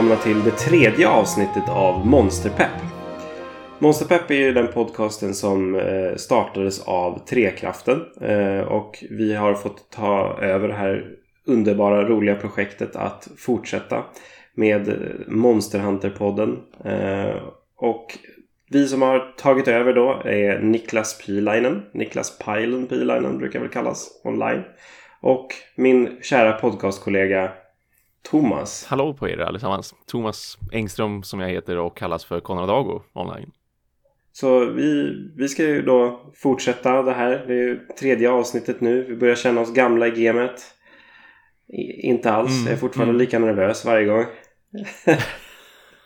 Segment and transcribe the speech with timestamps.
[0.00, 2.82] välkomna till det tredje avsnittet av Monsterpepp.
[3.78, 9.90] Monsterpepp är ju den podcasten som eh, startades av Trekraften eh, och vi har fått
[9.90, 11.06] ta över det här
[11.46, 14.04] underbara roliga projektet att fortsätta
[14.54, 14.94] med eh,
[15.28, 16.56] Monsterhunter-podden.
[17.76, 18.18] Och
[18.70, 21.82] vi som har tagit över då är Niklas Pilainen.
[21.92, 24.62] Niklas Pilen Pilainen brukar väl kallas online.
[25.20, 27.50] Och min kära podcastkollega
[28.22, 28.86] Thomas.
[28.88, 29.94] Hallå på er allesammans.
[30.06, 33.50] Thomas Engström som jag heter och kallas för Konrad Dago online.
[34.32, 37.44] Så vi, vi ska ju då fortsätta det här.
[37.46, 39.04] Det är ju tredje avsnittet nu.
[39.08, 40.74] Vi börjar känna oss gamla i gamet.
[41.68, 42.52] I, inte alls.
[42.52, 43.20] Mm, jag är fortfarande mm.
[43.20, 44.24] lika nervös varje gång.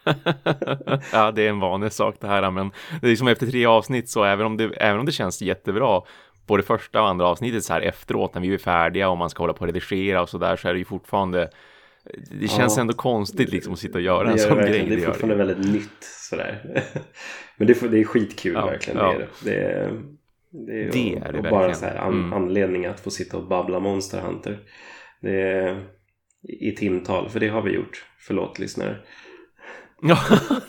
[1.12, 2.70] ja, det är en vanlig sak det här, men
[3.02, 6.02] det är som efter tre avsnitt så även om det, även om det känns jättebra
[6.46, 9.30] på det första och andra avsnittet så här efteråt när vi är färdiga och man
[9.30, 11.50] ska hålla på och redigera och så där så är det ju fortfarande
[12.40, 14.86] det känns ja, ändå konstigt liksom att sitta och göra en sån grej.
[14.88, 15.44] Det är fortfarande det.
[15.44, 16.82] väldigt nytt sådär.
[17.56, 18.98] Men det, det är skitkul ja, verkligen.
[18.98, 19.14] Ja.
[19.44, 19.92] Det är
[20.50, 20.84] det.
[20.84, 22.32] Är, det är det och, och bara så här an, mm.
[22.32, 24.58] anledning att få sitta och babbla Monster Hunter.
[25.20, 25.84] Det är
[26.42, 28.04] i timtal, för det har vi gjort.
[28.18, 28.96] Förlåt lyssnare.
[30.08, 30.18] Ja,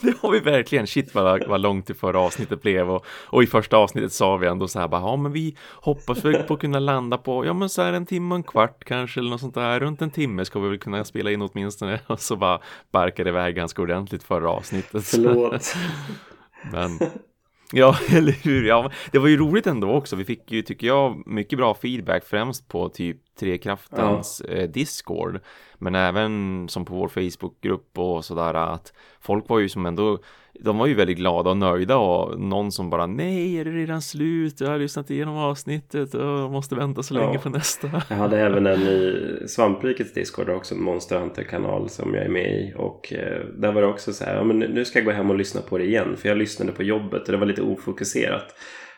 [0.02, 0.88] det har vi verkligen.
[0.88, 4.48] Shit vad, vad långt det förra avsnittet blev och, och i första avsnittet sa vi
[4.48, 7.54] ändå så här bara, ja men vi hoppas väl på att kunna landa på, ja
[7.54, 10.12] men så här en timme och en kvart kanske eller något sånt där, runt en
[10.12, 12.60] timme ska vi väl kunna spela in åtminstone och så bara
[12.92, 15.06] barkade iväg ganska ordentligt förra avsnittet.
[15.08, 15.76] Förlåt.
[16.72, 17.00] men
[17.72, 18.64] Ja, eller hur?
[18.64, 20.16] Ja, det var ju roligt ändå också.
[20.16, 24.54] Vi fick ju, tycker jag, mycket bra feedback främst på typ Trekraftens ja.
[24.54, 25.40] eh, Discord.
[25.78, 30.20] Men även som på vår Facebookgrupp och sådär att folk var ju som ändå
[30.60, 34.02] de var ju väldigt glada och nöjda och någon som bara nej är det redan
[34.02, 37.40] slut jag har lyssnat igenom avsnittet och måste vänta så länge ja.
[37.40, 42.14] på nästa jag hade även en i Svamprikets Discord också en Monster Hunter kanal som
[42.14, 44.86] jag är med i och eh, där var det också så här ja, men nu
[44.86, 47.32] ska jag gå hem och lyssna på det igen för jag lyssnade på jobbet och
[47.32, 48.56] det var lite ofokuserat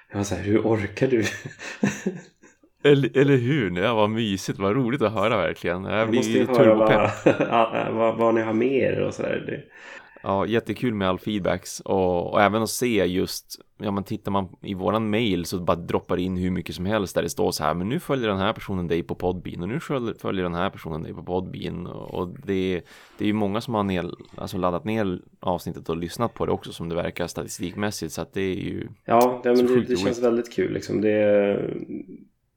[0.09, 1.23] jag var så här hur orkar du
[2.87, 3.81] Eller, eller hur?
[3.81, 5.83] Ja, vad mysigt, vad roligt att höra verkligen.
[5.83, 7.11] Jag, måste ju höra vad,
[7.93, 9.65] vad, vad, ni har med er och sådär.
[10.27, 14.47] Ja, jättekul med all feedbacks och, och, även att se just, ja men tittar man
[14.61, 17.63] i våran mail så bara droppar in hur mycket som helst där det står så
[17.63, 19.79] här, men nu följer den här personen dig på Podbean och nu
[20.19, 22.81] följer den här personen dig på Podbean och det,
[23.17, 26.51] det är ju många som har ner, alltså laddat ner avsnittet och lyssnat på det
[26.51, 29.97] också som det verkar statistikmässigt så att det är ju Ja, det, men det, det
[29.97, 31.01] känns väldigt kul liksom.
[31.01, 31.59] Det,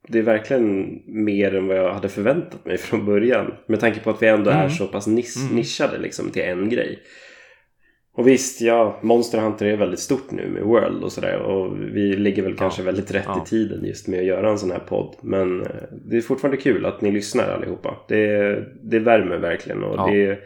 [0.09, 3.55] det är verkligen mer än vad jag hade förväntat mig från början.
[3.67, 4.65] Med tanke på att vi ändå mm.
[4.65, 5.57] är så pass nis mm.
[5.57, 6.99] nischade liksom till en grej.
[8.13, 11.39] Och visst, ja, Monster Hunter är väldigt stort nu med World och sådär.
[11.39, 13.43] Och vi ligger väl kanske väldigt rätt ja.
[13.47, 15.17] i tiden just med att göra en sån här podd.
[15.23, 15.67] Men eh,
[16.11, 17.97] det är fortfarande kul att ni lyssnar allihopa.
[18.09, 20.11] Det, det värmer verkligen och ja.
[20.13, 20.39] det,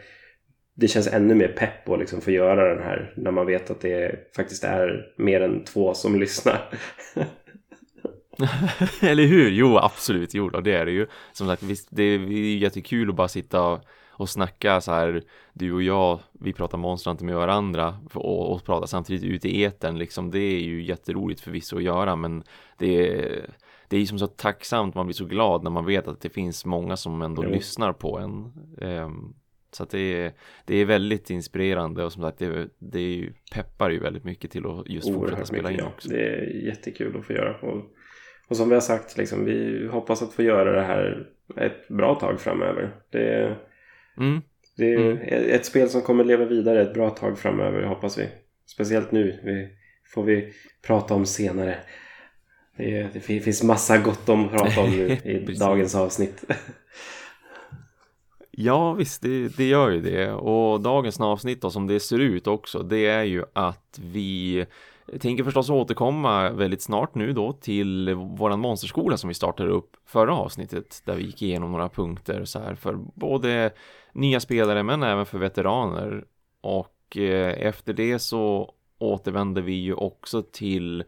[0.75, 3.81] det känns ännu mer pepp att liksom få göra den här när man vet att
[3.81, 6.61] det faktiskt är mer än två som lyssnar.
[9.01, 9.49] Eller hur?
[9.49, 10.33] Jo, absolut.
[10.33, 11.07] Jo, det är det ju.
[11.31, 12.19] Som sagt, visst, det är
[12.57, 15.21] jättekul att bara sitta och, och snacka så här.
[15.53, 19.61] Du och jag, vi pratar monster inte med varandra och, och prata samtidigt ute i
[19.61, 19.97] eten.
[19.97, 22.43] Liksom, det är ju jätteroligt förvisso att göra, men
[22.77, 23.49] det är
[23.87, 26.29] det är ju som så tacksamt, man blir så glad när man vet att det
[26.29, 27.49] finns många som ändå jo.
[27.49, 28.53] lyssnar på en.
[28.89, 29.35] Um,
[29.71, 30.33] så att det är,
[30.65, 34.89] det är väldigt inspirerande och som sagt det, det peppar ju väldigt mycket till att
[34.89, 36.09] just Oerhört fortsätta spela mycket, in också.
[36.09, 37.57] Det är jättekul att få göra.
[37.59, 37.83] Och
[38.47, 41.27] och som vi har sagt, liksom, vi hoppas att få göra det här
[41.57, 42.95] ett bra tag framöver.
[43.11, 43.57] Det,
[44.17, 44.41] mm.
[44.77, 45.19] det är mm.
[45.27, 48.29] ett spel som kommer leva vidare ett bra tag framöver, hoppas vi.
[48.65, 49.69] Speciellt nu, vi,
[50.13, 50.53] får vi
[50.87, 51.77] prata om senare.
[52.77, 56.43] Det, det finns massa gott om att prata om nu i dagens avsnitt.
[58.57, 60.31] Ja visst, det, det, gör ju det.
[60.31, 64.65] Och dagens avsnitt då, som det ser ut också, det är ju att vi
[65.15, 69.97] jag tänker förstås återkomma väldigt snart nu då till våran monsterskola som vi startade upp
[70.05, 73.71] förra avsnittet där vi gick igenom några punkter så här för både
[74.13, 76.25] nya spelare men även för veteraner.
[76.61, 81.03] Och eh, efter det så återvänder vi ju också till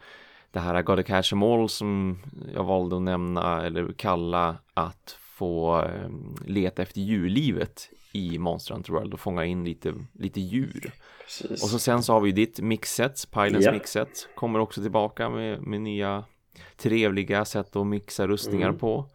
[0.52, 2.20] det här Gotta Catch Em som
[2.54, 6.10] jag valde att nämna eller kalla att få eh,
[6.46, 10.92] leta efter djurlivet i Monster Hunter World och fånga in lite, lite djur.
[11.24, 11.64] Precis.
[11.64, 13.74] Och så sen så har vi ditt mixset, Pylons yeah.
[13.74, 16.26] mixset kommer också tillbaka med, med nya
[16.78, 18.80] trevliga sätt att mixa rustningar mm.
[18.80, 19.06] på.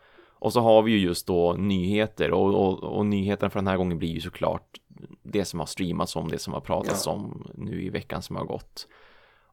[0.42, 3.76] Och så har vi ju just då nyheter och, och, och nyheterna för den här
[3.76, 4.80] gången blir ju såklart
[5.22, 7.12] det som har streamats om, det som har pratats ja.
[7.12, 8.88] om nu i veckan som har gått.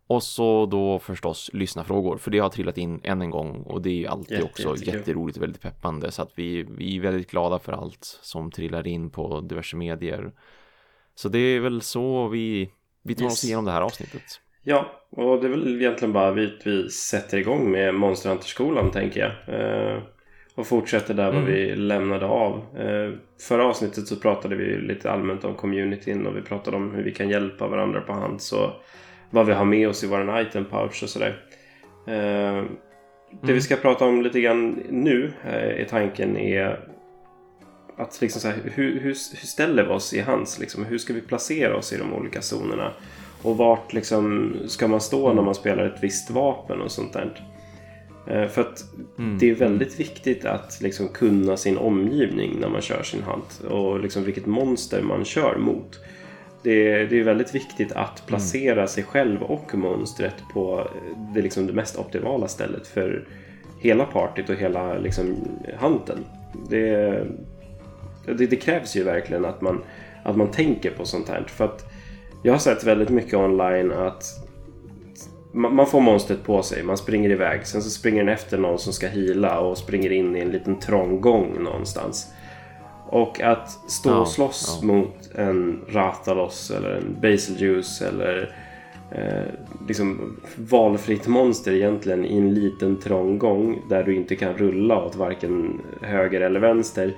[0.09, 3.81] Och så då förstås lyssna frågor för det har trillat in än en gång och
[3.81, 4.93] det är ju alltid Jätte, också jättekul.
[4.93, 8.87] jätteroligt och väldigt peppande så att vi, vi är väldigt glada för allt som trillar
[8.87, 10.31] in på diverse medier.
[11.15, 12.71] Så det är väl så vi,
[13.03, 13.33] vi tar yes.
[13.33, 14.23] oss igenom det här avsnittet.
[14.63, 19.19] Ja, och det är väl egentligen bara vi, vi sätter igång med Monster Hunter-skolan tänker
[19.19, 19.59] jag.
[19.59, 20.01] Eh,
[20.55, 21.35] och fortsätter där mm.
[21.35, 22.77] vad vi lämnade av.
[22.77, 23.13] Eh,
[23.47, 27.11] förra avsnittet så pratade vi lite allmänt om communityn och vi pratade om hur vi
[27.11, 28.41] kan hjälpa varandra på hand.
[28.41, 28.73] Så
[29.29, 31.43] vad vi har med oss i vår item pouch och sådär.
[32.07, 32.63] Eh,
[33.31, 33.55] det mm.
[33.55, 36.79] vi ska prata om lite grann nu eh, i tanken är
[37.97, 40.59] att liksom så här, hur, hur, hur, ställer vi oss i hans?
[40.59, 42.93] Liksom, hur ska vi placera oss i de olika zonerna?
[43.41, 45.45] Och vart liksom ska man stå när mm.
[45.45, 47.41] man spelar ett visst vapen och sånt där.
[48.27, 48.83] Eh, för att
[49.17, 49.37] mm.
[49.37, 53.99] det är väldigt viktigt att liksom kunna sin omgivning när man kör sin hunt och
[53.99, 55.99] liksom vilket monster man kör mot.
[56.63, 58.87] Det är, det är väldigt viktigt att placera mm.
[58.87, 60.87] sig själv och monstret på
[61.33, 63.27] det, liksom det mest optimala stället för
[63.79, 65.35] hela partyt och hela liksom,
[65.79, 66.25] hunten.
[66.69, 67.25] Det,
[68.25, 69.83] det, det, krävs ju verkligen att man,
[70.23, 71.43] att man tänker på sånt här.
[71.47, 71.91] För att
[72.43, 74.23] jag har sett väldigt mycket online att
[75.51, 77.67] man får monstret på sig, man springer iväg.
[77.67, 80.79] Sen så springer den efter någon som ska hila och springer in i en liten
[80.79, 82.27] trång gång någonstans.
[83.07, 84.87] Och att stå och slåss ja.
[84.87, 88.55] mot en Ratalos eller en Basiljuice eller
[89.11, 89.43] eh,
[89.87, 95.15] liksom valfritt monster egentligen i en liten trång gång där du inte kan rulla åt
[95.15, 97.13] varken höger eller vänster.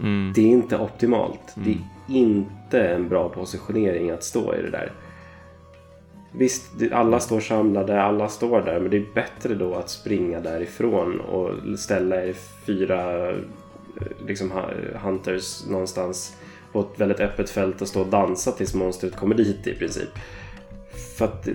[0.00, 0.32] Mm.
[0.34, 1.56] Det är inte optimalt.
[1.56, 1.64] Mm.
[1.66, 4.92] Det är inte en bra positionering att stå i det där.
[6.32, 11.20] Visst, alla står samlade, alla står där, men det är bättre då att springa därifrån
[11.20, 12.32] och ställa er
[12.66, 13.36] fyra eh,
[14.26, 14.52] liksom,
[15.02, 16.36] hunters någonstans
[16.74, 20.08] på ett väldigt öppet fält och stå och dansa tills monstret kommer dit i princip.
[21.18, 21.54] För att det,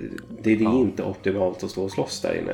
[0.55, 2.53] det är inte optimalt att stå och slåss där inne.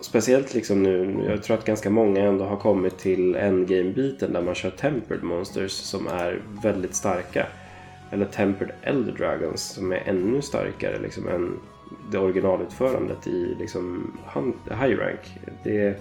[0.00, 4.54] Speciellt liksom nu, jag tror att ganska många ändå har kommit till endgame-biten där man
[4.54, 7.46] kör tempered monsters som är väldigt starka
[8.10, 11.60] eller Tempered Elder Dragons som är ännu starkare liksom, än
[12.10, 14.12] det originalutförandet i liksom,
[14.70, 15.38] high rank.
[15.64, 15.98] Det,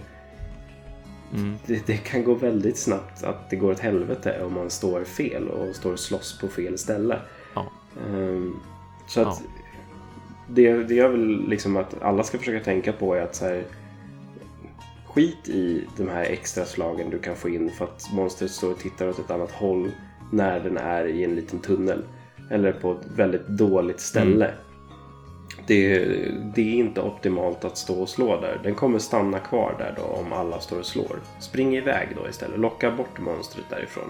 [1.33, 1.55] mm.
[1.65, 5.47] det, det, kan gå väldigt snabbt att det går åt helvete om man står fel
[5.47, 7.19] och står och slåss på fel ställe.
[7.53, 7.71] Ja.
[8.07, 8.59] Um,
[9.07, 9.63] så att ja.
[10.47, 13.63] det, det jag vill liksom att alla ska försöka tänka på är att så här,
[15.05, 18.79] skit i de här extra slagen du kan få in för att monstret står och
[18.79, 19.91] tittar åt ett annat håll
[20.31, 22.03] när den är i en liten tunnel.
[22.49, 24.45] Eller på ett väldigt dåligt ställe.
[24.45, 24.59] Mm.
[25.67, 25.99] Det,
[26.55, 28.59] det, är inte optimalt att stå och slå där.
[28.63, 31.19] Den kommer stanna kvar där då om alla står och slår.
[31.39, 32.59] Spring iväg då istället.
[32.59, 34.09] Locka bort monstret därifrån.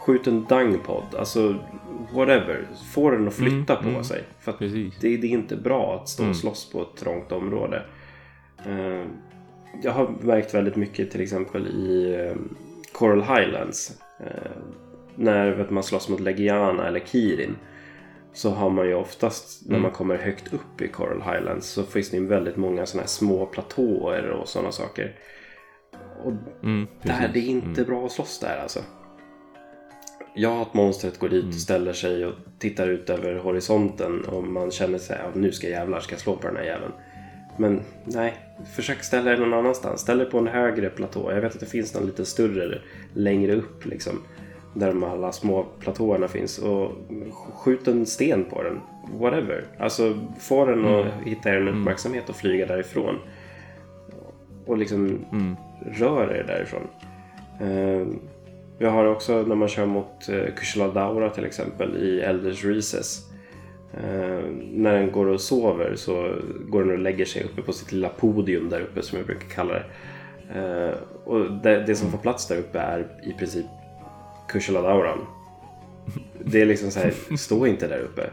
[0.00, 1.04] Skjut en dangpod.
[1.18, 1.54] Alltså
[2.12, 2.66] whatever.
[2.92, 4.24] Få den att flytta mm, på mm, sig.
[4.40, 4.54] För
[5.00, 6.34] det, det, är inte bra att stå och mm.
[6.34, 7.82] slåss på ett trångt område.
[8.66, 9.04] Uh,
[9.82, 12.36] jag har märkt väldigt mycket till exempel i uh,
[12.92, 14.00] Coral Highlands.
[14.20, 14.26] Uh,
[15.14, 17.56] när vet, man slåss mot Legiana eller Kirin
[18.38, 19.72] så har man ju oftast mm.
[19.72, 23.08] när man kommer högt upp i Coral Highlands så finns det väldigt många sådana här
[23.08, 25.14] små platåer och sådana saker.
[26.24, 27.84] Och mm, där det är inte mm.
[27.84, 28.80] bra att slåss där alltså.
[30.34, 31.58] Ja, att monstret går dit och mm.
[31.58, 36.00] ställer sig och tittar ut över horisonten och man känner sig att nu ska jävlar
[36.00, 36.92] ska jag slå på den här jäveln.
[37.56, 38.34] Men nej,
[38.76, 40.00] försök ställa dig någon annanstans.
[40.00, 41.32] Ställ dig på en högre platå.
[41.32, 42.78] Jag vet att det finns någon lite större
[43.14, 44.22] längre upp liksom
[44.78, 46.92] där de alla små platåerna finns och
[47.54, 48.80] skjut en sten på den.
[49.18, 49.64] Whatever.
[49.78, 51.24] Alltså få den att mm.
[51.24, 51.80] hitta en mm.
[51.80, 53.14] uppmärksamhet och flyga därifrån.
[54.66, 55.56] Och liksom mm.
[55.92, 56.82] rör er därifrån.
[57.62, 58.06] Uh,
[58.78, 63.30] vi har också när man kör mot uh, Kushla Daura till exempel i Elders Recess.
[63.94, 66.34] Uh, när den går och sover så
[66.68, 69.48] går den och lägger sig uppe på sitt lilla podium där uppe som jag brukar
[69.48, 69.84] kalla det.
[70.60, 70.94] Uh,
[71.24, 73.66] och det, det, som får plats där uppe är i princip
[74.48, 75.18] Kushaladauran.
[76.44, 78.30] Det är liksom så här, stå inte där uppe.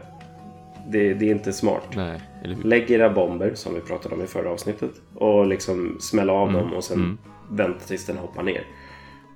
[0.88, 1.88] Det, det är inte smart.
[1.96, 2.20] Nej,
[2.62, 6.60] Lägg era bomber, som vi pratade om i förra avsnittet, och liksom smälla av mm.
[6.60, 7.18] dem och sen mm.
[7.50, 8.66] vänta tills den hoppar ner.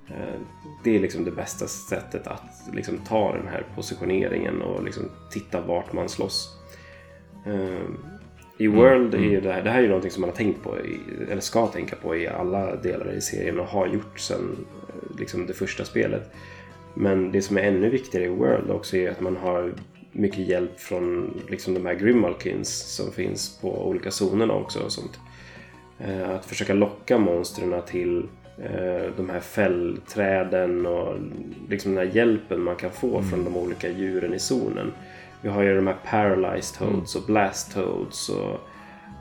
[0.07, 0.39] Eh,
[0.83, 5.61] det är liksom det bästa sättet att liksom ta den här positioneringen och liksom titta
[5.61, 6.57] vart man slåss.
[7.45, 7.85] Eh,
[8.57, 9.31] I mm, World mm.
[9.31, 10.77] är det här, det här är ju någonting som man har tänkt på,
[11.29, 15.45] eller ska tänka på i alla delar i serien och har gjort sedan eh, liksom
[15.45, 16.31] det första spelet.
[16.93, 19.73] Men det som är ännu viktigare i World också är att man har
[20.11, 25.19] mycket hjälp från liksom de här Grimalkins som finns på olika zonerna också och sånt.
[25.99, 31.15] Eh, att försöka locka monstren till eh, de här fällträden och
[31.69, 33.29] liksom den här hjälpen man kan få mm.
[33.29, 34.91] från de olika djuren i zonen.
[35.41, 38.59] Vi har ju de här Paralyzed Toads och Blast Toads och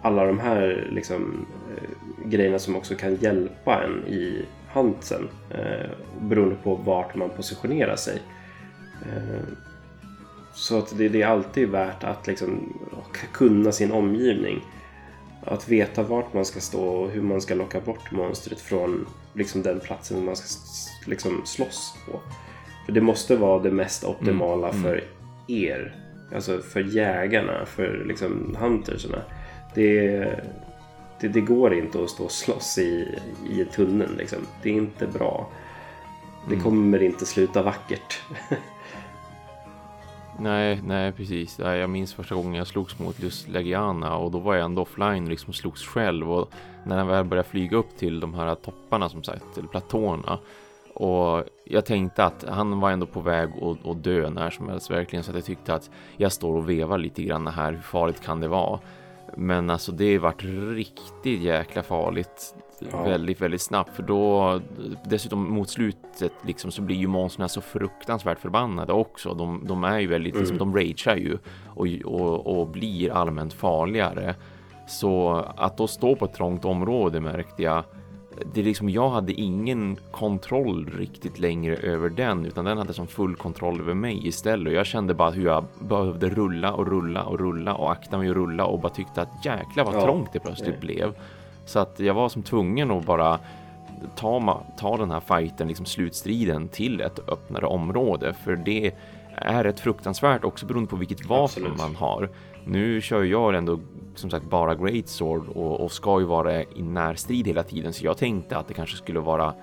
[0.03, 1.47] alla de här liksom,
[1.77, 7.97] eh, grejerna som också kan hjälpa en i Huntsen eh, beroende på vart man positionerar
[7.97, 8.23] sig.
[9.03, 9.45] Eh,
[10.55, 12.73] så att det, det, är alltid värt att liksom
[13.33, 14.65] kunna sin omgivning.
[15.45, 19.63] Att veta vart man ska stå och hur man ska locka bort monstret från liksom
[19.63, 20.59] den platsen man ska
[21.11, 22.21] liksom slåss på.
[22.87, 24.83] För det måste vara det mest optimala mm.
[24.83, 25.05] för
[25.47, 25.97] er.
[26.35, 29.23] Alltså för jägarna, för liksom huntersarna.
[29.75, 30.27] Det,
[31.21, 33.19] det, det, går inte att stå och slåss i,
[33.51, 34.39] i tunneln liksom.
[34.63, 35.49] Det är inte bra.
[36.49, 36.65] Det mm.
[36.65, 38.23] kommer inte sluta vackert.
[40.39, 41.59] nej, nej precis.
[41.59, 45.29] Jag minns första gången jag slogs mot just Legiana och då var jag ändå offline
[45.29, 46.51] liksom och slogs själv och
[46.85, 50.39] när han väl började flyga upp till de här topparna som sagt, eller platåerna
[51.01, 54.91] och jag tänkte att han var ändå på väg att, att dö när som helst
[54.91, 57.73] verkligen så att jag tyckte att jag står och vevar lite grann här.
[57.73, 58.81] Hur farligt kan det vara?
[59.37, 60.45] Men alltså det varit
[60.75, 62.55] riktigt jäkla farligt.
[62.93, 63.03] Ja.
[63.03, 64.61] Väldigt, väldigt snabbt för då
[65.05, 69.35] dessutom mot slutet liksom så blir ju monstren så fruktansvärt förbannade också.
[69.35, 70.73] De, de är ju väldigt, liksom, mm.
[70.73, 74.35] liksom, de ragear ju och, och, och blir allmänt farligare.
[74.89, 77.85] Så att då stå på ett trångt område märkte jag
[78.53, 83.07] det är liksom, jag hade ingen kontroll riktigt längre över den, utan den hade som
[83.07, 84.67] full kontroll över mig istället.
[84.67, 88.31] Och jag kände bara hur jag behövde rulla och rulla och rulla och akta mig
[88.31, 90.03] och rulla och bara tyckte att jäkla vad ja.
[90.05, 90.81] trångt det plötsligt Nej.
[90.81, 91.15] blev.
[91.65, 93.39] Så att jag var som tvungen att bara
[94.17, 98.93] ta, ta den här fighten, liksom slutstriden till ett öppnare område, för det
[99.37, 101.79] är ett fruktansvärt också beroende på vilket vapen Absolut.
[101.79, 102.29] man har.
[102.65, 103.81] Nu kör jag ändå
[104.15, 108.05] som sagt bara Great Sword och, och ska ju vara i närstrid hela tiden så
[108.05, 109.55] jag tänkte att det kanske skulle vara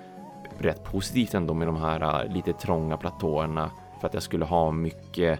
[0.58, 4.72] rätt positivt ändå med de här uh, lite trånga platåerna för att jag skulle ha
[4.72, 5.40] mycket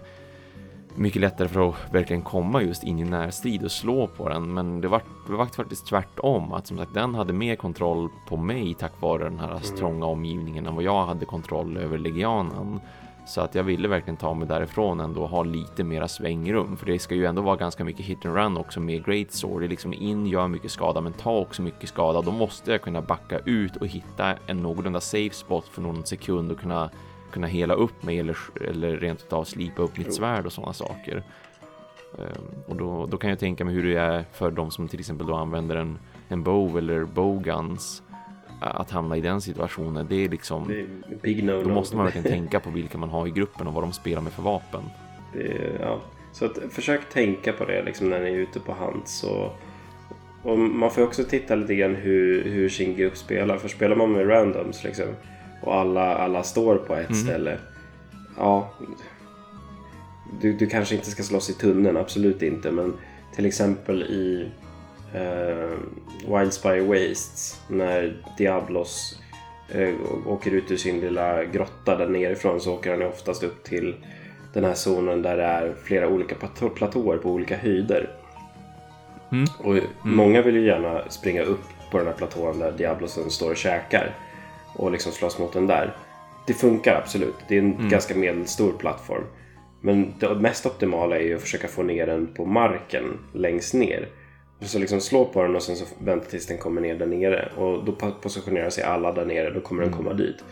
[0.94, 4.54] mycket lättare för att verkligen komma just in i närstrid och slå på den.
[4.54, 6.52] Men det var, det var faktiskt tvärtom.
[6.52, 9.76] Att som sagt, den hade mer kontroll på mig tack vare den här mm.
[9.78, 12.80] trånga omgivningen än vad jag hade kontroll över legianen.
[13.28, 16.76] Så att jag ville verkligen ta mig därifrån ändå och ha lite mera svängrum.
[16.76, 19.62] För det ska ju ändå vara ganska mycket hit and run också med Great Sword.
[19.62, 22.22] Det liksom in, gör mycket skada, men ta också mycket skada.
[22.22, 26.52] Då måste jag kunna backa ut och hitta en någorlunda safe spot för någon sekund
[26.52, 26.90] och kunna
[27.30, 28.36] kunna hela upp mig eller,
[28.68, 31.22] eller rent utav slipa upp mitt svärd och sådana saker.
[32.12, 35.00] Um, och då, då kan jag tänka mig hur det är för de som till
[35.00, 38.02] exempel då använder en, en bow eller bowguns
[38.60, 40.86] att hamna i den situationen, det är liksom...
[41.22, 43.74] Det är no då måste man verkligen tänka på vilka man har i gruppen och
[43.74, 44.80] vad de spelar med för vapen.
[45.34, 46.00] Är, ja.
[46.32, 49.24] Så att, försök tänka på det liksom, när ni är ute på hands.
[49.24, 49.58] Och,
[50.42, 53.58] och man får också titta lite grann hur, hur sin grupp spelar.
[53.58, 55.06] För spelar man med randoms liksom,
[55.62, 57.22] och alla, alla står på ett mm.
[57.22, 57.58] ställe.
[58.36, 58.74] Ja,
[60.40, 62.70] du, du kanske inte ska slåss i tunneln, absolut inte.
[62.70, 62.94] Men
[63.34, 64.48] till exempel i
[65.14, 65.78] uh,
[66.36, 69.20] Wildspire Wastes när Diablos
[69.74, 69.94] uh,
[70.26, 73.94] åker ut ur sin lilla grotta där nerifrån så åker han oftast upp till
[74.52, 76.34] den här zonen där det är flera olika
[76.74, 78.10] platåer på olika höjder.
[79.32, 79.48] Mm.
[79.58, 79.86] Och mm.
[80.02, 84.14] Många vill ju gärna springa upp på den här platån där Diablosen står och käkar
[84.74, 85.96] och liksom slåss mot den där.
[86.46, 87.34] Det funkar absolut.
[87.48, 87.88] Det är en mm.
[87.88, 89.24] ganska medelstor plattform.
[89.80, 94.08] Men det mest optimala är ju att försöka få ner den på marken längst ner.
[94.60, 97.48] Så liksom slå på den och sen så vänta tills den kommer ner där nere.
[97.56, 99.92] Och då positionerar sig alla där nere, då kommer mm.
[99.92, 100.44] den komma dit.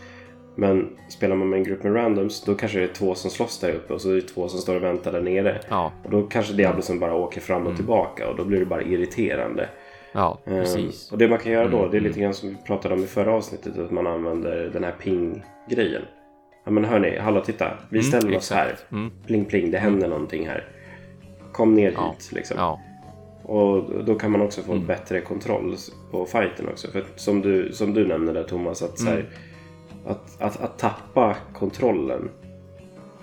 [0.55, 3.59] Men spelar man med en grupp med randoms då kanske det är två som slåss
[3.59, 5.61] där uppe och så är det två som står och väntar där nere.
[5.69, 5.91] Ja.
[6.03, 7.75] Och då kanske Diablosen bara åker fram och mm.
[7.75, 9.69] tillbaka och då blir det bara irriterande.
[10.11, 11.11] Ja, ehm, precis.
[11.11, 12.23] och det man kan göra då, mm, det är lite mm.
[12.23, 16.01] grann som vi pratade om i förra avsnittet, att man använder den här ping-grejen.
[16.65, 18.75] Ja men hörni, hallå titta, vi mm, ställer mm, oss här.
[18.91, 19.11] Mm.
[19.25, 20.09] Pling pling, det händer mm.
[20.09, 20.65] någonting här.
[21.51, 22.15] Kom ner ja.
[22.17, 22.57] hit liksom.
[22.57, 22.79] Ja.
[23.47, 24.85] Och då kan man också få mm.
[24.85, 25.75] bättre kontroll
[26.11, 26.91] på fighten också.
[26.91, 29.25] För som du, som du nämnde där Thomas, att, så här,
[30.05, 32.29] att, att, att, tappa kontrollen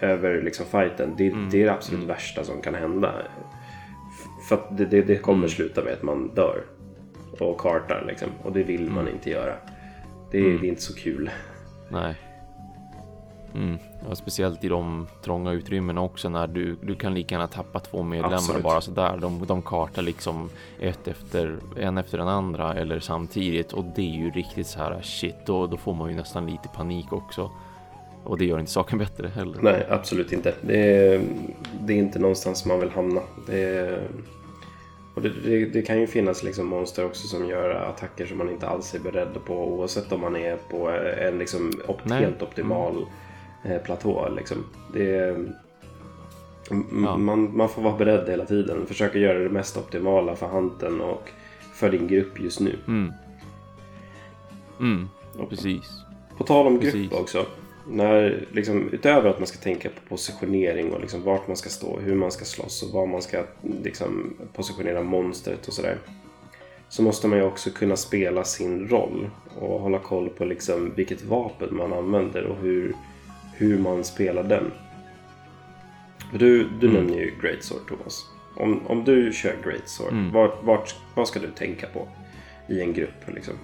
[0.01, 3.13] över liksom fighten, det, det är det absolut värsta som kan hända.
[4.49, 6.65] För att det, det, det kommer sluta med att man dör
[7.39, 8.29] och kartar liksom.
[8.43, 9.55] Och det vill man inte göra.
[10.31, 10.61] Det, mm.
[10.61, 11.31] det är inte så kul.
[11.89, 12.15] Nej.
[13.55, 13.79] Mm.
[14.09, 18.03] Ja, speciellt i de trånga utrymmena också när du, du kan lika gärna tappa två
[18.03, 18.63] medlemmar Absolut.
[18.63, 19.19] bara sådär.
[19.21, 24.15] De, de kartar liksom ett efter, en efter den andra eller samtidigt och det är
[24.15, 27.51] ju riktigt så här shit, då, då får man ju nästan lite panik också.
[28.25, 29.59] Och det gör inte saken bättre heller.
[29.63, 30.55] Nej, absolut inte.
[30.61, 31.23] Det är,
[31.81, 33.21] det är inte någonstans man vill hamna.
[33.47, 34.03] Det är,
[35.15, 38.51] och det, det, det, kan ju finnas liksom monster också som gör attacker som man
[38.51, 43.07] inte alls är beredd på oavsett om man är på en liksom op helt optimal
[43.65, 43.83] mm.
[43.85, 44.29] platå.
[44.37, 44.65] Liksom.
[44.93, 45.37] Det,
[46.71, 47.17] ja.
[47.17, 48.87] man, man får vara beredd hela tiden.
[48.87, 51.31] Försöka göra det mest optimala för hanten och
[51.75, 52.79] för din grupp just nu.
[52.87, 53.13] Mm.
[54.81, 55.09] Mm,
[55.49, 56.05] precis.
[56.37, 57.13] På tal om grupp Precis.
[57.13, 57.47] också.
[57.89, 61.99] När, liksom, utöver att man ska tänka på positionering och liksom vart man ska stå,
[62.01, 63.45] hur man ska slåss och var man ska
[63.83, 65.99] liksom, positionera monstret och sådär.
[66.89, 71.25] Så måste man ju också kunna spela sin roll och hålla koll på liksom vilket
[71.25, 72.95] vapen man använder och hur,
[73.57, 74.73] hur man spelar den.
[76.33, 76.93] Du, du mm.
[76.93, 78.27] nämner ju Great Sword Thomas.
[78.57, 80.33] Om, om du kör Great Sword, mm.
[80.33, 82.09] vart, vart, vad ska du tänka på
[82.69, 83.35] i en grupp?
[83.35, 83.55] Liksom?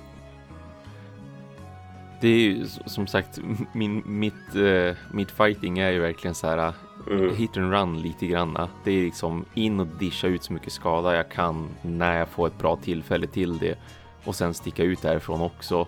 [2.20, 3.40] Det är ju som sagt,
[3.72, 6.72] min, mitt, uh, mitt fighting är ju verkligen så här
[7.10, 7.36] mm.
[7.36, 8.68] hit and run lite granna.
[8.84, 12.46] Det är liksom in och discha ut så mycket skada jag kan när jag får
[12.46, 13.78] ett bra tillfälle till det
[14.24, 15.86] och sen sticka ut därifrån också.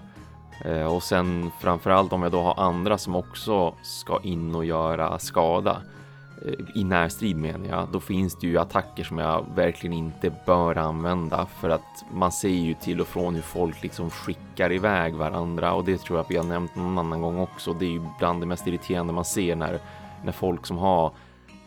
[0.67, 5.19] Uh, och sen framförallt om jag då har andra som också ska in och göra
[5.19, 5.83] skada
[6.45, 10.79] Eh, i närstrid menar jag, då finns det ju attacker som jag verkligen inte bör
[10.79, 15.73] använda för att man ser ju till och från hur folk liksom skickar iväg varandra
[15.73, 17.73] och det tror jag att vi har nämnt någon annan gång också.
[17.73, 19.79] Det är ju bland det mest irriterande man ser när,
[20.25, 21.07] när folk som har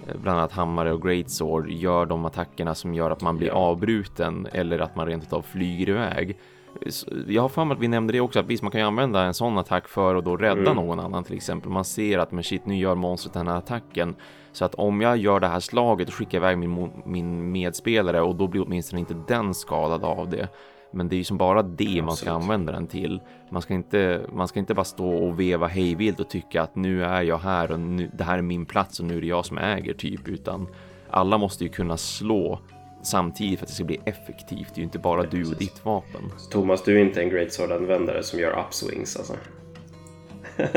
[0.08, 4.48] eh, bland annat hammare och greatsword gör de attackerna som gör att man blir avbruten
[4.52, 6.38] eller att man rent utav flyger iväg
[7.28, 9.22] jag har för mig att vi nämnde det också, att visst man kan ju använda
[9.22, 10.76] en sån attack för att då rädda mm.
[10.76, 11.72] någon annan till exempel.
[11.72, 14.16] Man ser att men shit, nu gör monstret den här attacken.
[14.52, 18.36] Så att om jag gör det här slaget och skickar iväg min, min medspelare och
[18.36, 20.48] då blir åtminstone inte den skadad av det.
[20.92, 23.22] Men det är ju som bara det man ska använda den till.
[23.50, 27.04] Man ska inte, man ska inte bara stå och veva hejvilt och tycka att nu
[27.04, 29.46] är jag här och nu, det här är min plats och nu är det jag
[29.46, 30.68] som äger typ, utan
[31.10, 32.60] alla måste ju kunna slå
[33.06, 34.68] samtidigt för att det ska bli effektivt.
[34.68, 36.22] Det är ju inte bara du och ditt vapen.
[36.52, 39.34] Thomas, du är inte en Great Sword-användare som gör upswings alltså?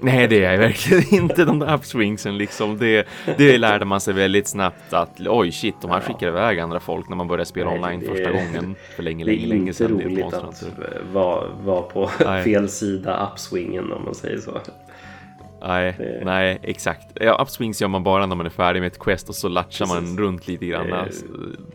[0.00, 1.44] Nej, det är jag verkligen inte.
[1.44, 2.78] De där upswingsen liksom.
[2.78, 3.06] Det,
[3.38, 7.08] det lärde man sig väldigt snabbt att oj shit, de här skickar iväg andra folk
[7.08, 9.96] när man började spela Nej, online första gången för länge, länge, länge sedan.
[9.96, 10.64] Det är inte roligt att
[11.12, 12.44] vara, vara på Nej.
[12.44, 14.60] fel sida upswingen om man säger så.
[15.60, 16.22] Nej, det...
[16.24, 17.06] nej, exakt.
[17.14, 19.86] Ja, upswings gör man bara när man är färdig med ett quest och så latchar
[19.86, 20.90] man runt lite grann.
[20.90, 21.10] Det...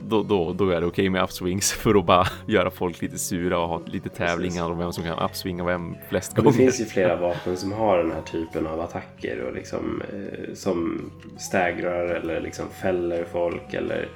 [0.07, 3.17] Då, då, då är det okej okay med upswings för att bara göra folk lite
[3.17, 6.51] sura och ha lite tävlingar om vem som kan upswinga vem flest gånger.
[6.51, 10.53] Det finns ju flera vapen som har den här typen av attacker och liksom eh,
[10.53, 14.09] som stägrar eller liksom fäller folk eller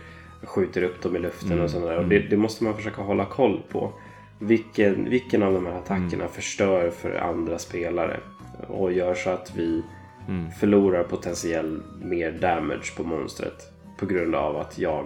[0.44, 1.64] skjuter upp dem i luften mm.
[1.64, 1.98] och sådär.
[1.98, 3.94] Och det, det, måste man försöka hålla koll på.
[4.40, 6.30] Vilken, vilken av de här attackerna mm.
[6.30, 8.20] förstör för andra spelare?
[8.68, 9.84] Och gör så att vi
[10.28, 10.52] mm.
[10.52, 15.06] förlorar potentiell mer damage på monstret på grund av att jag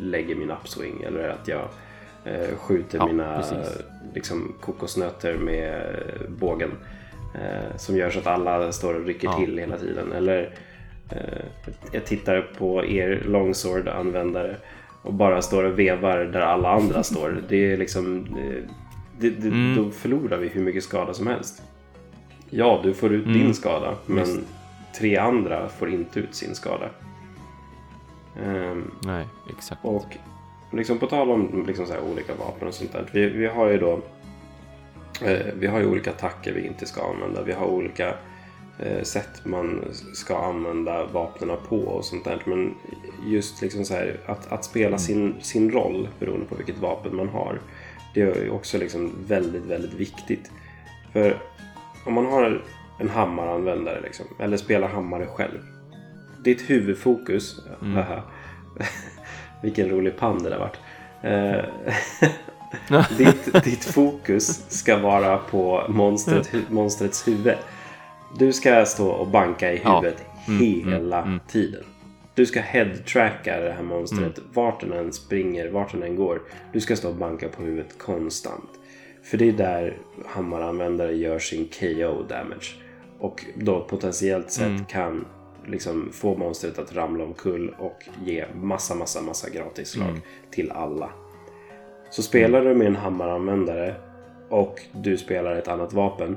[0.00, 1.68] lägger min upswing eller att jag
[2.24, 3.44] eh, skjuter ja, mina
[4.14, 5.96] liksom, kokosnötter med
[6.28, 6.70] bågen.
[7.34, 9.38] Eh, som gör så att alla står och rycker ja.
[9.38, 10.12] till hela tiden.
[10.12, 10.50] Eller
[11.10, 11.44] eh,
[11.92, 14.56] jag tittar på er longsword-användare
[15.02, 17.42] och bara står och vevar där alla andra står.
[17.48, 18.26] Det är liksom...
[18.26, 18.70] Eh,
[19.18, 19.76] det, det, mm.
[19.76, 21.62] Då förlorar vi hur mycket skada som helst.
[22.56, 23.38] Ja, du får ut mm.
[23.38, 24.40] din skada, men Just.
[24.96, 26.90] tre andra får inte ut sin skada.
[28.42, 29.84] Um, Nej, exakt.
[29.84, 30.16] Och
[30.72, 33.10] liksom på tal om liksom så olika vapen och sånt där.
[33.12, 34.00] Vi, vi har ju då
[35.22, 37.42] eh, vi har ju olika attacker vi inte ska använda.
[37.42, 38.14] Vi har olika
[38.78, 42.42] eh, sätt man ska använda vapnen på och sånt där.
[42.44, 42.74] Men
[43.26, 44.98] just liksom så här, att, att spela mm.
[44.98, 47.60] sin, sin roll beroende på vilket vapen man har.
[48.14, 50.50] Det är också liksom väldigt, väldigt viktigt.
[51.12, 51.38] För
[52.04, 52.62] om man har
[52.98, 55.58] en hammaranvändare liksom, eller spelar hammare själv.
[56.44, 58.04] Ditt huvudfokus, mm.
[59.62, 60.78] vilken rolig pann det där vart.
[61.22, 61.64] Eh,
[63.18, 67.56] ditt, ditt fokus ska vara på monstret, monstrets huvud.
[68.38, 70.52] Du ska stå och banka i huvudet ja.
[70.52, 71.84] mm, mm hela mm, tiden.
[72.34, 74.50] Du ska headtracka det här monstret mm.
[74.52, 76.42] vart den än springer, vart den än går.
[76.72, 78.70] Du ska stå och banka på huvudet konstant.
[79.24, 82.74] För det är där hammaranvändare gör sin KO damage.
[83.18, 84.84] Och då potentiellt sett mm.
[84.84, 85.26] kan
[85.66, 90.20] liksom få monstret att ramla omkull och ge massa, massa, massa gratisslag mm.
[90.50, 91.10] till alla.
[92.10, 92.72] Så spelar mm.
[92.72, 93.94] du med en hammaranvändare
[94.48, 96.36] och du spelar ett annat vapen.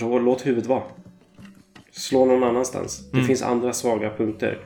[0.00, 0.82] Låt huvudet vara.
[1.90, 3.10] Slå någon annanstans.
[3.10, 3.26] Det mm.
[3.26, 4.58] finns andra svaga punkter.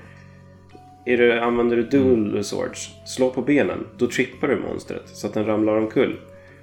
[1.06, 3.86] Är du, använder du dual swords, slå på benen.
[3.98, 6.20] Då trippar du monstret så att den ramlar omkull.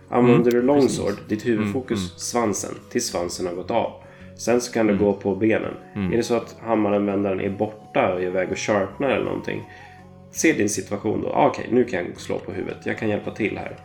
[0.10, 2.17] Använder mm, du longsword, ditt huvudfokus mm, mm.
[2.17, 3.91] svansen, tills svansen har gått av.
[4.36, 5.06] Sen så kan du mm.
[5.06, 5.73] gå på benen.
[5.95, 6.13] Mm.
[6.13, 9.63] Är det så att hammaranvändaren är borta och är iväg och sharpnar eller någonting.
[10.32, 11.30] Se din situation då.
[11.30, 12.86] Ah, Okej, okay, nu kan jag slå på huvudet.
[12.86, 13.75] Jag kan hjälpa till här.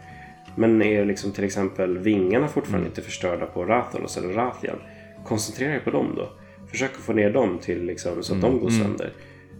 [0.54, 4.78] Men är liksom till exempel vingarna fortfarande inte förstörda på Rathalos eller Rathian.
[5.24, 6.28] Koncentrera dig på dem då.
[6.70, 9.12] Försök att få ner dem till liksom, så att de går sönder.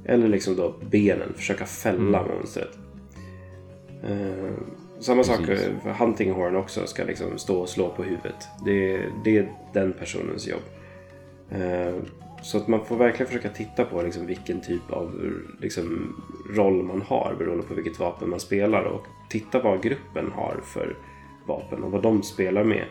[0.08, 2.36] Eller liksom då benen, försöka fälla mm.
[2.36, 2.78] monstret.
[4.10, 4.52] Uh,
[4.98, 5.36] Samma Precis.
[5.36, 5.46] sak
[5.82, 8.48] för Hunting Horn också ska liksom stå och slå på huvudet.
[8.64, 10.62] Det, det är den personens jobb.
[11.50, 11.94] Eh,
[12.42, 16.16] så att man får verkligen försöka titta på liksom vilken typ av liksom,
[16.56, 20.96] roll man har beroende på vilket vapen man spelar och titta vad gruppen har för
[21.46, 22.84] vapen och vad de spelar med.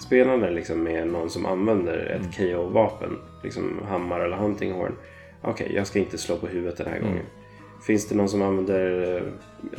[0.00, 2.54] Spelar det liksom med någon som använder ett mm.
[2.54, 4.92] KO-vapen, liksom hammare eller hunting horn.
[5.42, 7.08] Okej, okay, jag ska inte slå på huvudet den här mm.
[7.08, 7.26] gången.
[7.86, 9.22] Finns det någon som använder eh,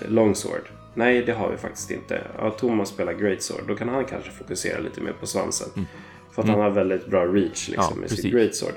[0.10, 0.70] longsword?
[0.94, 2.22] Nej, det har vi faktiskt inte.
[2.38, 3.64] Ja, Thomas spelar greatsword.
[3.68, 5.70] Då kan han kanske fokusera lite mer på svansen.
[5.76, 5.88] Mm.
[6.32, 6.60] För att mm.
[6.60, 8.22] han har väldigt bra reach liksom, ja, med precis.
[8.22, 8.74] sitt greatsword.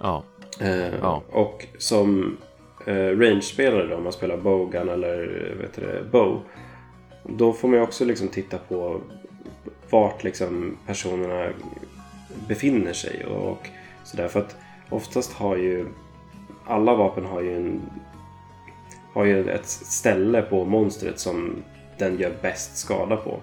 [0.00, 0.24] Ja.
[0.60, 1.22] Eh, ja.
[1.30, 2.36] Och som
[2.86, 5.16] eh, range-spelare då, om man spelar bowgun eller
[5.60, 6.40] vet du, bow.
[7.24, 9.00] Då får man ju också liksom titta på
[9.90, 11.48] vart liksom personerna
[12.48, 13.68] befinner sig och
[14.04, 14.28] sådär.
[14.28, 14.56] För att
[14.90, 15.86] oftast har ju
[16.66, 17.80] alla vapen har ju, en,
[19.12, 21.62] har ju ett ställe på monstret som
[21.98, 23.40] den gör bäst skada på.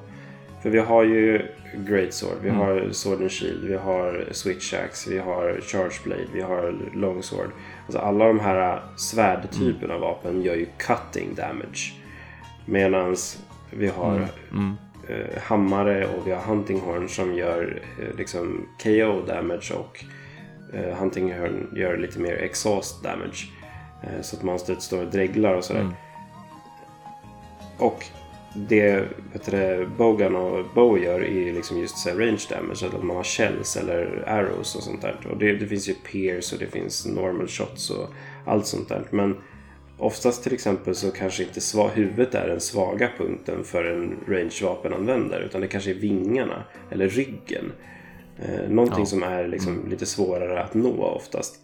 [0.61, 2.61] För vi har ju Great Sword, vi mm.
[2.61, 7.23] har Sword and Shield, vi har Switch Axe, vi har Charge Blade, vi har Long
[7.23, 7.49] Sword.
[7.85, 11.93] Alltså alla de här svärdtyperna av vapen gör ju cutting damage.
[12.65, 13.15] Medan
[13.71, 14.27] vi har mm.
[14.51, 14.75] Mm.
[15.09, 20.03] Eh, hammare och vi har Hunting Horn som gör eh, liksom KO damage och
[20.73, 23.47] eh, Hunting Horn gör lite mer exhaust damage.
[24.03, 25.81] Eh, så att monstret står och dreglar och sådär.
[25.81, 25.93] Mm.
[27.77, 28.05] Och
[28.53, 29.03] det
[29.33, 32.85] vet Bogan och Bow gör är liksom just så range damage.
[32.85, 35.27] Att man har shells eller arrows och sånt där.
[35.31, 38.09] Och det, det finns ju pierce och det finns normal shots och
[38.45, 39.03] allt sånt där.
[39.09, 39.37] Men
[39.97, 44.59] oftast till exempel så kanske inte sva, huvudet är den svaga punkten för en range
[44.63, 45.45] vapenanvändare.
[45.45, 47.71] Utan det kanske är vingarna eller ryggen.
[48.39, 49.05] Eh, någonting ja.
[49.05, 49.89] som är liksom mm.
[49.89, 51.59] lite svårare att nå oftast.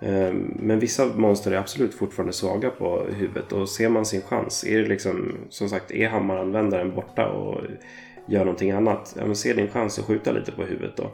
[0.00, 4.64] Ehm, men vissa monster är absolut fortfarande svaga på huvudet och ser man sin chans,
[4.64, 7.60] är det liksom som sagt, är hammaranvändaren borta och
[8.26, 11.10] gör någonting annat, ja men se din chans att skjuta lite på huvudet då.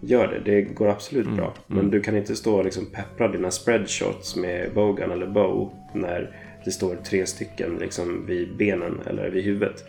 [0.00, 1.36] Gör det, det går absolut mm.
[1.36, 1.54] bra.
[1.66, 1.90] Men mm.
[1.90, 6.70] du kan inte stå och liksom peppra dina spreadshots med bogan eller bow när det
[6.70, 9.84] står tre stycken liksom vid benen eller vid huvudet.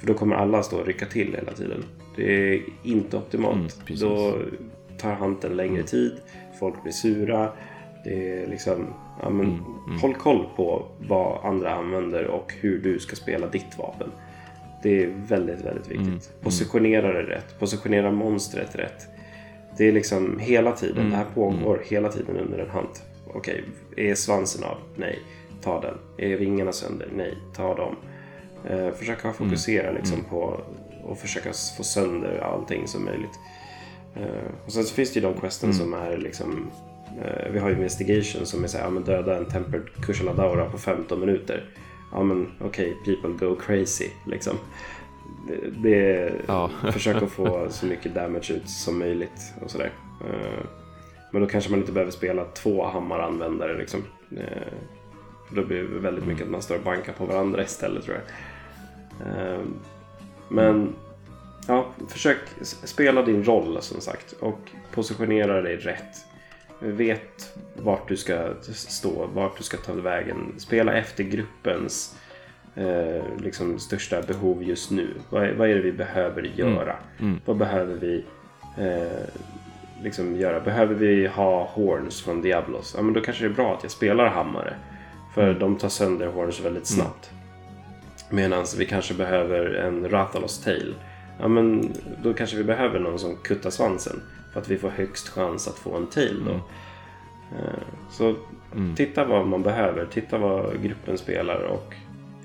[0.00, 1.84] För då kommer alla stå och rycka till hela tiden.
[2.18, 3.80] Det är inte optimalt.
[3.88, 4.38] Mm, då
[4.98, 5.86] tar hanten längre mm.
[5.86, 6.12] tid,
[6.58, 7.52] folk blir sura
[8.04, 8.86] det är liksom,
[9.22, 9.98] ja, men, mm, mm.
[10.00, 14.08] Håll koll på vad andra använder och hur du ska spela ditt vapen.
[14.82, 15.98] Det är väldigt, väldigt viktigt.
[15.98, 16.42] Mm, mm.
[16.42, 17.58] Positionera det rätt.
[17.58, 19.06] Positionera monstret rätt.
[19.76, 20.98] Det är liksom hela tiden.
[20.98, 21.86] Mm, det här pågår mm.
[21.88, 22.88] hela tiden under en hand.
[23.34, 23.64] Okej,
[23.96, 24.76] är svansen av?
[24.96, 25.18] Nej.
[25.62, 25.94] Ta den.
[26.18, 27.08] Är vingarna sönder?
[27.16, 27.34] Nej.
[27.56, 27.96] Ta dem.
[28.64, 30.60] Eh, försöka fokusera liksom på
[31.08, 33.38] och försöka få sönder allting som möjligt.
[34.16, 36.70] Eh, och sen så finns det ju de questen som är liksom
[37.22, 40.78] Eh, vi har Investigation som är så här, ja, men döda en Tempered Kushaladaura på
[40.78, 41.64] 15 minuter.
[42.12, 44.56] Ja men okej, okay, people go crazy liksom.
[45.48, 46.70] Det, det ja.
[46.92, 49.92] försök att få så mycket damage ut som möjligt och sådär.
[50.20, 50.64] Eh,
[51.32, 54.00] men då kanske man inte behöver spela två hammaranvändare liksom.
[55.48, 58.16] För då blir det väldigt mycket att man står och bankar på varandra istället tror
[58.16, 58.24] jag.
[60.48, 60.94] Men
[61.66, 66.24] ja, försök spela din roll som sagt och positionera dig rätt
[66.78, 70.54] vet vart du ska stå, vart du ska ta vägen.
[70.58, 72.16] Spela efter gruppens
[72.74, 75.08] eh, liksom största behov just nu.
[75.30, 76.58] Vad, vad är det vi behöver mm.
[76.58, 76.96] göra?
[77.18, 77.30] Mm.
[77.30, 77.40] Mm.
[77.44, 78.24] Vad behöver vi
[78.78, 79.28] eh,
[80.02, 80.60] liksom göra?
[80.60, 82.94] Behöver vi ha horns från Diablos?
[82.96, 84.74] Ja, men då kanske det är bra att jag spelar hammare.
[85.34, 85.58] För mm.
[85.58, 87.04] de tar sönder horns väldigt mm.
[87.04, 87.30] snabbt.
[88.30, 90.94] Medan vi kanske behöver en Rathalos tail.
[91.40, 94.20] Ja, men då kanske vi behöver någon som kuttar svansen.
[94.52, 96.50] För att vi får högst chans att få en tail då.
[96.50, 96.62] Mm.
[97.56, 98.34] Eh, så
[98.74, 98.96] mm.
[98.96, 101.94] titta vad man behöver, titta vad gruppen spelar och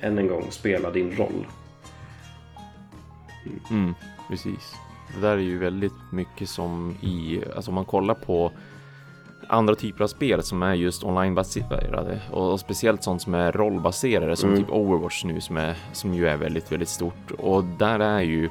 [0.02, 1.46] än en gång spela din roll.
[3.70, 3.94] Mm,
[4.30, 4.76] precis.
[5.16, 8.52] Det där är ju väldigt mycket som i, alltså om man kollar på
[9.48, 14.50] andra typer av spel som är just onlinebaserade och speciellt sånt som är rollbaserade som
[14.50, 14.64] mm.
[14.64, 18.50] typ Overwatch nu som, är, som ju är väldigt, väldigt stort och där är ju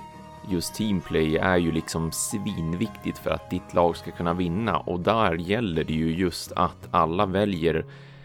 [0.51, 5.35] just teamplay är ju liksom svinviktigt för att ditt lag ska kunna vinna och där
[5.35, 7.85] gäller det ju just att alla väljer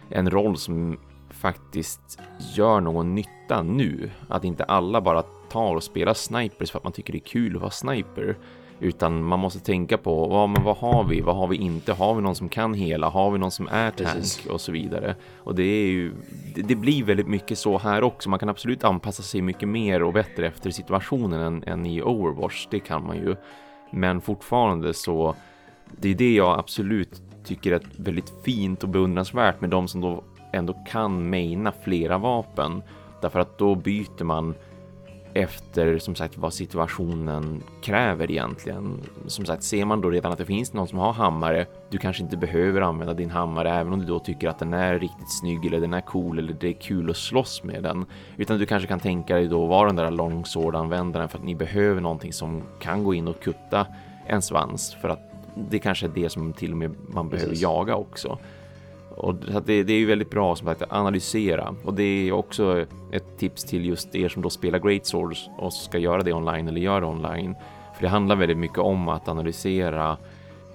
[0.10, 0.98] en roll som
[1.30, 2.20] faktiskt
[2.56, 4.12] gör någon nytta nu.
[4.28, 7.56] Att inte alla bara tar och spelar snipers för att man tycker det är kul
[7.56, 8.36] att vara sniper.
[8.80, 11.22] Utan man måste tänka på vad, men vad har vi?
[11.22, 11.94] Vad har vi inte?
[11.94, 13.10] Har vi någon som kan hela?
[13.10, 14.10] Har vi någon som är tank?
[14.14, 14.46] Precis.
[14.46, 15.16] Och så vidare.
[15.38, 16.14] Och det är ju,
[16.56, 18.30] det, det, blir väldigt mycket så här också.
[18.30, 22.68] Man kan absolut anpassa sig mycket mer och bättre efter situationen än, än i Overwatch.
[22.72, 23.36] Det kan man ju.
[23.92, 25.36] Men fortfarande så,
[25.92, 30.24] det är det jag absolut tycker är väldigt fint och beundransvärt med de som då
[30.54, 32.82] ändå kan maina flera vapen.
[33.22, 34.56] Därför att då byter man
[35.38, 39.02] efter som sagt vad situationen kräver egentligen.
[39.28, 42.24] Som sagt, ser man då redan att det finns någon som har hammare, du kanske
[42.24, 45.66] inte behöver använda din hammare även om du då tycker att den är riktigt snygg
[45.66, 48.06] eller den är cool eller det är kul att slåss med den.
[48.38, 52.02] Utan du kanske kan tänka dig då vara den där longsword-användaren för att ni behöver
[52.02, 53.88] någonting som kan gå in och kutta
[54.28, 55.20] en svans för att
[55.70, 57.64] det kanske är det som till och med man behöver Precis.
[57.64, 58.38] jaga också.
[59.18, 62.86] Och det, det, är ju väldigt bra som sagt att analysera och det är också
[63.12, 66.68] ett tips till just er som då spelar Great Swords och ska göra det online
[66.68, 67.56] eller gör det online.
[67.96, 70.18] För det handlar väldigt mycket om att analysera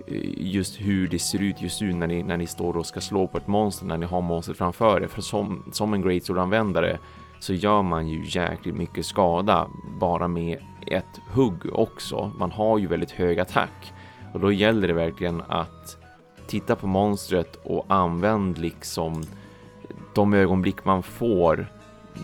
[0.06, 3.00] eh, just hur det ser ut just nu när ni, när ni står och ska
[3.00, 5.06] slå på ett monster när ni har monstret framför er.
[5.06, 6.98] För som, som en Great Sword användare
[7.40, 9.68] så gör man ju jäkligt mycket skada
[10.00, 12.32] bara med ett hugg också.
[12.38, 13.92] Man har ju väldigt hög attack
[14.32, 16.01] och då gäller det verkligen att
[16.52, 19.22] titta på monstret och använd liksom
[20.14, 21.66] de ögonblick man får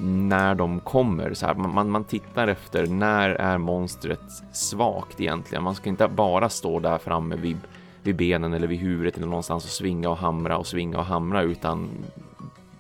[0.03, 1.35] när de kommer.
[1.35, 4.21] Så här, man, man tittar efter när är monstret
[4.53, 5.65] svagt egentligen.
[5.65, 7.57] Man ska inte bara stå där framme vid,
[8.03, 11.43] vid benen eller vid huvudet eller någonstans och svinga och hamra och svinga och hamra
[11.43, 11.89] utan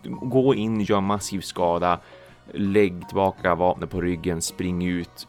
[0.03, 1.99] gå in, gör massiv skada,
[2.53, 5.29] lägg tillbaka vapnet på ryggen, spring ut,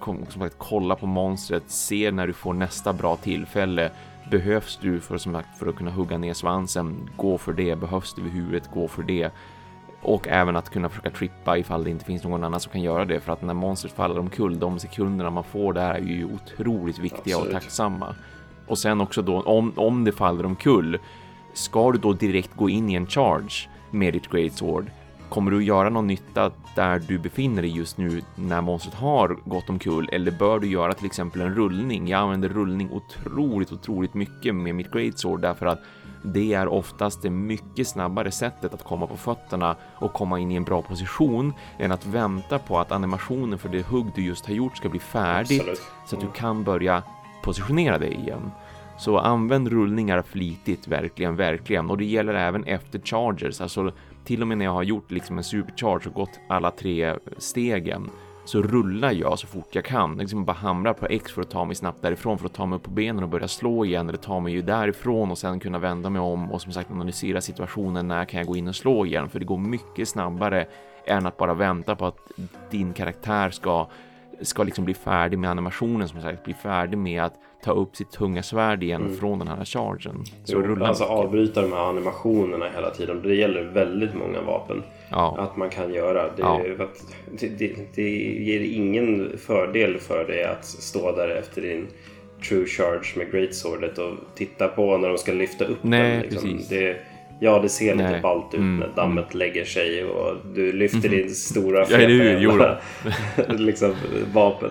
[0.00, 3.90] kom, som sagt, kolla på monstret, se när du får nästa bra tillfälle
[4.30, 7.76] Behövs du för, som sagt, för att kunna hugga ner svansen, gå för det.
[7.76, 9.30] Behövs du vid huvudet, gå för det.
[10.02, 13.04] Och även att kunna försöka trippa ifall det inte finns någon annan som kan göra
[13.04, 13.20] det.
[13.20, 17.36] För att när monstret faller omkull, de sekunderna man får där är ju otroligt viktiga
[17.36, 17.54] Absolut.
[17.54, 18.14] och tacksamma.
[18.66, 20.98] Och sen också då, om, om det faller omkull,
[21.52, 24.90] ska du då direkt gå in i en charge med ditt Great Sword
[25.28, 29.70] Kommer du göra någon nytta där du befinner dig just nu när monstret har gått
[29.70, 32.08] omkull eller bör du göra till exempel en rullning?
[32.08, 35.78] Jag använder rullning otroligt, otroligt mycket med mitt Great Sword därför att
[36.22, 40.54] det är oftast det mycket snabbare sättet att komma på fötterna och komma in i
[40.54, 44.54] en bra position än att vänta på att animationen för det hugg du just har
[44.54, 45.82] gjort ska bli färdigt Absolut.
[46.06, 47.02] så att du kan börja
[47.42, 48.50] positionera dig igen.
[48.98, 51.90] Så använd rullningar flitigt, verkligen, verkligen.
[51.90, 53.92] Och det gäller även efter chargers, alltså
[54.26, 58.10] till och med när jag har gjort liksom en supercharge och gått alla tre stegen
[58.44, 60.18] så rullar jag så fort jag kan.
[60.18, 62.76] Liksom bara hamrar på X för att ta mig snabbt därifrån för att ta mig
[62.76, 65.78] upp på benen och börja slå igen eller ta mig ju därifrån och sen kunna
[65.78, 68.08] vända mig om och som sagt analysera situationen.
[68.08, 69.28] När kan jag gå in och slå igen?
[69.28, 70.66] För det går mycket snabbare
[71.06, 72.18] än att bara vänta på att
[72.70, 73.88] din karaktär ska
[74.40, 77.34] ska liksom bli färdig med animationen som sagt, bli färdig med att
[77.66, 79.16] ta upp sitt tunga svärd igen mm.
[79.16, 80.24] från den här chargen.
[80.44, 83.22] Så jo, alltså avbryta de här animationerna hela tiden.
[83.22, 84.82] Det gäller väldigt många vapen.
[85.10, 85.36] Ja.
[85.38, 86.22] Att man kan göra.
[86.22, 86.60] Det, ja.
[87.38, 88.10] det, det, det,
[88.42, 91.86] ger ingen fördel för dig att stå där efter din
[92.48, 96.20] true charge med great swordet och titta på när de ska lyfta upp Nej, den.
[96.20, 96.60] Liksom.
[96.70, 96.96] Det,
[97.40, 98.76] Ja, det ser lite ballt ut mm.
[98.76, 99.38] när dammet mm.
[99.38, 101.10] lägger sig och du lyfter mm.
[101.10, 102.78] din stora feta ja,
[103.48, 103.94] liksom,
[104.32, 104.70] vapen.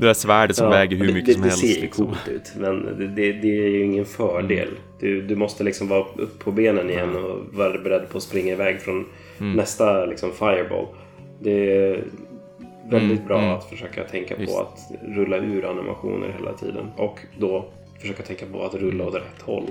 [0.00, 1.60] Det där svärdet som ja, väger hur mycket det, som helst.
[1.62, 2.06] Det ser liksom.
[2.06, 4.68] coolt ut, men det, det, är ju ingen fördel.
[5.00, 8.52] Du, du måste liksom vara upp på benen igen och vara beredd på att springa
[8.52, 9.06] iväg från
[9.40, 9.52] mm.
[9.52, 10.86] nästa liksom, fireball.
[11.40, 12.04] Det är
[12.90, 13.50] väldigt mm, bra mm.
[13.50, 14.52] att försöka tänka Just.
[14.52, 14.78] på att
[15.16, 17.64] rulla ur animationer hela tiden och då
[18.00, 19.70] försöka tänka på att rulla åt rätt håll.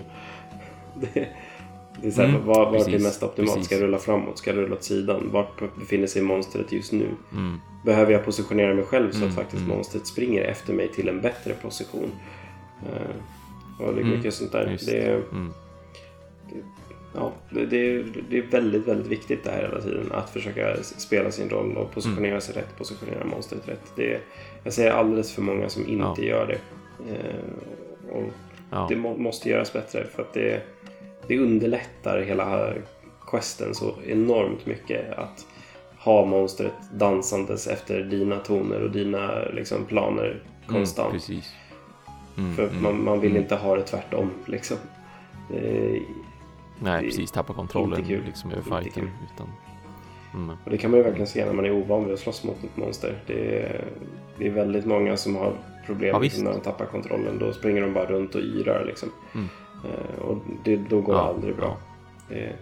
[2.02, 3.54] Det, det är så här, mm, var, var blir mest optimalt?
[3.54, 3.66] Precis.
[3.66, 4.38] Ska jag rulla framåt?
[4.38, 5.30] Ska jag rulla åt sidan?
[5.32, 7.08] Vart befinner sig monstret just nu?
[7.32, 7.58] Mm.
[7.86, 9.76] Behöver jag positionera mig själv så att mm, faktiskt mm.
[9.76, 12.12] monstret springer efter mig till en bättre position?
[12.84, 14.78] Uh, och det är mm, mycket sånt där.
[14.86, 15.54] Det, mm.
[16.50, 16.56] det,
[17.14, 20.12] ja, det, det, det, är väldigt, väldigt viktigt det här hela tiden.
[20.12, 23.92] Att försöka spela sin roll och positionera sig rätt, positionera monstret rätt.
[23.96, 24.22] Det,
[24.64, 26.28] jag ser alldeles för många som inte ja.
[26.28, 26.60] gör det.
[27.12, 28.24] Uh, och
[28.70, 28.86] ja.
[28.90, 30.62] Det må, måste göras bättre för att det
[31.30, 32.74] det underlättar hela
[33.28, 35.46] questen så enormt mycket att
[35.98, 41.30] ha monstret dansandes efter dina toner och dina liksom, planer mm, konstant.
[41.30, 41.42] Mm,
[42.38, 43.44] mm, För mm, man, man, vill mm.
[43.44, 44.78] inte ha det tvärtom liksom.
[45.50, 46.00] Det,
[46.80, 47.32] Nej, precis.
[47.32, 48.24] Tappa kontrollen kul.
[48.26, 49.10] liksom över fighten.
[49.34, 49.48] Utan...
[50.34, 50.58] Mm.
[50.66, 52.64] Och det kan man ju verkligen se när man är ovan vid att slåss mot
[52.64, 53.20] ett monster.
[53.28, 53.86] Det är,
[54.38, 55.54] det är väldigt många som har
[55.86, 57.40] problem ja, när de tappar kontrollen.
[57.40, 59.10] Då springer de bara runt och yrar liksom.
[59.86, 61.78] Eh, och det, då går det aldrig bra.
[62.30, 62.56] Det,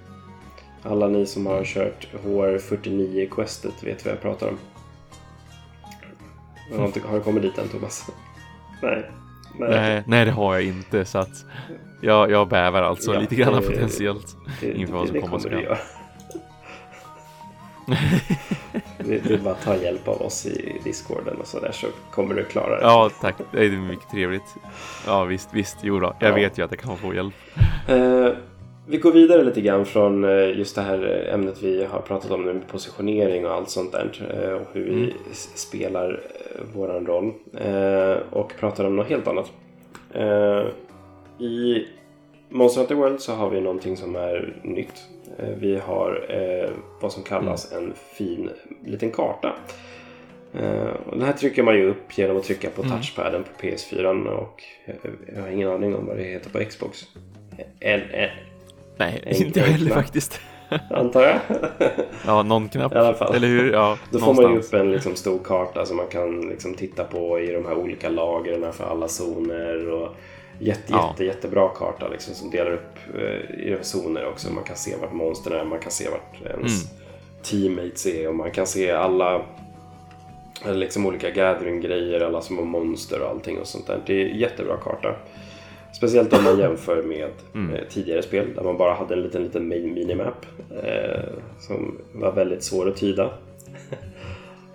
[0.84, 4.58] alla ni som har kört HR49 Questet vet vad jag pratar om.
[6.78, 8.10] Har, inte, har du kommit dit än Thomas?
[8.82, 9.12] nej.
[9.60, 9.70] Nej.
[9.70, 10.04] nej.
[10.08, 11.06] Nej, det har jag inte.
[11.06, 11.46] Så att
[12.02, 15.66] jag, jag bävar alltså ja, lite grann det, potentiellt det, inför vad som komma skall.
[19.08, 22.43] det är bara att ta hjälp av oss i discorden och sådär så kommer du
[22.43, 22.82] klara det.
[22.82, 23.36] Ja, tack.
[23.52, 24.56] Det är mycket trevligt.
[25.06, 25.78] Ja, visst, visst.
[25.82, 26.15] Jo då.
[26.20, 26.36] Jag ja.
[26.36, 27.34] vet ju att jag kan få hjälp.
[27.89, 28.30] Uh,
[28.88, 32.46] vi går vidare lite grann från eh, just det här ämnet vi har pratat om
[32.46, 35.13] nu med positionering och allt sånt där eh, och hur vi mm.
[35.34, 36.22] spelar
[36.74, 37.34] våran roll
[38.30, 39.52] och pratar om något helt annat.
[41.39, 41.86] I
[42.50, 45.08] Monster Hunter World så har vi någonting som är nytt.
[45.58, 46.30] Vi har
[47.02, 47.84] vad som kallas mm.
[47.84, 48.50] en fin
[48.86, 49.56] liten karta
[50.56, 52.97] Uh, den här trycker man ju upp genom att trycka på mm.
[52.97, 54.63] touchpaden på PS4 och
[55.36, 57.08] jag har ingen aning om vad det heter på Xbox.
[57.80, 58.30] L, L,
[58.97, 60.41] Nej, en, inte jag heller faktiskt.
[60.89, 61.39] Antar jag.
[62.26, 62.93] ja, någon knapp.
[62.93, 63.36] I alla fall.
[63.36, 63.73] Eller hur?
[63.73, 64.38] Ja, Då någonstans.
[64.38, 67.52] får man ju upp en liksom, stor karta som man kan liksom, titta på i
[67.52, 69.89] de här olika lagren för alla zoner.
[69.89, 70.15] Och
[70.60, 71.10] jätte, ja.
[71.10, 74.54] jätte, jättebra karta liksom, som delar upp eh, i zoner också.
[74.54, 76.98] Man kan se vart monstren är, man kan se vart ens mm.
[77.43, 79.41] teammates är och man kan se alla
[80.65, 84.02] liksom olika gathering-grejer, alla små monster och allting och sånt där.
[84.06, 85.15] Det är jättebra karta.
[85.93, 87.76] Speciellt om man jämför med mm.
[87.76, 90.46] eh, tidigare spel där man bara hade en liten, liten minimap
[90.84, 93.24] eh, som var väldigt svår att tyda.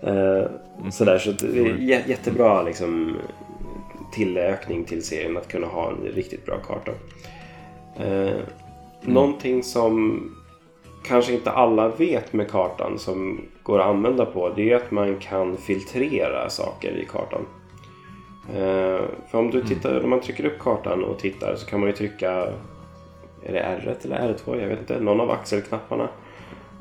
[0.00, 0.44] eh,
[0.92, 1.82] sådär, så det är mm.
[2.06, 3.16] jättebra liksom,
[4.12, 6.92] tillökning till serien att kunna ha en riktigt bra karta.
[7.96, 8.44] Eh, mm.
[9.00, 10.22] Någonting som
[11.04, 15.16] kanske inte alla vet med kartan som går att använda på det är att man
[15.16, 17.46] kan filtrera saker i kartan.
[18.48, 19.68] Eh, för om du mm.
[19.68, 22.48] tittar, om man trycker upp kartan och tittar så kan man ju trycka
[23.44, 24.60] är det R1 eller R2?
[24.60, 25.00] Jag vet inte.
[25.00, 26.08] Någon av axelknapparna.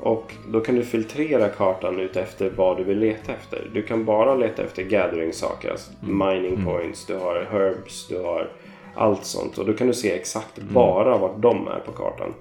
[0.02, 3.70] Och då kan du filtrera kartan ut efter vad du vill leta efter.
[3.72, 5.70] Du kan bara leta efter gathering-saker.
[5.70, 6.18] Alltså mm.
[6.28, 6.64] mining mm.
[6.64, 8.50] points, du har herbs, du har
[8.94, 9.58] allt sånt.
[9.58, 10.74] Och då kan du se exakt mm.
[10.74, 12.34] bara vart de är på kartan.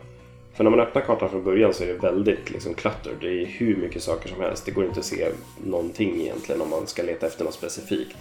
[0.54, 3.18] För när man öppnar kartan från början så är det väldigt liksom cluttered.
[3.22, 4.66] Det är hur mycket saker som helst.
[4.66, 5.28] Det går inte att se
[5.64, 8.18] någonting egentligen om man ska leta efter något specifikt.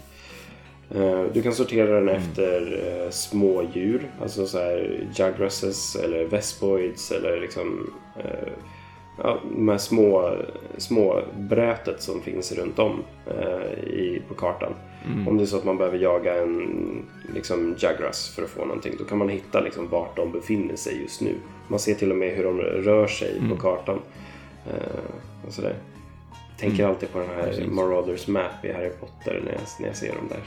[0.94, 7.12] Eh, du kan sortera den efter eh, små djur, alltså så här jugrasses eller vespoids
[7.12, 8.52] eller liksom eh,
[9.22, 10.36] ja, de här små,
[10.76, 13.02] små brötet som finns runt om
[13.86, 14.72] i, på kartan.
[15.06, 15.28] Mm.
[15.28, 17.02] Om det är så att man behöver jaga en
[17.34, 21.02] liksom, jugras för att få någonting då kan man hitta liksom, vart de befinner sig
[21.02, 21.34] just nu.
[21.68, 23.50] Man ser till och med hur de rör sig mm.
[23.50, 24.00] på kartan.
[25.46, 25.74] och sådär.
[26.58, 26.90] Tänker mm.
[26.90, 30.28] alltid på den här Marauders Map i Harry Potter när jag, när jag ser dem
[30.28, 30.42] där.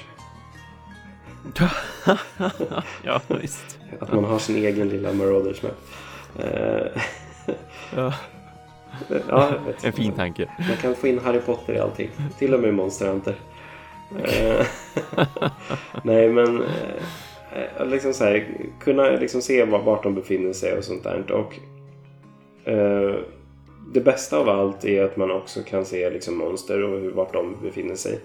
[3.03, 3.79] ja, visst.
[3.99, 5.71] Att man har sin egen lilla Marauders Map.
[7.95, 8.13] ja.
[9.29, 9.49] Ja
[9.83, 10.49] en fin tanke.
[10.67, 12.09] Man kan få in Harry Potter i allting.
[12.37, 13.35] Till och med Monster Hunter.
[14.25, 14.65] Eh,
[16.03, 16.63] nej men
[17.55, 18.47] eh, liksom så här,
[18.79, 21.31] kunna liksom se vart de befinner sig och sånt där.
[21.31, 21.59] Och,
[22.67, 23.15] uh,
[23.93, 27.57] det bästa av allt är att man också kan se liksom monster och vart de
[27.63, 28.19] befinner sig.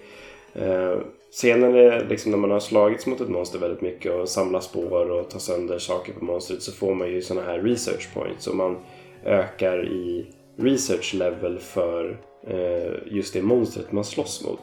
[0.57, 1.01] Uh,
[1.31, 5.31] senare liksom när man har slagits mot ett monster väldigt mycket och samlar spår och
[5.31, 8.77] tar sönder saker på monstret så får man ju sådana här research points och man
[9.25, 10.27] ökar i
[10.59, 14.61] research level för uh, just det monstret man slåss mot.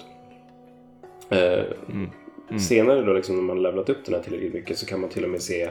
[1.29, 2.09] Eh, mm.
[2.49, 2.59] Mm.
[2.59, 5.23] Senare då liksom när man levlat upp den här tillräckligt mycket så kan man till
[5.23, 5.69] och med se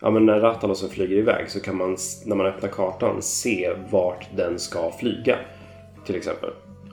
[0.00, 4.26] Ja men när Ratalosen flyger iväg så kan man när man öppnar kartan se vart
[4.36, 5.38] den ska flyga.
[6.06, 6.50] Till exempel.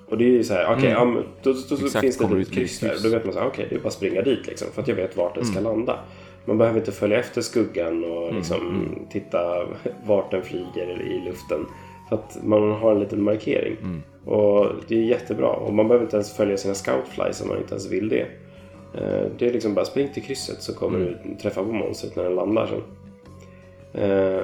[0.10, 1.16] Och det är ju så här, okej, okay, mm.
[1.16, 2.96] ja, då, då, då finns det ett kryss där.
[3.04, 4.68] Då vet man så okej, okay, det är bara att springa dit liksom.
[4.74, 5.72] För att jag vet vart den ska mm.
[5.72, 6.00] landa.
[6.46, 9.08] Man behöver inte följa efter skuggan och mm, liksom mm.
[9.10, 9.68] titta
[10.06, 11.66] vart den flyger i luften.
[12.10, 13.78] För att man har en liten markering.
[13.82, 14.04] Mm.
[14.26, 15.50] Och det är jättebra.
[15.50, 18.28] Och man behöver inte ens följa sina scoutflies om man inte ens vill det.
[18.94, 21.14] Eh, det är liksom bara spring till krysset så kommer mm.
[21.24, 22.82] du träffa på monstret när den landar sen.
[24.04, 24.44] Eh,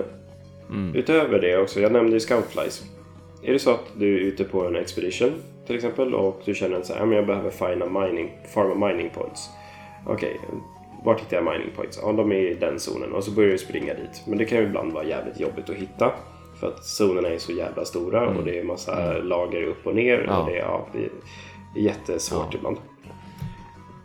[0.70, 0.96] mm.
[0.96, 2.84] Utöver det också, jag nämnde ju scoutflies.
[3.44, 5.32] Är det så att du är ute på en expedition
[5.68, 9.50] till exempel och du känner att så här, jag behöver finda mining, farma mining points.
[10.06, 10.60] Okej, okay,
[11.04, 12.00] vart hittar jag mining points?
[12.04, 14.24] Ja, de är i den zonen och så börjar du springa dit.
[14.28, 16.12] Men det kan ju ibland vara jävligt jobbigt att hitta.
[16.62, 18.38] För att zonerna är så jävla stora mm.
[18.38, 19.28] och det är massa mm.
[19.28, 20.26] lager upp och ner.
[20.28, 20.40] Ja.
[20.40, 21.10] Och det, ja, det är
[21.84, 22.58] jättesvårt ja.
[22.58, 22.78] ibland.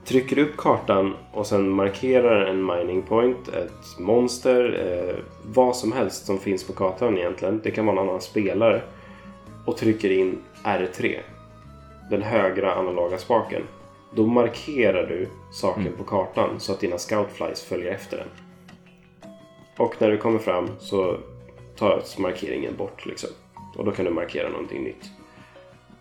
[0.04, 5.16] Trycker upp kartan och sen markerar en mining point, ett monster, eh,
[5.54, 7.60] vad som helst som finns på kartan egentligen.
[7.64, 8.82] Det kan vara en annan spelare.
[9.64, 11.18] Och trycker in R3.
[12.10, 13.62] Den högra analoga spaken.
[14.14, 15.96] Då markerar du saken mm.
[15.98, 18.28] på kartan så att dina scoutflies följer efter den.
[19.78, 21.16] Och när du kommer fram så
[21.76, 23.06] tas markeringen bort.
[23.06, 23.30] Liksom.
[23.76, 25.10] Och då kan du markera någonting nytt.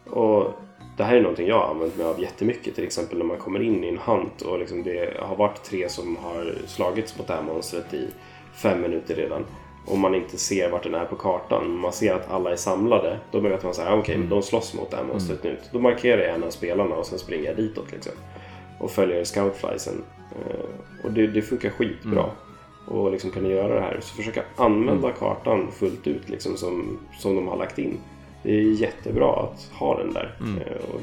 [0.05, 0.53] Och
[0.97, 2.76] det här är någonting jag har använt mig av jättemycket.
[2.76, 5.89] Till exempel när man kommer in i en hunt och liksom det har varit tre
[5.89, 8.07] som har slagits mot det här monstret i
[8.53, 9.45] fem minuter redan.
[9.86, 11.78] Och man inte ser vart den är på kartan.
[11.78, 13.19] Man ser att alla är samlade.
[13.32, 14.30] Då vet man säga, okej, okay, mm.
[14.30, 15.55] de slåss mot det här monstret mm.
[15.55, 15.61] nu.
[15.71, 17.91] Då markerar jag en av spelarna och sen springer jag ditåt.
[17.91, 18.11] Liksom.
[18.80, 20.03] Och följer scoutfliesen.
[20.32, 22.26] Eh, och det, det funkar skitbra.
[22.88, 24.00] Och liksom kunna göra det här.
[24.02, 25.20] Så försöka använda mm.
[25.20, 27.98] kartan fullt ut liksom som, som de har lagt in.
[28.44, 30.38] Det är jättebra att ha den där.
[30.40, 30.58] Mm.
[30.62, 31.02] Eh, och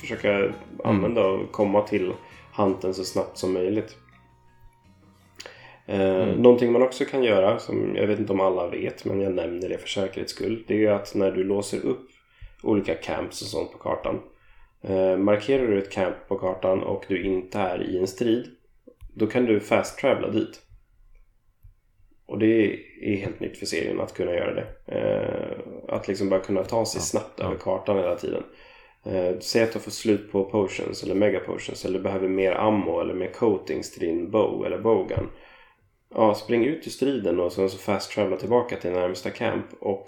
[0.00, 0.52] försöka mm.
[0.84, 2.12] använda och komma till
[2.52, 3.96] hanten så snabbt som möjligt.
[5.86, 6.28] Eh, mm.
[6.28, 9.68] Någonting man också kan göra, som jag vet inte om alla vet men jag nämner
[9.68, 10.64] det för säkerhets skull.
[10.68, 12.10] Det är att när du låser upp
[12.62, 14.20] olika camps och sånt på kartan.
[14.82, 18.46] Eh, markerar du ett camp på kartan och du inte är i en strid.
[19.14, 20.62] Då kan du fast travela dit.
[22.30, 22.46] Och det
[23.00, 24.66] är helt nytt för serien att kunna göra det.
[24.86, 28.42] Eh, att liksom bara kunna ta sig snabbt över kartan hela tiden.
[29.04, 33.00] Eh, säg att du får slut på potions eller mega potions eller behöver mer ammo
[33.00, 35.28] eller mer coatings till din bow eller bowgun.
[36.14, 40.04] Ja, spring ut i striden och sen så fast travela tillbaka till närmsta camp och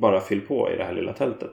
[0.00, 1.52] bara fyll på i det här lilla tältet.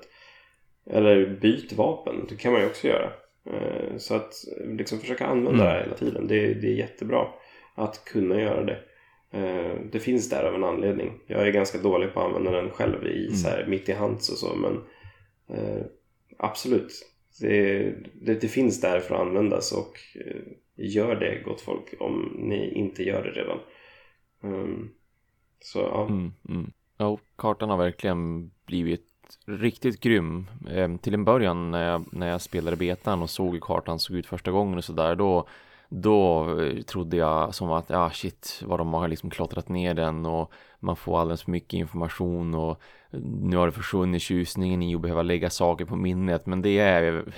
[0.89, 3.11] Eller byt vapen, det kan man ju också göra.
[3.45, 4.33] Eh, så att
[4.77, 5.65] liksom försöka använda mm.
[5.65, 7.27] det här hela tiden, det, det är jättebra
[7.75, 8.79] att kunna göra det.
[9.31, 11.19] Eh, det finns där av en anledning.
[11.27, 13.35] Jag är ganska dålig på att använda den själv i, mm.
[13.35, 14.83] så här, mitt i hands och så men
[15.57, 15.85] eh,
[16.37, 17.05] absolut.
[17.41, 17.79] Det,
[18.21, 20.41] det, det, finns där för att användas och eh,
[20.75, 23.59] gör det gott folk om ni inte gör det redan.
[24.41, 24.91] Um,
[25.59, 26.07] så ja.
[26.09, 26.71] Mm, mm.
[26.97, 29.05] Ja, kartan har verkligen blivit
[29.45, 30.47] riktigt grym.
[30.69, 34.15] Eh, till en början när jag, när jag spelade betan och såg hur kartan såg
[34.15, 35.47] ut första gången och sådär då
[35.89, 40.25] då eh, trodde jag som att, ja shit, vad de har liksom klottrat ner den
[40.25, 42.81] och man får alldeles för mycket information och
[43.11, 46.45] eh, nu har det försvunnit tjusningen i att behöva lägga saker på minnet.
[46.45, 47.33] Men det är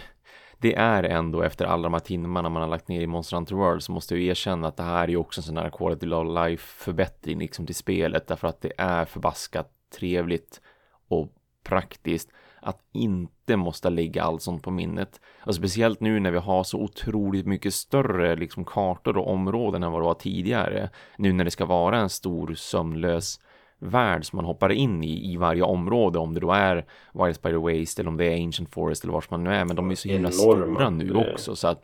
[0.58, 3.56] det är ändå efter alla de här timmarna man har lagt ner i Monster Hunter
[3.56, 6.08] World så måste jag erkänna att det här är ju också en sån här quality
[6.12, 8.28] of life förbättring liksom till spelet.
[8.28, 10.62] Därför att det är förbaskat trevligt
[11.08, 11.34] och
[11.64, 12.30] praktiskt
[12.62, 15.22] att inte måste lägga allt sånt på minnet.
[15.46, 19.92] Och speciellt nu när vi har så otroligt mycket större liksom kartor och områden än
[19.92, 20.90] vad det var tidigare.
[21.18, 23.40] Nu när det ska vara en stor sömnlös
[23.80, 27.58] värld som man hoppar in i i varje område om det då är Wild Spider
[27.58, 29.96] Waste eller om det är Ancient Forest eller vart man nu är men de är
[29.96, 31.84] så himla stora nu också så att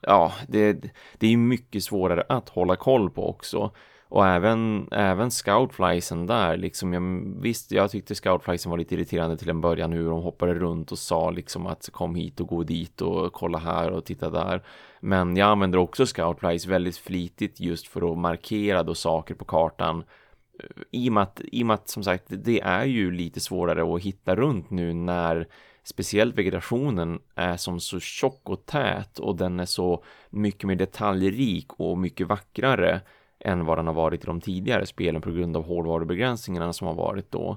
[0.00, 0.84] ja, det,
[1.18, 3.70] det är mycket svårare att hålla koll på också.
[4.14, 7.02] Och även, även scoutflysen där, liksom, jag,
[7.42, 10.98] visst, jag tyckte scoutflysen var lite irriterande till en början hur de hoppade runt och
[10.98, 14.62] sa liksom att kom hit och gå dit och kolla här och titta där.
[15.00, 20.04] Men jag använder också scoutflies väldigt flitigt just för att markera då saker på kartan.
[20.90, 23.94] I och, med att, I och med att som sagt det är ju lite svårare
[23.94, 25.48] att hitta runt nu när
[25.84, 31.66] speciellt vegetationen är som så tjock och tät och den är så mycket mer detaljrik
[31.80, 33.00] och mycket vackrare
[33.44, 36.94] än vad den har varit i de tidigare spelen på grund av hårdvarubegränsningarna som har
[36.94, 37.56] varit då.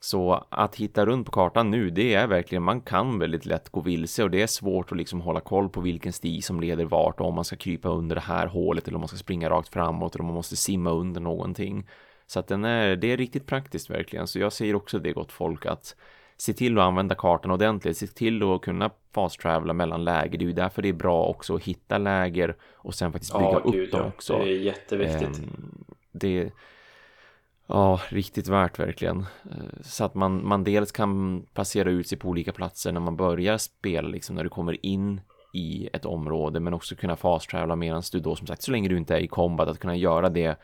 [0.00, 3.80] Så att hitta runt på kartan nu, det är verkligen, man kan väldigt lätt gå
[3.80, 7.20] vilse och det är svårt att liksom hålla koll på vilken stig som leder vart
[7.20, 9.68] och om man ska krypa under det här hålet eller om man ska springa rakt
[9.68, 11.88] framåt eller om man måste simma under någonting.
[12.26, 15.32] Så att den är, det är riktigt praktiskt verkligen, så jag säger också det gott
[15.32, 15.96] folk att
[16.36, 20.38] se till att använda kartan ordentligt, se till att kunna fast travela mellan läger.
[20.38, 23.50] Det är ju därför det är bra också att hitta läger och sen faktiskt bygga
[23.50, 24.08] ja, upp gud, dem ja.
[24.08, 24.38] också.
[24.38, 25.38] Det är jätteviktigt.
[25.38, 26.52] Ehm, det
[27.66, 29.18] Ja, riktigt värt verkligen.
[29.20, 33.16] Eh, så att man, man dels kan passera ut sig på olika platser när man
[33.16, 35.20] börjar spela, liksom när du kommer in
[35.54, 38.88] i ett område, men också kunna fast travela medan du då som sagt, så länge
[38.88, 40.56] du inte är i combat, att kunna göra det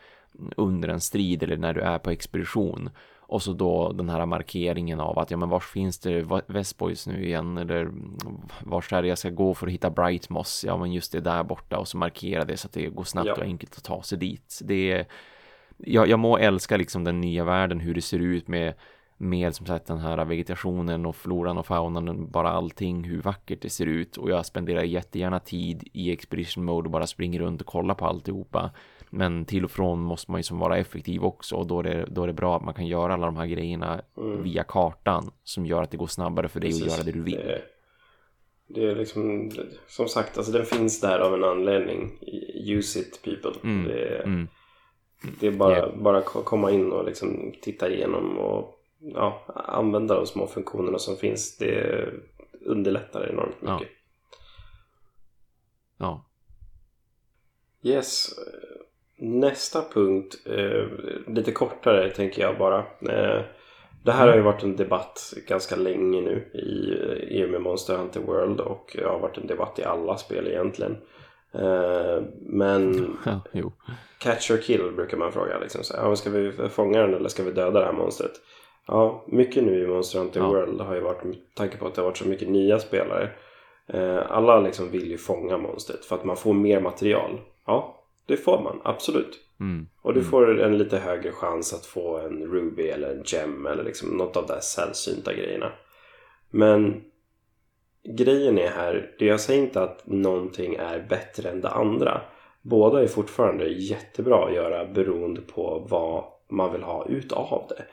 [0.57, 2.89] under en strid eller när du är på expedition.
[3.31, 7.25] Och så då den här markeringen av att ja men var finns det Westboys nu
[7.25, 7.91] igen eller
[8.63, 10.63] vart är det jag ska gå för att hitta Brightmoss?
[10.67, 13.27] Ja men just det där borta och så markera det så att det går snabbt
[13.27, 13.33] ja.
[13.33, 14.59] och enkelt att ta sig dit.
[14.63, 15.05] Det är,
[15.77, 18.73] jag, jag må älska liksom den nya världen hur det ser ut med
[19.17, 23.69] med som sagt den här vegetationen och floran och faunan, bara allting, hur vackert det
[23.69, 27.67] ser ut och jag spenderar jättegärna tid i expedition mode och bara springer runt och
[27.67, 28.71] kollar på alltihopa.
[29.13, 32.05] Men till och från måste man ju som vara effektiv också och då är, det,
[32.09, 34.43] då är det bra att man kan göra alla de här grejerna mm.
[34.43, 36.83] via kartan som gör att det går snabbare för dig Precis.
[36.85, 37.35] att göra det du vill.
[37.35, 37.61] Det,
[38.67, 39.51] det är liksom,
[39.87, 42.19] som sagt, alltså den finns där av en anledning.
[42.65, 43.59] Use it people.
[43.63, 43.87] Mm.
[43.87, 44.47] Det, mm.
[45.39, 45.97] det, är bara, yeah.
[45.97, 51.57] bara komma in och liksom titta igenom och ja, använda de små funktionerna som finns.
[51.57, 52.05] Det
[52.65, 53.97] underlättar enormt mycket.
[55.97, 56.25] Ja.
[57.83, 57.91] ja.
[57.91, 58.29] Yes.
[59.23, 60.87] Nästa punkt, eh,
[61.27, 62.77] lite kortare tänker jag bara.
[63.09, 63.41] Eh,
[64.03, 67.97] det här har ju varit en debatt ganska länge nu i, i och med Monster
[67.97, 70.97] Hunter World och det har varit en debatt i alla spel egentligen.
[71.53, 73.71] Eh, men ja,
[74.17, 75.59] catch or kill brukar man fråga.
[75.59, 75.83] Liksom.
[75.83, 78.33] Så, ja, ska vi fånga den eller ska vi döda det här monstret?
[78.87, 80.47] Ja, mycket nu i Monster Hunter ja.
[80.47, 83.29] World har ju varit med tanke på att det har varit så mycket nya spelare.
[83.87, 87.41] Eh, alla liksom vill ju fånga monstret för att man får mer material.
[87.65, 89.39] Ja, Det får man, absolut.
[89.59, 89.87] Mm.
[90.01, 90.31] Och du mm.
[90.31, 94.37] får en lite högre chans att få en Ruby eller en Gem eller liksom något
[94.37, 95.71] av de där sällsynta grejerna.
[96.49, 97.03] Men
[98.03, 102.21] grejen är här, jag säger inte att någonting är bättre än det andra.
[102.61, 107.85] Båda är fortfarande jättebra att göra beroende på vad man vill ha ut av det.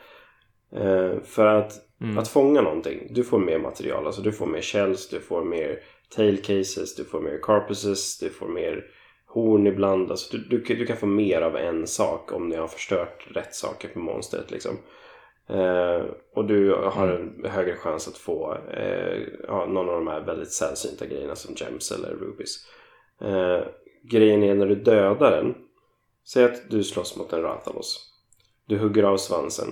[0.72, 2.18] Eh, för att, mm.
[2.18, 4.07] att fånga någonting, du får mer material.
[4.07, 5.79] Alltså du får mer shells, du får mer
[6.16, 8.85] tail cases, du får mer carpusses, du får mer
[9.29, 10.11] horn ibland.
[10.11, 13.55] Alltså du, du, du, kan få mer av en sak om ni har förstört rätt
[13.55, 14.51] saker på monstret.
[14.51, 14.76] Liksom.
[15.49, 16.03] Eh,
[16.35, 20.53] och du har en högre chans att få eh, ja, någon av de här väldigt
[20.53, 22.66] sällsynta grejerna som gems eller rubies.
[23.20, 23.61] Eh,
[24.03, 25.55] grejen är när du dödar den.
[26.24, 28.14] Säg att du slåss mot en Rathalos.
[28.66, 29.68] Du hugger av svansen.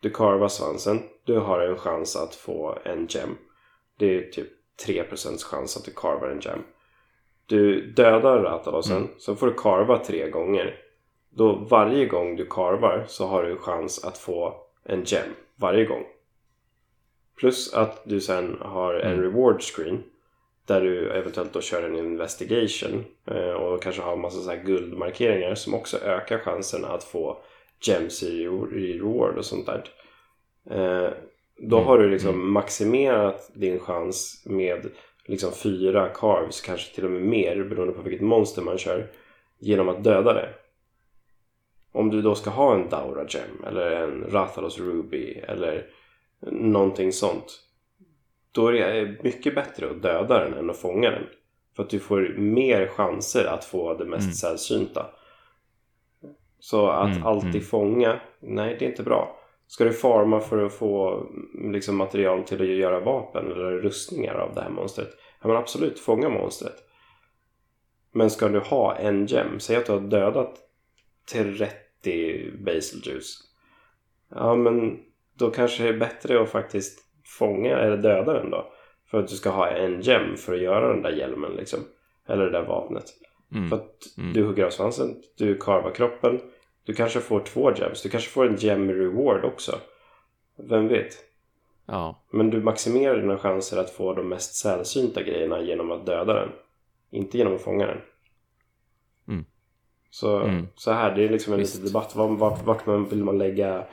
[0.00, 1.02] Du karvar svansen.
[1.24, 3.36] Du har en chans att få en gem.
[3.98, 4.48] Det är typ
[4.86, 6.58] 3% chans att du karvar en gem.
[7.46, 9.08] Du dödar Ratalosen, mm.
[9.18, 10.76] så får du karva tre gånger.
[11.30, 15.28] Då varje gång du karvar så har du chans att få en gem.
[15.56, 16.04] Varje gång.
[17.36, 19.22] Plus att du sen har en mm.
[19.22, 20.02] reward screen.
[20.66, 23.04] Där du eventuellt då kör en investigation.
[23.26, 27.38] Eh, och kanske har en massa så här guldmarkeringar som också ökar chansen att få
[27.80, 29.84] gems i reward och sånt där.
[30.70, 31.10] Eh,
[31.56, 31.86] då mm.
[31.86, 32.52] har du liksom mm.
[32.52, 34.90] maximerat din chans med
[35.24, 39.10] liksom fyra carves, kanske till och med mer beroende på vilket monster man kör
[39.58, 40.48] genom att döda det.
[41.92, 45.86] Om du då ska ha en Daura Gem eller en Rathalos Ruby eller
[46.50, 47.64] någonting sånt
[48.54, 51.26] då är det mycket bättre att döda den än att fånga den.
[51.76, 54.32] För att du får mer chanser att få det mest mm.
[54.32, 55.06] sällsynta.
[56.58, 57.62] Så att mm, alltid mm.
[57.62, 59.40] fånga, nej det är inte bra.
[59.66, 61.26] Ska du farma för att få
[61.72, 65.10] liksom, material till att göra vapen eller rustningar av det här monstret?
[65.40, 66.76] Ja men absolut, fånga monstret.
[68.12, 70.58] Men ska du ha en gem, säg att du har dödat
[71.32, 73.40] 30 basil juice.
[74.30, 74.98] Ja men
[75.38, 77.00] då kanske det är bättre att faktiskt
[77.38, 78.72] fånga eller döda den då.
[79.10, 81.80] För att du ska ha en gem för att göra den där hjälmen liksom.
[82.28, 83.04] Eller det där vapnet.
[83.54, 83.68] Mm.
[83.68, 84.32] För att mm.
[84.32, 86.40] du hugger av svansen, du karvar kroppen.
[86.84, 88.02] Du kanske får två gems.
[88.02, 89.78] Du kanske får en gem reward också.
[90.56, 91.14] Vem vet?
[91.86, 92.22] Ja.
[92.30, 96.48] Men du maximerar dina chanser att få de mest sällsynta grejerna genom att döda den.
[97.10, 98.00] Inte genom att fånga den.
[99.28, 99.44] Mm.
[100.10, 100.66] Så, mm.
[100.74, 102.16] så här, det är liksom en liten debatt.
[102.16, 103.86] Vart, vart, vart man, vill man lägga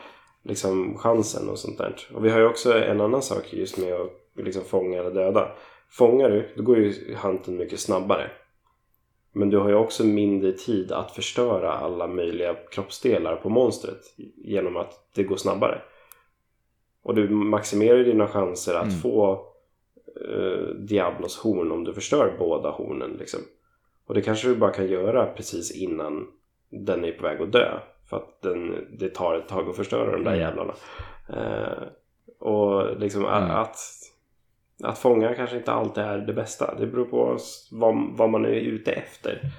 [0.44, 1.96] liksom chansen och sånt där.
[2.14, 5.52] Och vi har ju också en annan sak just med att liksom fånga eller döda.
[5.90, 8.32] Fångar du, då går ju hunten mycket snabbare.
[9.32, 14.02] Men du har ju också mindre tid att förstöra alla möjliga kroppsdelar på monstret
[14.36, 15.82] genom att det går snabbare.
[17.04, 18.96] Och du maximerar dina chanser att mm.
[18.96, 19.46] få
[20.30, 23.40] uh, Diablos horn om du förstör båda hornen liksom.
[24.06, 26.28] Och det kanske du bara kan göra precis innan
[26.70, 27.80] den är på väg att dö.
[28.10, 30.40] För att den, det tar ett tag att förstöra de där mm.
[30.40, 30.74] jävlarna.
[31.30, 31.88] Uh,
[32.40, 33.52] och liksom mm.
[33.52, 33.78] att,
[34.84, 36.76] att fånga kanske inte alltid är det bästa.
[36.76, 37.38] Det beror på
[37.72, 39.52] vad, vad man är ute efter.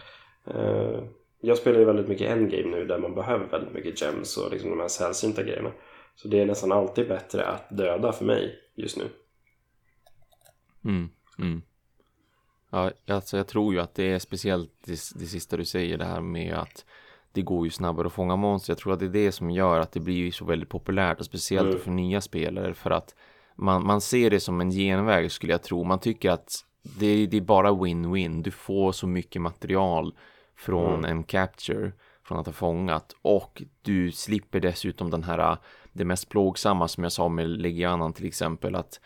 [0.54, 1.04] Uh,
[1.40, 4.70] jag spelar ju väldigt mycket endgame nu där man behöver väldigt mycket gems och liksom
[4.70, 5.70] de här sällsynta grejerna.
[6.14, 9.04] Så det är nästan alltid bättre att döda för mig just nu.
[10.84, 11.08] Mm,
[11.38, 11.62] mm.
[12.70, 16.04] Ja, alltså jag tror ju att det är speciellt det, det sista du säger det
[16.04, 16.84] här med att
[17.32, 18.70] det går ju snabbare att fånga monster.
[18.70, 21.26] Jag tror att det är det som gör att det blir så väldigt populärt och
[21.26, 21.80] speciellt mm.
[21.80, 23.14] för nya spelare för att
[23.54, 25.84] man, man ser det som en genväg skulle jag tro.
[25.84, 28.42] Man tycker att det, det är bara win-win.
[28.42, 30.14] Du får så mycket material
[30.56, 31.10] från mm.
[31.10, 31.92] en capture
[32.24, 35.56] från att ha fångat och du slipper dessutom den här
[35.92, 39.00] det mest plågsamma som jag sa med Legianan till exempel att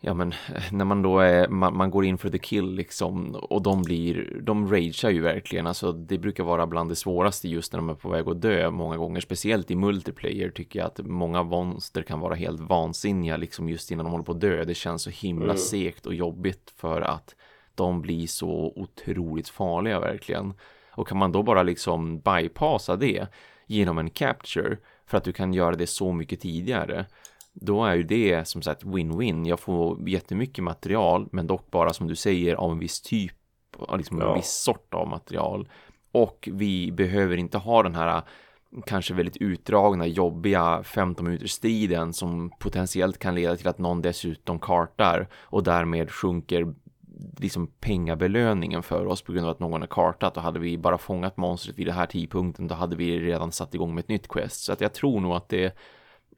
[0.00, 0.34] ja men
[0.72, 4.40] när man då är man, man, går in för the kill liksom och de blir
[4.42, 5.66] de ragear ju verkligen.
[5.66, 8.70] Alltså det brukar vara bland det svåraste just när de är på väg att dö
[8.70, 9.20] många gånger.
[9.20, 14.04] Speciellt i multiplayer tycker jag att många monster kan vara helt vansinniga liksom just innan
[14.04, 14.64] de håller på att dö.
[14.64, 15.56] Det känns så himla mm.
[15.56, 17.34] segt och jobbigt för att
[17.74, 20.54] de blir så otroligt farliga verkligen.
[20.90, 23.26] Och kan man då bara liksom bypassa det
[23.66, 24.76] genom en capture
[25.06, 27.06] för att du kan göra det så mycket tidigare
[27.60, 29.48] då är ju det som sagt win-win.
[29.48, 33.36] Jag får jättemycket material men dock bara som du säger av en viss typ,
[33.96, 34.28] liksom ja.
[34.28, 35.68] en viss sort av material.
[36.12, 38.22] Och vi behöver inte ha den här
[38.86, 44.58] kanske väldigt utdragna, jobbiga 15 minuters striden som potentiellt kan leda till att någon dessutom
[44.58, 46.74] kartar och därmed sjunker
[47.38, 50.98] liksom pengabelöningen för oss på grund av att någon har kartat och hade vi bara
[50.98, 54.28] fångat monstret vid den här tidpunkten då hade vi redan satt igång med ett nytt
[54.28, 55.76] quest så att jag tror nog att det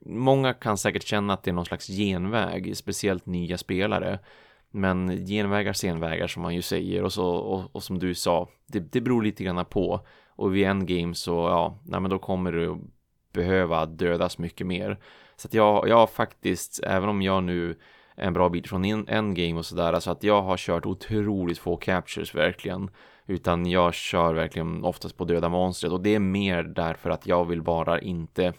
[0.07, 4.19] många kan säkert känna att det är någon slags genväg speciellt nya spelare
[4.71, 8.81] men genvägar senvägar som man ju säger och så och, och som du sa det,
[8.93, 12.79] det beror lite grann på och vid endgame så ja, nej men då kommer du
[13.33, 14.99] behöva dödas mycket mer.
[15.37, 17.79] Så att jag, jag har faktiskt, även om jag nu
[18.17, 21.77] är en bra bit från endgame och sådär, alltså att jag har kört otroligt få
[21.77, 22.91] captures verkligen.
[23.27, 27.45] Utan jag kör verkligen oftast på döda monstret och det är mer därför att jag
[27.45, 28.53] vill bara inte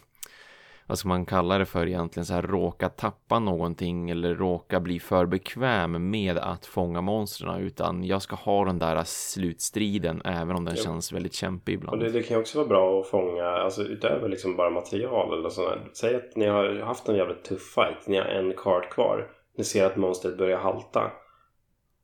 [0.92, 5.00] vad ska man kalla det för egentligen, så här råka tappa någonting eller råka bli
[5.00, 10.64] för bekväm med att fånga monstren utan jag ska ha den där slutstriden även om
[10.64, 10.82] den ja.
[10.82, 12.02] känns väldigt kämpig ibland.
[12.02, 15.48] Och det, det kan också vara bra att fånga, alltså utöver liksom bara material eller
[15.48, 15.80] sådär.
[15.92, 19.26] Säg att ni har haft en jävligt tuff fight, ni har en kart kvar,
[19.58, 21.10] ni ser att monstret börjar halta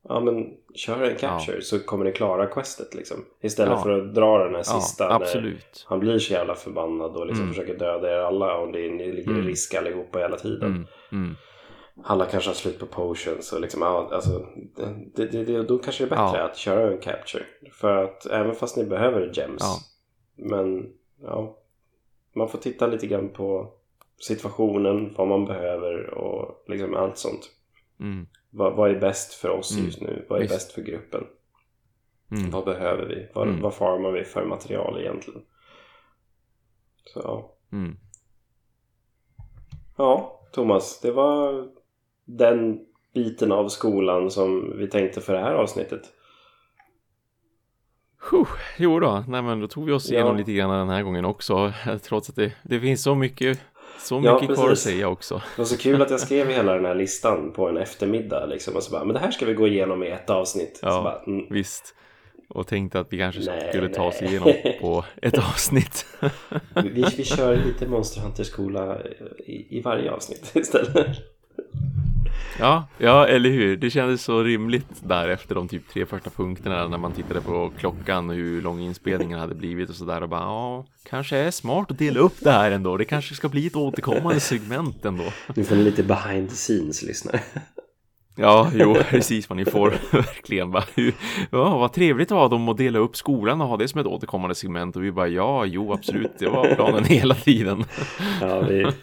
[0.09, 1.63] ja men kör en capture ja.
[1.63, 3.25] så kommer ni klara questet liksom.
[3.41, 3.83] Istället ja.
[3.83, 5.87] för att dra den här sista ja, absolut.
[5.89, 7.55] han blir så jävla förbannad och liksom mm.
[7.55, 9.45] försöker döda er alla och det, ni ligger mm.
[9.45, 10.71] i risk allihopa hela tiden.
[10.71, 10.87] Mm.
[11.13, 11.35] Mm.
[12.05, 14.47] Alla kanske har slut på potions och liksom, alltså,
[15.15, 17.45] det, det, det, då kanske det är bättre att köra en capture.
[17.73, 19.63] För att även fast ni behöver gems.
[20.37, 20.93] Men
[21.23, 21.57] ja,
[22.35, 23.73] man får titta lite grann på
[24.19, 27.51] situationen, vad man behöver och liksom allt sånt.
[28.59, 29.85] Vad, vad, är bäst för oss mm.
[29.85, 30.27] just nu?
[30.29, 30.55] Vad är Visst.
[30.55, 31.27] bäst för gruppen?
[32.31, 32.51] Mm.
[32.51, 33.29] Vad behöver vi?
[33.35, 33.63] Vad, mm.
[33.63, 35.43] vad farmar vi för material egentligen?
[37.05, 37.57] Så ja.
[37.73, 37.97] Mm.
[39.97, 41.01] Ja, Thomas.
[41.01, 41.69] Det var
[42.25, 42.81] den
[43.15, 46.03] biten av skolan som vi tänkte för det här avsnittet.
[48.79, 50.39] jo då, nej men då tog vi oss igenom ja.
[50.39, 51.73] lite grann den här gången också.
[52.03, 53.61] Trots att det, det finns så mycket
[53.99, 55.35] så mycket ja, kvar att säga också.
[55.35, 58.77] Det var så kul att jag skrev hela den här listan på en eftermiddag liksom.
[58.77, 60.79] Och så bara, men det här ska vi gå igenom i ett avsnitt.
[60.83, 61.47] Ja, bara, mm.
[61.51, 61.95] visst.
[62.49, 66.07] Och tänkte att vi kanske nej, skulle ta oss igenom på ett avsnitt.
[66.75, 68.99] vi, vi kör lite Monster Hunter-skola
[69.47, 71.07] i, i varje avsnitt istället.
[72.59, 73.77] Ja, ja, eller hur?
[73.77, 77.73] Det kändes så rimligt där efter de typ tre första punkterna när man tittade på
[77.79, 81.91] klockan och hur lång inspelningen hade blivit och sådär och bara ja, kanske är smart
[81.91, 82.97] att dela upp det här ändå.
[82.97, 85.25] Det kanske ska bli ett återkommande segment ändå.
[85.55, 87.41] Du får lite behind the scenes lyssnare.
[88.41, 90.71] Ja, jo, precis ni får verkligen.
[90.71, 90.85] Bara,
[91.51, 94.55] ja, vad trevligt av dem att dela upp skolan och ha det som ett återkommande
[94.55, 94.97] segment.
[94.97, 97.85] Och vi bara, ja, jo, absolut, det var planen hela tiden.
[98.41, 98.95] Ja, det,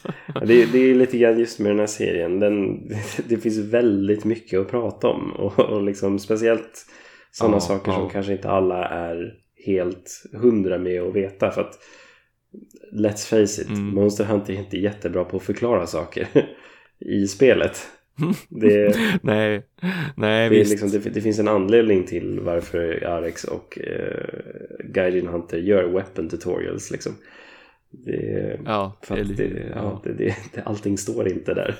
[0.45, 2.39] det, det är lite grann just med den här serien.
[2.39, 2.87] Den,
[3.27, 5.31] det finns väldigt mycket att prata om.
[5.31, 6.85] Och, och liksom speciellt
[7.31, 7.97] sådana ja, saker ja.
[7.97, 9.33] som kanske inte alla är
[9.65, 11.51] helt hundra med att veta.
[11.51, 11.79] För att,
[12.93, 13.95] let's face it, mm.
[13.95, 16.27] Monster Hunter är inte jättebra på att förklara saker
[16.99, 17.87] i spelet.
[18.49, 19.63] Det, nej,
[20.15, 20.69] nej det.
[20.69, 24.27] Liksom, det, det, finns en anledning till varför Arex och eh,
[24.83, 27.15] Gaijin Hunter gör weapon tutorials liksom.
[27.91, 30.01] Det, ja, för eller, det, ja.
[30.03, 30.35] Det,
[30.65, 31.75] allting står inte där.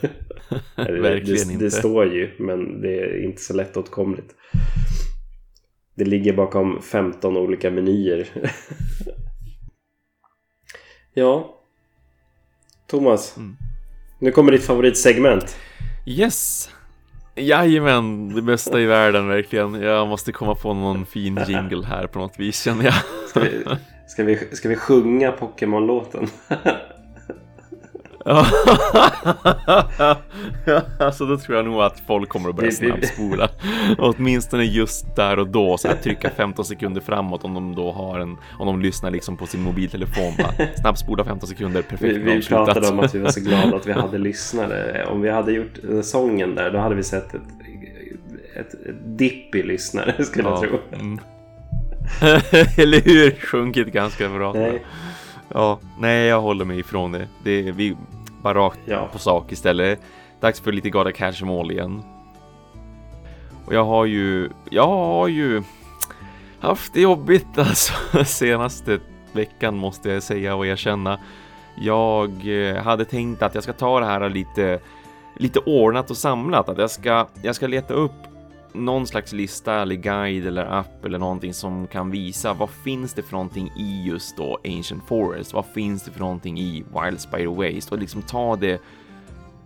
[1.02, 1.66] Verkligen det, inte.
[1.66, 4.36] Det står ju, men det är inte så lättåtkomligt.
[5.96, 8.28] Det ligger bakom 15 olika menyer.
[11.14, 11.60] ja,
[12.88, 13.38] Thomas.
[13.38, 13.56] Mm.
[14.20, 15.58] Nu kommer ditt favoritsegment.
[16.08, 16.70] Yes!
[17.36, 19.74] Jajamän, det bästa i världen verkligen.
[19.74, 22.94] Jag måste komma på någon fin jingle här på något vis känner jag.
[23.30, 23.64] Ska vi,
[24.08, 26.28] ska vi, ska vi sjunga Pokémon-låten?
[31.00, 33.50] alltså då tror jag nog att folk kommer att börja snabbspola.
[33.98, 38.20] Åtminstone just där och då så här, trycka 15 sekunder framåt om de då har
[38.20, 40.34] en om de lyssnar liksom på sin mobiltelefon.
[40.38, 42.18] Bara, snabbspola 15 sekunder perfekt.
[42.18, 45.06] Vi, vi pratade om att vi var så glada att vi hade lyssnare.
[45.06, 47.42] Om vi hade gjort sången där då hade vi sett ett,
[48.56, 50.60] ett, ett dipp i lyssnare skulle ja.
[50.62, 50.80] jag tro.
[51.00, 51.20] Mm.
[52.78, 53.32] Eller hur?
[53.32, 54.54] Sjunkit ganska bra.
[54.54, 54.84] Nej.
[55.50, 57.28] Ja, nej jag håller mig ifrån det.
[57.44, 57.98] det vi
[58.42, 59.10] bara rakt ja.
[59.12, 60.02] på sak istället.
[60.40, 62.04] Dags för lite Gotta Catch All igen.
[63.66, 65.64] Och jag har ju, jag har ju
[66.60, 67.94] haft det jobbigt alltså
[68.26, 69.00] senaste
[69.32, 71.20] veckan måste jag säga och erkänna.
[71.78, 74.80] Jag eh, hade tänkt att jag ska ta det här lite,
[75.36, 78.35] lite ordnat och samlat, att jag ska, jag ska leta upp
[78.76, 83.24] någon slags lista eller guide eller app eller någonting som kan visa vad finns det
[83.24, 85.54] för någonting i just då Ancient Forest?
[85.54, 88.82] Vad finns det för någonting i Wild Spider Waste och liksom ta det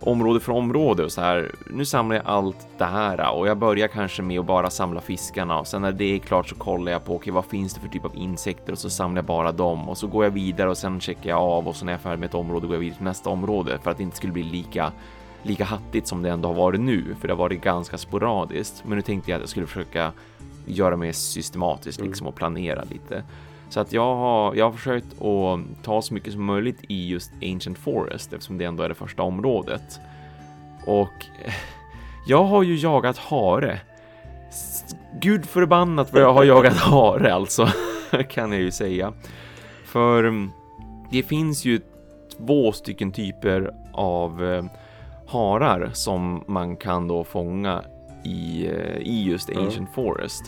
[0.00, 1.54] område för område och så här.
[1.70, 5.58] Nu samlar jag allt det här och jag börjar kanske med att bara samla fiskarna
[5.58, 7.88] och sen när det är klart så kollar jag på okej, vad finns det för
[7.88, 10.78] typ av insekter och så samlar jag bara dem och så går jag vidare och
[10.78, 12.80] sen checkar jag av och så när jag är färdig med ett område går jag
[12.80, 14.92] vidare till nästa område för att det inte skulle bli lika
[15.42, 18.82] lika hattigt som det ändå har varit nu, för det har varit ganska sporadiskt.
[18.86, 20.12] Men nu tänkte jag att jag skulle försöka
[20.66, 23.24] göra mer systematiskt liksom och planera lite.
[23.68, 27.32] Så att jag har, jag har försökt att ta så mycket som möjligt i just
[27.42, 30.00] Ancient Forest eftersom det ändå är det första området.
[30.86, 31.26] Och
[32.26, 33.80] jag har ju jagat hare.
[35.20, 37.68] Gud förbannat vad jag har jagat hare alltså.
[38.30, 39.12] kan jag ju säga.
[39.84, 40.50] För mm,
[41.10, 41.80] det finns ju
[42.38, 44.64] två stycken typer av eh,
[45.30, 47.84] harar som man kan då fånga
[48.24, 49.92] i, eh, i just Ancient mm.
[49.92, 50.42] Forest.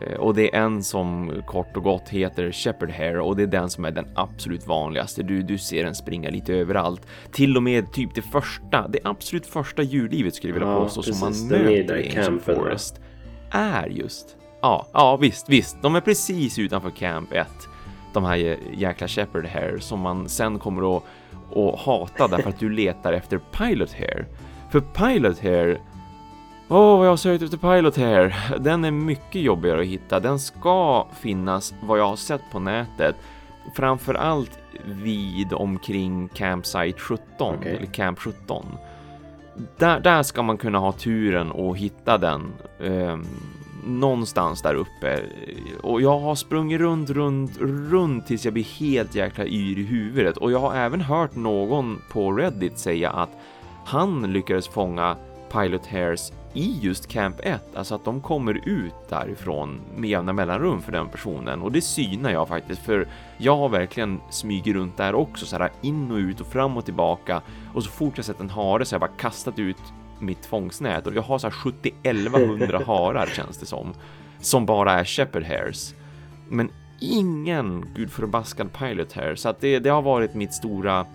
[0.00, 3.46] Eh, och det är en som kort och gott heter Shepherd Hair och det är
[3.46, 5.22] den som är den absolut vanligaste.
[5.22, 7.06] Du, du ser den springa lite överallt.
[7.32, 11.02] Till och med typ det första, det absolut första djurlivet skulle jag vilja ja, påstå
[11.02, 13.00] som man möter i Ancient Forest.
[13.50, 17.46] Är just, ja, ja visst, visst, de är precis utanför Camp 1.
[18.12, 21.02] De här jäkla Shepherd Hair som man sen kommer att,
[21.56, 24.26] att hata därför att du letar efter Pilot Hair.
[24.70, 25.80] För Pilot Hair
[26.72, 28.56] Åh, oh, jag har sökt efter Pilot här.
[28.58, 30.20] Den är mycket jobbigare att hitta.
[30.20, 33.16] Den ska finnas vad jag har sett på nätet.
[33.74, 37.72] Framförallt vid omkring Campsite 17 okay.
[37.72, 38.66] eller Camp 17.
[39.78, 43.18] Där, där ska man kunna ha turen och hitta den eh,
[43.86, 45.22] någonstans där uppe.
[45.82, 47.58] Och jag har sprungit runt, runt,
[47.90, 50.36] runt tills jag blir helt jäkla yr i huvudet.
[50.36, 53.30] Och jag har även hört någon på Reddit säga att
[53.84, 55.16] han lyckades fånga
[55.52, 60.82] Pilot Hairs i just Camp 1, alltså att de kommer ut därifrån med jämna mellanrum
[60.82, 63.08] för den personen och det synar jag faktiskt för
[63.38, 66.84] jag har verkligen smugit runt där också så här in och ut och fram och
[66.84, 67.42] tillbaka
[67.74, 69.76] och så fort jag sett en hare så har jag bara kastat ut
[70.20, 73.94] mitt fångstnät och jag har så här 70 1100 harar känns det som
[74.40, 75.94] som bara är shepherd hairs.
[76.48, 81.06] Men ingen gudförbaskad pilot hair så att det, det har varit mitt stora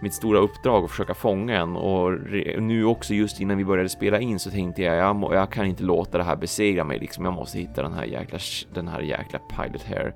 [0.00, 2.12] mitt stora uppdrag att försöka fånga en och
[2.58, 5.82] nu också just innan vi började spela in så tänkte jag jag, jag kan inte
[5.82, 7.24] låta det här besegra mig liksom.
[7.24, 8.38] Jag måste hitta den här jäkla,
[8.74, 10.14] den här jäkla Pilot Hair.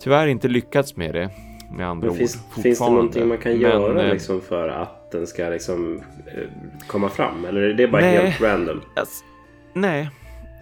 [0.00, 1.30] Tyvärr inte lyckats med det
[1.70, 2.16] med andra ord.
[2.16, 6.02] Finns, finns det någonting man kan Men, göra eh, liksom för att den ska liksom
[6.26, 6.48] eh,
[6.86, 7.44] komma fram?
[7.44, 8.80] Eller är det bara nej, helt random?
[8.96, 9.24] Alltså,
[9.72, 10.10] nej.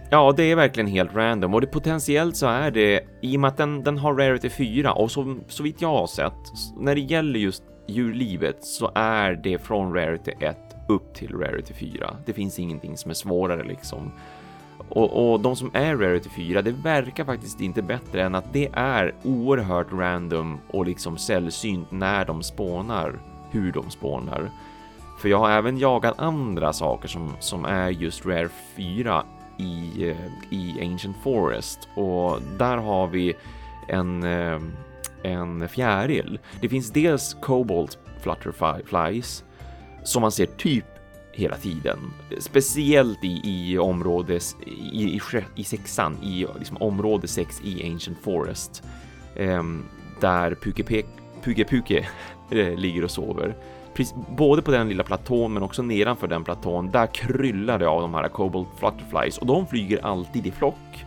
[0.09, 3.47] Ja, det är verkligen helt random och det potentiellt så är det i och med
[3.47, 6.33] att den, den har rarity 4 och så, så vitt jag har sett
[6.77, 12.17] när det gäller just djurlivet så är det från Rarity 1 upp till Rarity 4.
[12.25, 14.11] Det finns ingenting som är svårare liksom.
[14.89, 18.69] Och, och, de som är Rarity 4, det verkar faktiskt inte bättre än att det
[18.73, 23.19] är oerhört random och liksom sällsynt när de spånar,
[23.55, 24.51] hur de spånar.
[25.21, 29.25] För jag har även jagat andra saker som, som är just Rare 4
[29.57, 30.17] i, eh,
[30.49, 33.33] i Ancient Forest och där har vi
[33.87, 34.59] en eh,
[35.25, 36.39] en fjäril.
[36.61, 39.43] Det finns dels Cobalt Flutterflies
[40.03, 40.85] som man ser typ
[41.31, 41.99] hela tiden,
[42.39, 45.21] speciellt i, i område i, i,
[45.55, 48.83] i sexan, i liksom område 6 i Ancient Forest,
[49.35, 49.63] eh,
[50.21, 50.83] där Puke
[51.43, 52.07] Puke, Puke
[52.49, 53.55] eh, ligger och sover.
[54.29, 58.13] Både på den lilla platån men också nedanför den platån, där kryllar det av de
[58.13, 61.05] här Cobalt Flutterflies och de flyger alltid i flock.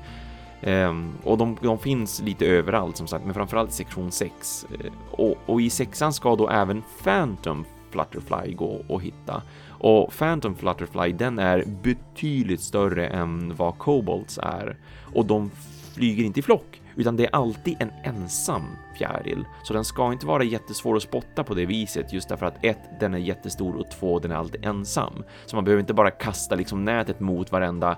[0.63, 4.67] Um, och de, de, finns lite överallt som sagt, men framförallt i sektion 6.
[4.71, 9.43] Eh, och, och, i sexan ska då även Phantom Flutterfly gå och hitta.
[9.69, 14.77] Och Phantom Flutterfly, den är betydligt större än vad Cobalts är.
[15.15, 15.51] Och de
[15.95, 18.65] flyger inte i flock, utan det är alltid en ensam
[18.99, 19.45] fjäril.
[19.63, 23.01] Så den ska inte vara jättesvår att spotta på det viset, just därför att ett,
[23.01, 25.25] den är jättestor och två, den är alltid ensam.
[25.47, 27.97] Så man behöver inte bara kasta liksom nätet mot varenda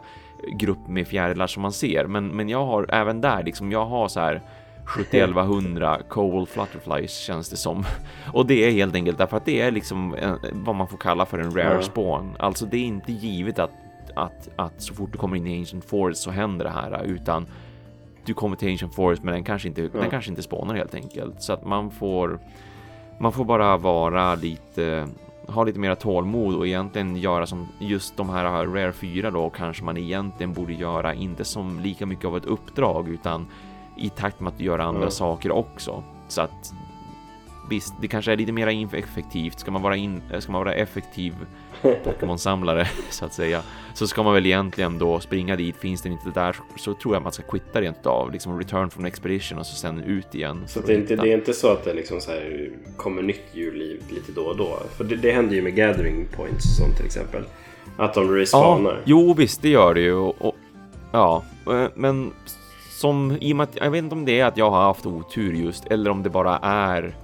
[0.59, 2.07] grupp med fjärilar som man ser.
[2.07, 4.43] Men, men jag har även där liksom, jag har så här
[4.85, 7.85] 7100 Cobalt Flutterflies känns det som.
[8.33, 11.27] Och det är helt enkelt därför att det är liksom en, vad man får kalla
[11.27, 12.37] för en rare spawn.
[12.39, 13.71] Alltså det är inte givet att,
[14.15, 17.47] att, att så fort du kommer in i Ancient Forest så händer det här utan
[18.31, 19.89] du kommer till Ancient Forest men den kanske inte, ja.
[19.93, 21.43] den kanske inte spånar helt enkelt.
[21.43, 22.39] Så att man får
[23.19, 25.09] man får bara vara lite
[25.47, 29.85] ha lite mera tålmod och egentligen göra som just de här Rare 4 då kanske
[29.85, 33.47] man egentligen borde göra inte som lika mycket av ett uppdrag utan
[33.97, 35.11] i takt med att göra andra mm.
[35.11, 36.03] saker också.
[36.29, 36.73] Så att
[37.71, 39.61] visst, det kanske är lite mer effektivt.
[39.61, 41.35] Ska man vara, in, ska man vara effektiv
[41.83, 43.63] Pokémon-samlare så att säga,
[43.95, 45.77] så ska man väl egentligen då springa dit.
[45.77, 49.05] Finns den inte där så tror jag man ska quitta rent av, liksom return from
[49.05, 50.65] expedition och så sen ut igen.
[50.67, 53.45] Så det är, inte, det är inte så att det liksom så här kommer nytt
[53.53, 54.79] djurliv lite då och då?
[54.97, 57.45] För det, det händer ju med gathering points och sånt till exempel.
[57.97, 58.93] Att de respawnar.
[58.93, 60.15] Ja, jo visst, det gör det ju.
[60.15, 60.55] Och, och,
[61.13, 62.33] ja, eh, men
[62.91, 65.07] som i och med att jag vet inte om det är att jag har haft
[65.07, 67.15] otur just eller om det bara är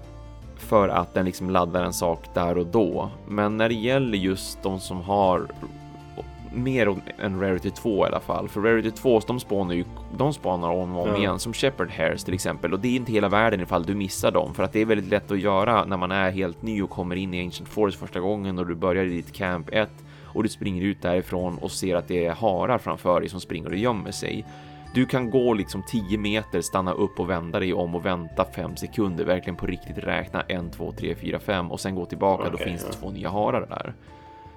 [0.58, 3.10] för att den liksom laddar en sak där och då.
[3.28, 5.46] Men när det gäller just de som har
[6.52, 9.84] mer än Rarity 2 i alla fall, för Rarity 2 de spanar ju,
[10.16, 11.16] de spanar om och om ja.
[11.16, 14.30] igen som Shepard Hairs till exempel och det är inte hela världen ifall du missar
[14.30, 16.90] dem för att det är väldigt lätt att göra när man är helt ny och
[16.90, 19.90] kommer in i Ancient Forest första gången och du börjar i ditt camp 1
[20.22, 23.68] och du springer ut därifrån och ser att det är harar framför dig som springer
[23.68, 24.44] och gömmer sig
[24.96, 28.76] du kan gå liksom 10 meter, stanna upp och vända dig om och vänta 5
[28.76, 32.52] sekunder, verkligen på riktigt räkna 1, 2, 3, 4, 5 och sen gå tillbaka, okay,
[32.52, 32.88] då finns ja.
[32.88, 33.94] det två nya harar där.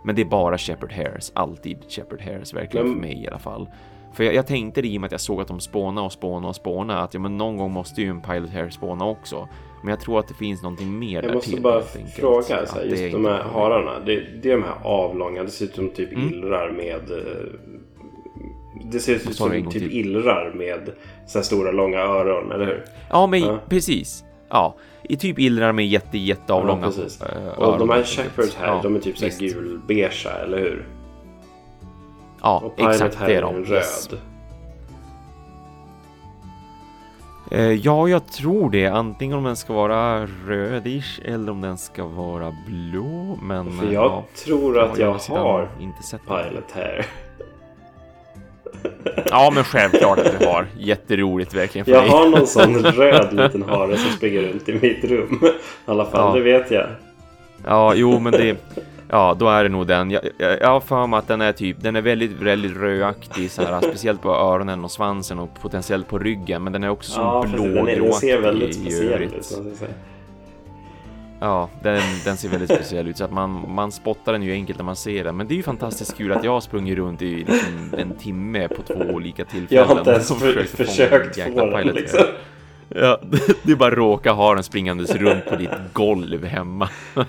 [0.04, 2.96] Men det är bara Shepherd Hairs, alltid Shepherd Hairs, verkligen men...
[2.96, 3.70] för mig i alla fall.
[4.14, 6.12] För jag, jag tänkte det i och med att jag såg att de spåna och
[6.12, 9.48] spåna och spåna att ja, men någon gång måste ju en Pilot Hair spåna också.
[9.82, 11.82] Men jag tror att det finns någonting mer Jag måste till, bara
[12.16, 14.00] fråga, så här, just de här hararna.
[14.06, 16.30] Det, det är de här avlånga, det ser ut som typ mm.
[16.30, 17.80] illrar med eh,
[18.84, 20.90] det ser ut som typ illrar med
[21.28, 22.86] så stora långa öron, eller hur?
[23.10, 23.60] Ja, men ja.
[23.70, 24.24] precis.
[24.50, 27.22] Ja, i typ illrar med jätte, jätte avlånga ja, precis.
[27.22, 27.74] öron.
[27.74, 30.88] Och de här shepherds här, ja, de är typ så här gulbeigea, eller hur?
[32.42, 33.56] Ja, och exakt här det är de.
[33.56, 33.72] Röd.
[33.72, 34.10] Yes.
[37.52, 38.88] Eh, ja, jag tror det.
[38.88, 43.38] Antingen om den ska vara rödish eller om den ska vara blå.
[43.42, 47.06] Men För jag ja, tror att jag, jag har inte sett Pilot här.
[49.30, 50.68] Ja, men självklart att du har.
[50.78, 52.10] Jätteroligt verkligen för Jag dig.
[52.10, 55.40] har någon sån röd liten hare som springer runt i mitt rum.
[55.44, 55.52] I
[55.86, 56.44] alla fall, ja.
[56.44, 56.88] det vet jag.
[57.66, 58.58] Ja, jo, men det...
[59.12, 60.12] Ja, då är det nog den.
[60.12, 63.52] Jag, jag, jag har för mig att den är typ, den är väldigt, väldigt rödaktig
[63.52, 66.64] så här, speciellt på öronen och svansen och potentiellt på ryggen.
[66.64, 69.60] Men den är också ja, blågråaktig den, den ser väldigt speciell ut.
[71.40, 74.80] Ja, den, den ser väldigt speciell ut så att man, man spottar den ju enkelt
[74.80, 75.38] när man ser den.
[75.38, 78.68] Men det är ju fantastiskt kul att jag har sprungit runt i liksom en timme
[78.68, 79.84] på två olika tillfällen.
[79.84, 82.20] Jag har inte ens för, försökt få den liksom.
[82.96, 83.22] Ja,
[83.64, 86.90] du bara råkar ha den springandes runt på ditt golv hemma.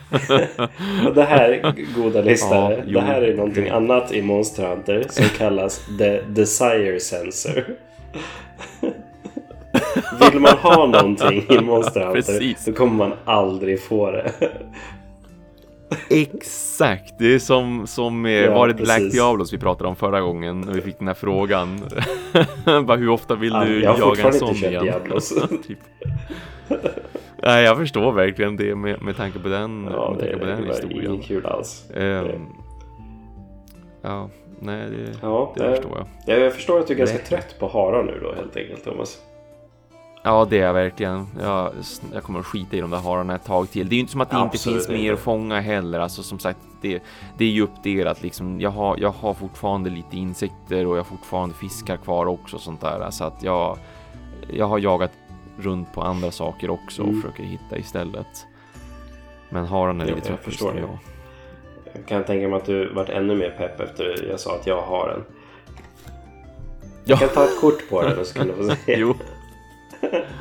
[1.15, 5.87] det här, goda lyssnare, ja, det här är någonting annat i Monster Hunter som kallas
[5.99, 7.65] The Desire Sensor.
[10.33, 14.33] Vill man ha någonting i Monster Hunter så kommer man aldrig få det.
[16.11, 18.87] Exakt, det är som, som ja, var det precis.
[18.87, 21.81] Black Diablos vi pratade om förra gången när vi fick den här frågan.
[22.87, 24.85] Bara, hur ofta vill du ja, jaga en sån igen?
[24.85, 25.29] Diablos.
[25.67, 25.79] typ.
[27.43, 30.67] Nej, jag förstår verkligen det med, med tanke på den, ja, med tanke på den
[30.67, 31.17] historien.
[31.17, 31.91] Det kul alls.
[31.95, 32.49] Um,
[34.03, 36.39] ja, nej, det, ja, det, det förstår jag.
[36.39, 39.19] Jag förstår att du är ganska trött på harar nu då helt enkelt, Thomas.
[40.23, 41.27] Ja, det är jag verkligen.
[41.41, 41.73] Jag,
[42.13, 43.89] jag kommer att skita i de där hararna ett tag till.
[43.89, 45.03] Det är ju inte som att det Absolut inte finns inte.
[45.03, 46.01] mer att fånga heller.
[46.01, 47.03] Alltså som sagt, det,
[47.39, 48.61] det är ju uppdelat liksom.
[48.61, 52.63] Jag har, jag har fortfarande lite insekter och jag har fortfarande fiskar kvar också och
[52.63, 53.11] sånt där.
[53.11, 53.79] Så att jag,
[54.53, 55.13] jag har jagat
[55.59, 57.15] runt på andra saker också mm.
[57.15, 58.47] och försöker hitta istället.
[59.49, 60.81] Men hararna är lite trött nu.
[60.81, 60.99] Jag.
[61.93, 64.83] jag kan tänka mig att du varit ännu mer pepp efter jag sa att jag
[64.83, 65.25] har en.
[67.05, 68.99] Jag kan ta ett kort på den och så kan du få se.
[68.99, 69.15] jo.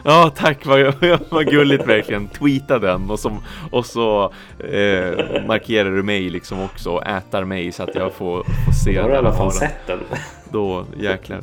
[0.04, 0.94] Ja, tack vad,
[1.30, 2.28] vad gulligt verkligen.
[2.28, 3.40] Tweeta den och, som,
[3.72, 4.24] och så
[4.60, 8.92] eh, markerar du mig liksom också och ätar mig så att jag får, får se
[8.92, 9.02] den.
[9.02, 10.00] Har du i alla fall sett den?
[10.52, 11.42] Då jäklar.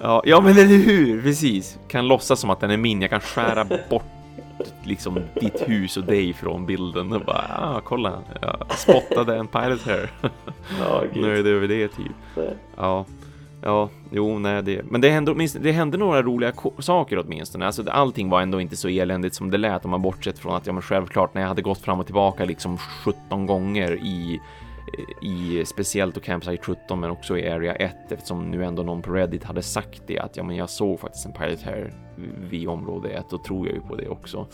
[0.00, 1.22] Ja, ja, men eller hur?
[1.22, 1.78] Precis.
[1.88, 3.00] Kan låtsas som att den är min.
[3.00, 4.04] Jag kan skära bort
[4.82, 9.82] liksom ditt hus och dig från bilden och bara ah, kolla, jag spottade en pilot
[9.86, 10.10] här.
[10.80, 12.46] Ja, Nöjd över det typ.
[12.76, 13.04] Ja.
[13.62, 17.66] Ja, jo, nej, det, men det hände, det hände några roliga saker åtminstone.
[17.66, 20.66] Alltså, allting var ändå inte så eländigt som det lät om man bortsett från att
[20.66, 24.40] jag men självklart när jag hade gått fram och tillbaka liksom 17 gånger i
[25.22, 29.12] i speciellt och Campsite 17 men också i Area 1 eftersom nu ändå någon på
[29.12, 31.92] Reddit hade sagt det att ja men jag såg faktiskt en Pirate här
[32.50, 34.46] vid område 1 då tror jag ju på det också.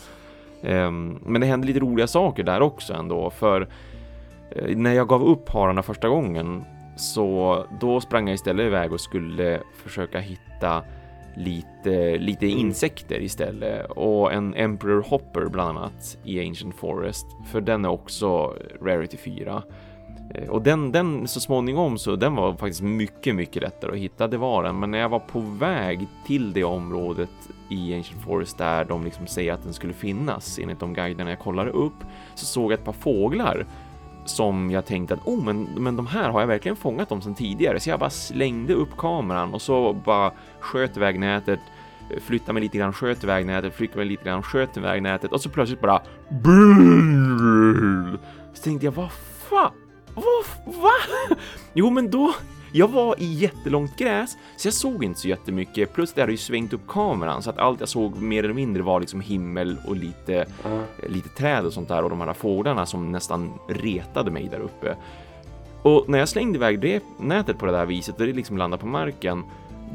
[0.61, 3.67] Um, men det hände lite roliga saker där också ändå för
[4.51, 6.65] eh, när jag gav upp hararna första gången
[6.97, 10.83] så då sprang jag istället iväg och skulle försöka hitta
[11.37, 12.59] lite, lite mm.
[12.59, 18.53] insekter istället och en Emperor Hopper bland annat i Ancient Forest för den är också
[18.81, 19.63] Rarity 4
[20.35, 24.27] eh, och den, den så småningom så den var faktiskt mycket, mycket lättare att hitta.
[24.27, 27.29] Det var den, men när jag var på väg till det området
[27.69, 31.39] i Ancient Forest där de liksom säger att den skulle finnas enligt de guiderna jag
[31.39, 32.03] kollade upp
[32.35, 33.65] så såg jag ett par fåglar
[34.29, 37.35] som jag tänkte att oh, men, men de här har jag verkligen fångat dem sedan
[37.35, 41.59] tidigare, så jag bara slängde upp kameran och så bara sköt iväg nätet,
[42.21, 45.41] flyttade mig lite grann, sköt iväg nätet, flyttade mig lite grann, sköt iväg nätet och
[45.41, 46.01] så plötsligt bara
[48.53, 49.11] så tänkte jag vad
[49.49, 49.71] fan,
[50.15, 50.91] vad, va?
[51.73, 52.33] Jo, men då
[52.77, 55.93] jag var i jättelångt gräs, så jag såg inte så jättemycket.
[55.93, 58.83] Plus det hade ju svängt upp kameran så att allt jag såg mer eller mindre
[58.83, 60.83] var liksom himmel och lite, mm.
[61.09, 64.95] lite träd och sånt där och de här fåglarna som nästan retade mig där uppe.
[65.81, 68.81] Och när jag slängde iväg det nätet på det där viset, där det liksom landade
[68.81, 69.43] på marken,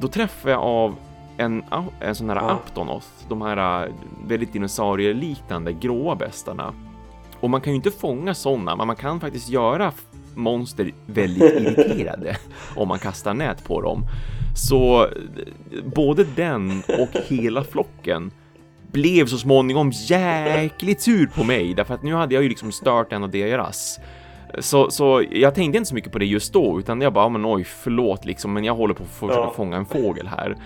[0.01, 0.97] då träffade jag av
[1.37, 1.65] en,
[2.01, 2.51] en sån här mm.
[2.51, 3.93] Aptonoth, de här äh,
[4.27, 6.75] väldigt dinosaurieliknande gråa bestarna.
[7.41, 9.93] Och man kan ju inte fånga sådana, men man kan faktiskt göra
[10.35, 12.37] monster väldigt irriterade
[12.77, 14.05] om man kastar nät på dem.
[14.57, 15.09] Så
[15.85, 18.31] både den och hela flocken
[18.93, 23.13] blev så småningom jäkligt sur på mig därför att nu hade jag ju liksom stört
[23.13, 24.01] en av deras.
[24.59, 27.47] Så, så jag tänkte inte så mycket på det just då utan jag bara, men
[27.47, 29.53] oj förlåt liksom, men jag håller på att försöka ja.
[29.57, 30.57] fånga en fågel här.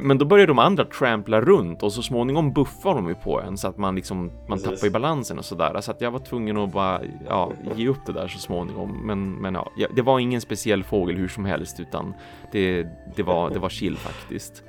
[0.00, 3.56] Men då börjar de andra trampla runt och så småningom buffar de ju på en
[3.56, 5.80] så att man liksom man tappar i balansen och sådär.
[5.80, 9.06] Så att jag var tvungen att bara ja, ge upp det där så småningom.
[9.06, 12.14] Men, men ja, det var ingen speciell fågel hur som helst utan
[12.52, 14.62] det, det, var, det var chill faktiskt.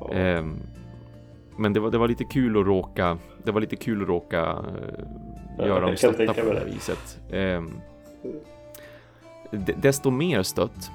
[0.00, 0.62] Um,
[1.56, 4.52] men det var, det var lite kul att råka, det var lite kul att råka
[5.58, 7.20] uh, göra dem stötta på det här viset.
[7.32, 7.80] Um,
[9.76, 10.90] desto mer stött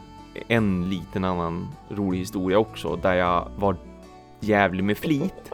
[0.47, 3.75] en liten annan rolig historia också där jag var
[4.39, 5.51] jävlig med flit.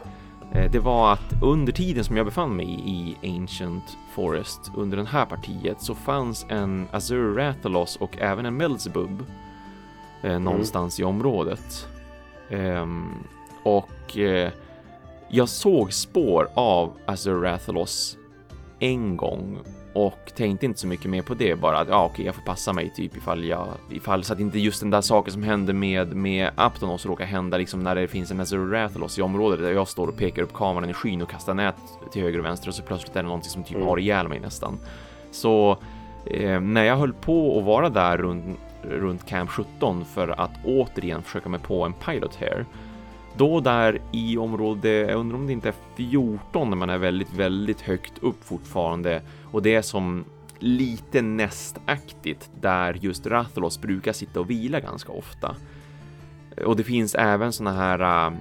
[0.52, 5.04] Eh, det var att under tiden som jag befann mig i Ancient Forest under det
[5.04, 9.24] här partiet så fanns en Azur Rathalos och även en Melzebub
[10.22, 10.44] eh, mm.
[10.44, 11.88] någonstans i området.
[12.50, 13.14] Um,
[13.62, 14.52] och eh,
[15.28, 18.16] jag såg spår av Azur Rathalos
[18.78, 19.58] en gång
[19.96, 22.72] och tänkte inte så mycket mer på det bara att ja okej jag får passa
[22.72, 26.16] mig typ ifall jag ifall så att inte just den där saken som hände med
[26.16, 30.08] med Aptonos råkar hända liksom när det finns en Azurathelos i området där jag står
[30.08, 31.76] och pekar upp kameran i skyn och kastar nät
[32.12, 33.88] till höger och vänster och så plötsligt är det någonting som typ mm.
[33.88, 34.78] har ihjäl mig nästan.
[35.30, 35.78] Så
[36.26, 41.22] eh, när jag höll på att vara där runt runt Camp 17 för att återigen
[41.22, 42.66] försöka mig på en pilot här
[43.36, 47.32] då där i område, jag undrar om det inte är 14 när man är väldigt,
[47.32, 50.24] väldigt högt upp fortfarande och det är som
[50.58, 55.56] lite nästaktigt där just Rathalos brukar sitta och vila ganska ofta.
[56.64, 58.36] Och det finns även såna här, um,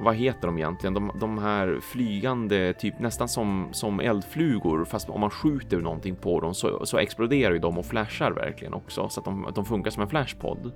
[0.00, 0.94] vad heter de egentligen?
[0.94, 6.40] De, de, här flygande, typ nästan som, som eldflugor, fast om man skjuter någonting på
[6.40, 9.90] dem så, så exploderar ju de och flashar verkligen också så att de, de funkar
[9.90, 10.72] som en flashpodd.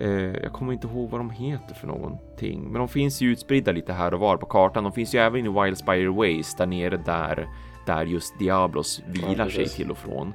[0.00, 3.72] Eh, jag kommer inte ihåg vad de heter för någonting, men de finns ju utspridda
[3.72, 4.84] lite här och var på kartan.
[4.84, 7.48] De finns ju även i Wildspire Ways där nere där,
[7.86, 10.34] där just Diablos vilar sig till och från.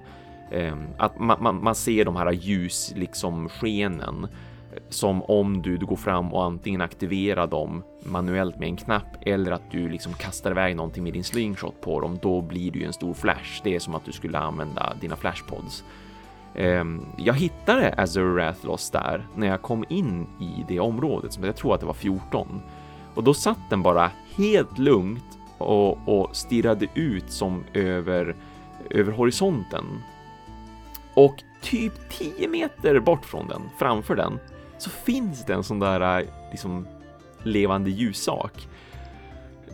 [0.52, 4.28] Eh, att man, man, man, ser de här ljus liksom skenen
[4.90, 9.52] som om du, du går fram och antingen aktiverar dem manuellt med en knapp eller
[9.52, 12.20] att du liksom kastar iväg någonting med din slingshot på dem.
[12.22, 13.62] Då blir det ju en stor flash.
[13.64, 15.84] Det är som att du skulle använda dina flashpods.
[16.56, 21.56] Ehm, jag hittade Azur Rathlos där när jag kom in i det området, som jag
[21.56, 22.62] tror att det var 14.
[23.16, 28.36] Och då satt den bara helt lugnt och, och stirrade ut som över,
[28.90, 29.84] över horisonten.
[31.14, 34.40] Och typ 10 meter bort från den, framför den,
[34.78, 36.88] så finns det en sån där liksom
[37.44, 38.68] levande ljussak.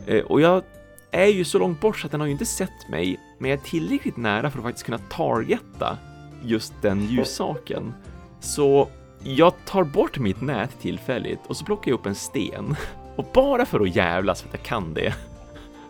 [0.06, 0.62] Eh, och jag
[1.10, 3.58] är ju så långt bort så att den har ju inte sett mig, men jag
[3.58, 5.98] är tillräckligt nära för att faktiskt kunna targeta
[6.42, 7.94] just den ljussaken.
[8.40, 8.88] Så
[9.22, 12.76] jag tar bort mitt nät tillfälligt och så plockar jag upp en sten
[13.16, 15.14] och bara för att jävlas för att jag kan det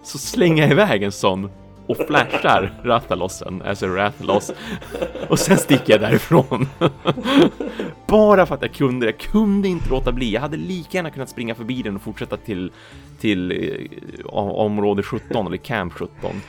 [0.04, 1.50] så slänger jag iväg en sån
[1.86, 4.52] och flashar Rathalossen, alltså Rathalos
[5.28, 6.68] och sen sticker jag därifrån.
[8.06, 10.32] Bara för att jag kunde, jag kunde inte låta bli.
[10.32, 12.72] Jag hade lika gärna kunnat springa förbi den och fortsätta till,
[13.20, 16.40] till eh, område 17 eller camp 17.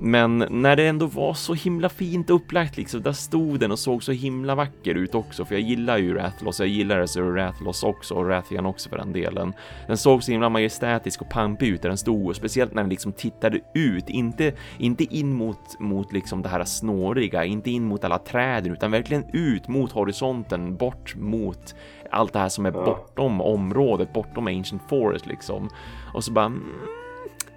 [0.00, 4.02] Men när det ändå var så himla fint upplagt liksom, där stod den och såg
[4.02, 8.14] så himla vacker ut också, för jag gillar ju Rathlos, jag gillar Azure Rathlos också
[8.14, 9.52] och Rathian också för den delen.
[9.86, 12.90] Den såg så himla majestätisk och pampig ut där den stod och speciellt när den
[12.90, 18.04] liksom tittade ut, inte, inte in mot, mot liksom det här snåriga, inte in mot
[18.04, 21.74] alla träden, utan verkligen ut mot horisonten, bort mot
[22.10, 25.68] allt det här som är bortom området, bortom Ancient Forest liksom.
[26.14, 26.64] Och så bara mm,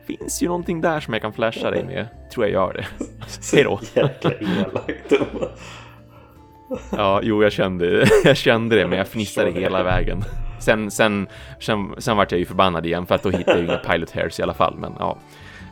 [0.06, 2.08] finns ju någonting där som jag kan flasha dig med.
[2.34, 3.06] Tror jag gör det.
[3.54, 3.80] Hej då.
[3.94, 5.14] Jäkla elakt.
[6.92, 10.24] ja, jo, jag kände, jag kände det, men jag fnissade hela vägen.
[10.60, 11.28] Sen, sen,
[11.60, 14.40] sen, sen vart jag ju förbannad igen för att då hittade jag inga pilot hairs
[14.40, 14.76] i alla fall.
[14.78, 15.18] Men ja,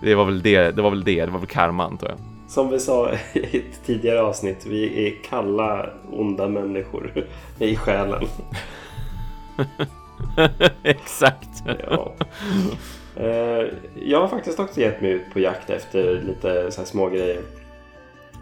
[0.01, 0.71] det var väl det.
[0.71, 1.25] Det var väl det.
[1.25, 2.17] Det var väl karma antar jag.
[2.49, 7.25] Som vi sa i ett tidigare avsnitt, vi är kalla, onda människor
[7.59, 8.23] i själen.
[10.83, 11.63] Exakt.
[11.89, 12.13] Ja.
[13.19, 17.09] Eh, jag har faktiskt också gett mig ut på jakt efter lite så här små
[17.09, 17.41] grejer.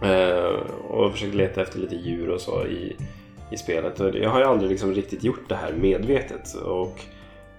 [0.04, 0.60] Eh,
[0.90, 2.96] och försökt leta efter lite djur och så i,
[3.52, 4.00] i spelet.
[4.00, 6.54] Och jag har ju aldrig liksom riktigt gjort det här medvetet.
[6.54, 7.02] Och,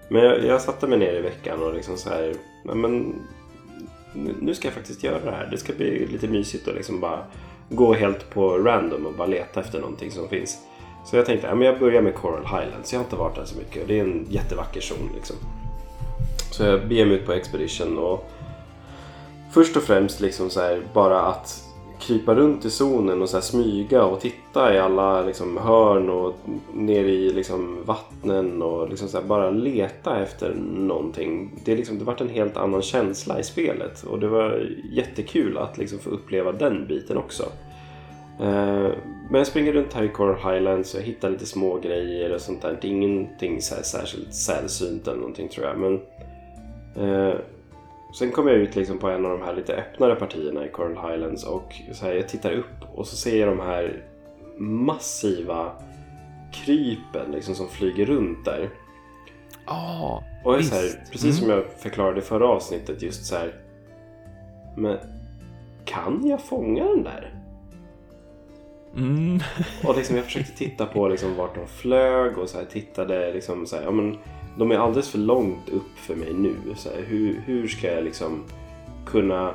[0.09, 3.15] men jag, jag satte mig ner i veckan och liksom så här, men,
[4.39, 5.47] nu ska jag faktiskt göra det här.
[5.51, 7.23] Det ska bli lite mysigt och liksom bara
[7.69, 10.57] gå helt på random och bara leta efter någonting som finns.
[11.05, 12.93] Så jag tänkte, att jag börjar med Coral Highlands.
[12.93, 15.09] Jag har inte varit där så mycket och det är en jättevacker zon.
[15.15, 15.35] Liksom.
[16.51, 18.29] Så jag beger mig ut på Expedition och
[19.51, 21.63] först och främst liksom så här, bara att
[21.99, 26.35] krypa runt i zonen och så smyga och titta i alla liksom, hörn och
[26.73, 31.51] ner i liksom, vattnen och liksom, så bara leta efter någonting.
[31.65, 35.77] Det, liksom, det vart en helt annan känsla i spelet och det var jättekul att
[35.77, 37.43] liksom, få uppleva den biten också.
[38.39, 38.89] Eh,
[39.29, 42.61] men jag springer runt här i Coral Highlands och hittar lite små grejer och sånt
[42.61, 42.77] där.
[42.81, 45.77] Det är ingenting så särskilt sällsynt eller någonting tror jag.
[45.77, 45.99] Men,
[46.95, 47.33] eh,
[48.15, 51.11] sen kommer jag ut liksom på en av de här lite öppnare partierna i Coral
[51.11, 54.03] Highlands och så här, jag tittar upp och så ser jag de här
[54.57, 55.71] massiva
[56.51, 58.69] krypen liksom, som flyger runt där.
[59.67, 61.33] Oh, och jag, så här, precis mm.
[61.33, 63.55] som jag förklarade i förra avsnittet just så här.
[64.77, 64.97] Men
[65.85, 67.33] kan jag fånga den där?
[68.95, 69.39] Mm.
[69.83, 73.65] och liksom jag försökte titta på liksom vart de flög och så här, tittade liksom
[73.65, 74.17] så här, ja, men
[74.59, 76.55] de är alldeles för långt upp för mig nu.
[76.75, 78.43] Så här, hur, hur ska jag liksom
[79.05, 79.53] kunna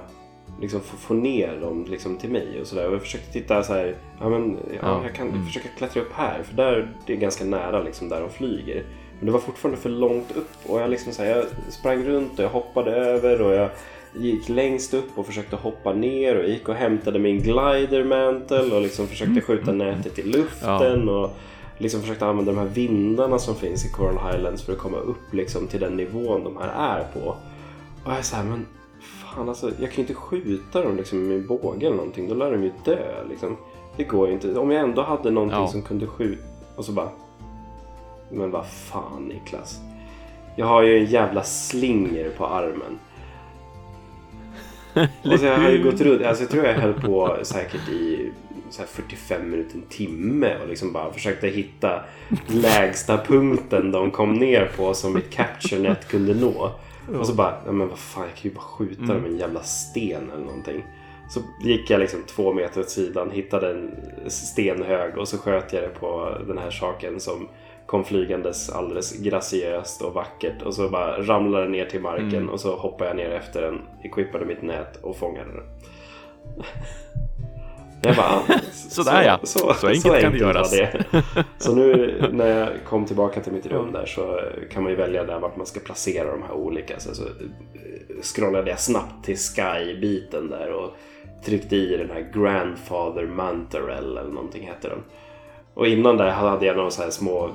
[0.61, 2.89] liksom få, få ner dem liksom till mig och sådär.
[2.89, 5.03] Och jag försökte titta så här, ja men ja, ja.
[5.03, 5.47] jag kan mm.
[5.47, 8.85] försöka klättra upp här för där det är ganska nära liksom där de flyger.
[9.19, 12.39] Men det var fortfarande för långt upp och jag liksom så här, jag sprang runt
[12.39, 13.71] och jag hoppade över och jag
[14.17, 19.07] gick längst upp och försökte hoppa ner och gick och hämtade min glidermantel och liksom
[19.07, 19.43] försökte mm.
[19.43, 21.07] skjuta nätet i luften.
[21.07, 21.13] Ja.
[21.13, 21.37] och
[21.79, 25.33] liksom försökte använda de här vindarna som finns i Coral Highlands för att komma upp
[25.33, 27.29] liksom till den nivån de här är på.
[28.05, 28.67] Och jag är såhär, men
[29.01, 32.29] fan alltså, jag kan ju inte skjuta dem liksom med min båge eller någonting.
[32.29, 33.57] Då lär de ju dö liksom.
[33.97, 34.59] Det går ju inte.
[34.59, 35.69] Om jag ändå hade någonting ja.
[35.69, 36.43] som kunde skjuta
[36.77, 37.09] och så bara...
[38.31, 39.81] Men vad fan Niklas.
[40.57, 42.99] Jag har ju en jävla slinger på armen.
[45.33, 48.33] och så jag har ju gått runt, alltså jag tror jag höll på säkert i
[48.75, 52.01] så 45 minuter, en timme och liksom bara försökte hitta
[52.47, 56.71] lägsta punkten de kom ner på som mitt capture-net kunde nå.
[57.19, 59.09] Och så bara, ja men vad fan jag kan ju bara skjuta mm.
[59.15, 60.85] dem med en jävla sten eller någonting.
[61.29, 63.91] Så gick jag liksom två meter åt sidan, hittade en
[64.31, 67.49] stenhög och så sköt jag det på den här saken som
[67.87, 72.49] kom flygandes alldeles graciöst och vackert och så bara ramlade ner till marken mm.
[72.49, 75.63] och så hoppade jag ner efter den, equippade mitt nät och fångade den.
[78.05, 78.43] Jag bara,
[78.73, 80.71] Sådär så, ja, så, så, så enkelt, kan det göras.
[80.71, 81.05] Det.
[81.59, 84.41] Så nu när jag kom tillbaka till mitt rum där så
[84.73, 87.01] kan man ju välja där vart man ska placera de här olika.
[87.01, 87.23] Så, så
[88.23, 90.97] scrollade jag snabbt till Sky-biten där och
[91.45, 95.03] tryckte i den här Grandfather Mantarell eller någonting heter den.
[95.75, 97.51] Och innan där hade jag några så här små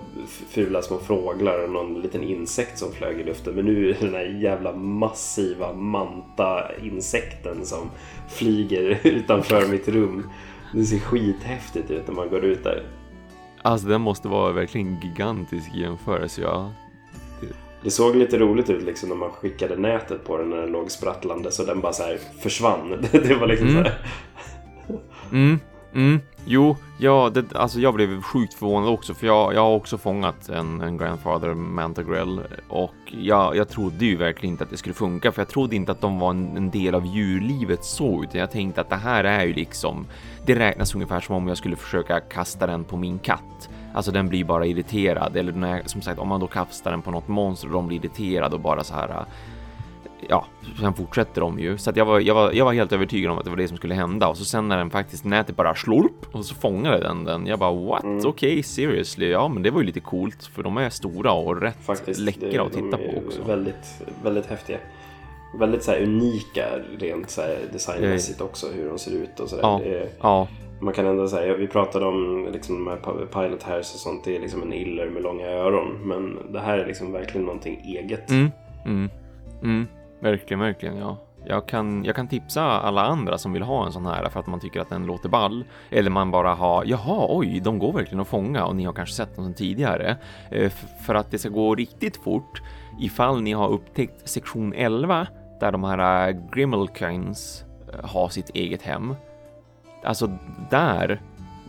[0.50, 3.54] fula små fåglar och någon liten insekt som flög i luften.
[3.56, 7.90] Men nu är det den här jävla massiva manta-insekten som
[8.30, 10.30] flyger utanför mitt rum.
[10.74, 12.84] Det ser skithäftigt ut när man går ut där.
[13.62, 16.42] Alltså den måste vara verkligen gigantisk i jämförelse.
[16.42, 16.72] Ja.
[17.84, 20.92] Det såg lite roligt ut liksom när man skickade nätet på den när den låg
[20.92, 22.04] sprattlande så den bara så
[22.40, 22.90] försvann.
[23.12, 23.84] Det var liksom mm.
[23.84, 24.00] så här.
[25.32, 25.60] Mm.
[25.94, 29.98] Mm, jo, ja, det, alltså jag blev sjukt förvånad också för jag, jag har också
[29.98, 34.96] fångat en, en Grandfather Mantagrell och jag, jag trodde ju verkligen inte att det skulle
[34.96, 38.40] funka för jag trodde inte att de var en, en del av djurlivet så utan
[38.40, 40.08] jag tänkte att det här är ju liksom
[40.46, 43.70] det räknas ungefär som om jag skulle försöka kasta den på min katt.
[43.94, 47.12] Alltså den blir bara irriterad eller när, som sagt om man då kastar den på
[47.12, 49.26] något monster och de blir irriterade och bara så här
[50.28, 50.46] ja,
[50.80, 51.78] sen fortsätter de ju.
[51.78, 53.68] Så att jag, var, jag, var, jag var helt övertygad om att det var det
[53.68, 54.28] som skulle hända.
[54.28, 57.48] Och så sen när den faktiskt nätet bara slurp och så fångade den den.
[57.48, 58.04] Jag bara what?
[58.04, 58.18] Mm.
[58.18, 59.30] Okej, okay, seriously?
[59.30, 62.64] Ja, men det var ju lite coolt för de är stora och rätt faktiskt, läckra
[62.64, 63.44] att titta på också.
[63.44, 64.78] Väldigt, väldigt häftiga.
[65.60, 66.68] Väldigt så här, unika
[67.00, 67.42] rent så
[67.74, 70.48] designmässigt också hur de ser ut och så ja, det, ja.
[70.82, 74.36] Man kan ändå säga, vi pratade om liksom, de här pilot hairs och sånt, det
[74.36, 76.08] är liksom en iller med långa öron.
[76.08, 78.30] Men det här är liksom verkligen någonting eget.
[78.30, 78.52] Mm,
[78.86, 79.10] mm,
[79.64, 79.88] mm.
[80.20, 81.18] Verkligen, verkligen, ja.
[81.46, 84.48] Jag kan, jag kan tipsa alla andra som vill ha en sån här för att
[84.48, 85.64] man tycker att den låter ball.
[85.90, 89.16] Eller man bara har, jaha, oj, de går verkligen att fånga och ni har kanske
[89.16, 90.18] sett dem tidigare.
[90.52, 90.72] Eh,
[91.06, 92.62] för att det ska gå riktigt fort
[93.00, 95.28] ifall ni har upptäckt sektion 11
[95.60, 97.64] där de här eh, Grimmelkins
[97.94, 99.16] eh, har sitt eget hem.
[100.04, 100.38] Alltså
[100.70, 101.22] där,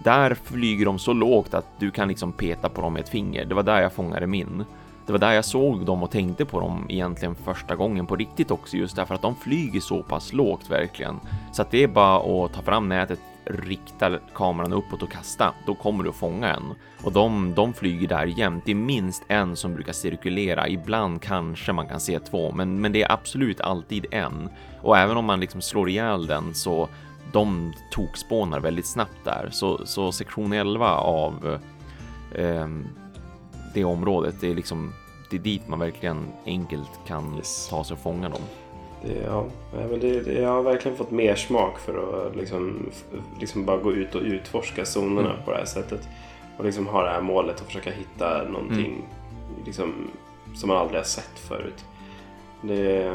[0.05, 3.44] där flyger de så lågt att du kan liksom peta på dem med ett finger.
[3.44, 4.64] Det var där jag fångade min.
[5.11, 8.51] Det var där jag såg dem och tänkte på dem egentligen första gången på riktigt
[8.51, 11.20] också, just därför att de flyger så pass lågt verkligen.
[11.53, 15.55] Så att det är bara att ta fram nätet, rikta kameran uppåt och kasta.
[15.66, 16.62] Då kommer du att fånga en
[17.05, 18.65] och de, de flyger där jämt.
[18.65, 20.69] Det är minst en som brukar cirkulera.
[20.69, 24.49] Ibland kanske man kan se två, men, men det är absolut alltid en.
[24.82, 26.89] Och även om man liksom slår ihjäl den så
[27.32, 29.49] de tokspånar väldigt snabbt där.
[29.53, 31.59] Så, så sektion 11 av
[32.35, 32.69] eh,
[33.74, 34.92] det området, det är liksom
[35.30, 37.68] det är dit man verkligen enkelt kan yes.
[37.68, 38.40] ta sig och fånga dem.
[39.02, 42.90] Det, ja, men det, det, jag har verkligen fått mer smak för att liksom,
[43.40, 45.44] liksom bara gå ut och utforska zonerna mm.
[45.44, 46.09] på det här sättet.
[46.56, 49.64] Och liksom ha det här målet att försöka hitta någonting mm.
[49.66, 49.94] liksom,
[50.55, 51.84] som man aldrig har sett förut.
[52.62, 53.12] Det,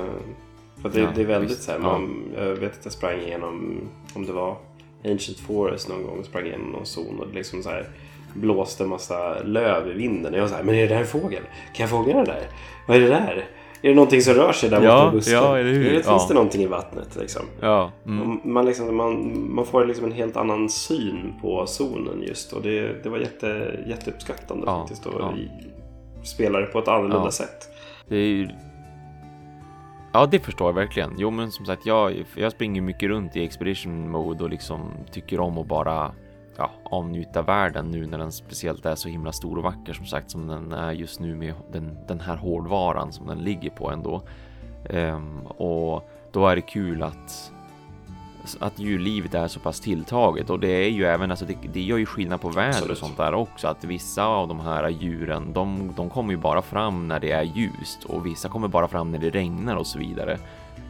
[0.82, 2.44] för det, ja, det är väldigt visst, så här, man, ja.
[2.44, 3.82] jag vet att jag sprang igenom,
[4.14, 4.58] om det var
[5.04, 7.90] Ancient Forest någon gång, sprang igenom någon zon och liksom så här
[8.36, 10.34] blåste massa löv i vinden.
[10.34, 11.44] Och jag var så här, men är det där en fågel?
[11.74, 12.48] Kan jag fånga den där?
[12.88, 13.48] Vad är det där?
[13.82, 15.34] Är det någonting som rör sig där ja, borta i busken?
[15.34, 15.90] Ja, eller hur?
[15.90, 16.26] Finns ja.
[16.28, 17.16] det någonting i vattnet?
[17.20, 17.42] Liksom?
[17.60, 17.92] Ja.
[18.06, 18.40] Mm.
[18.44, 22.54] Man, liksom, man, man får liksom en helt annan syn på zonen just.
[22.54, 25.06] Och det, det var jätte, jätteuppskattande ja, faktiskt.
[25.06, 25.34] Och ja.
[26.24, 27.70] spela det på ett annorlunda sätt.
[28.08, 28.48] Det ju...
[30.14, 31.14] Ja, det förstår jag verkligen.
[31.18, 35.40] Jo, men som sagt, jag, jag springer mycket runt i expedition mode och liksom tycker
[35.40, 36.12] om att bara
[36.58, 40.32] ja, avnjuta världen nu när den speciellt är så himla stor och vacker som sagt
[40.32, 44.22] som den är just nu med den, den här hårdvaran som den ligger på ändå.
[44.90, 47.52] Um, och då är det kul att
[48.60, 51.98] att djurlivet är så pass tilltaget och det är ju även alltså det, det gör
[51.98, 55.94] ju skillnad på väder och sånt där också att vissa av de här djuren de,
[55.96, 59.20] de kommer ju bara fram när det är ljust och vissa kommer bara fram när
[59.20, 60.38] det regnar och så vidare.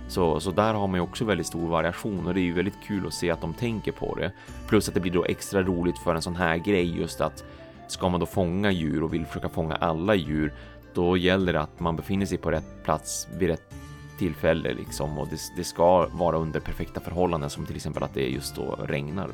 [0.07, 2.81] Så, så där har man ju också väldigt stor variation och det är ju väldigt
[2.87, 4.31] kul att se att de tänker på det.
[4.67, 7.43] Plus att det blir då extra roligt för en sån här grej just att
[7.87, 10.53] ska man då fånga djur och vill försöka fånga alla djur,
[10.93, 13.73] då gäller det att man befinner sig på rätt plats vid rätt
[14.19, 18.27] tillfälle liksom och det, det ska vara under perfekta förhållanden som till exempel att det
[18.27, 19.29] just då regnar.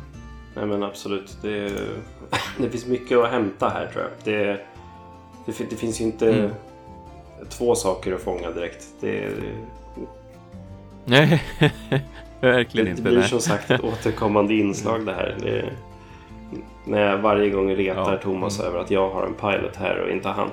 [0.56, 1.72] Nej men absolut, det,
[2.58, 4.12] det finns mycket att hämta här tror jag.
[4.24, 4.66] Det,
[5.46, 6.52] det, det finns ju inte mm.
[7.50, 8.88] två saker att fånga direkt.
[9.00, 9.30] Det,
[11.06, 11.44] Nej,
[12.42, 13.02] verkligen inte.
[13.02, 13.30] Det blir nej.
[13.30, 15.38] som sagt ett återkommande inslag det här.
[15.40, 15.70] Det,
[16.86, 18.18] när jag varje gång retar ja.
[18.18, 20.50] Thomas över att jag har en pilot här och inte han.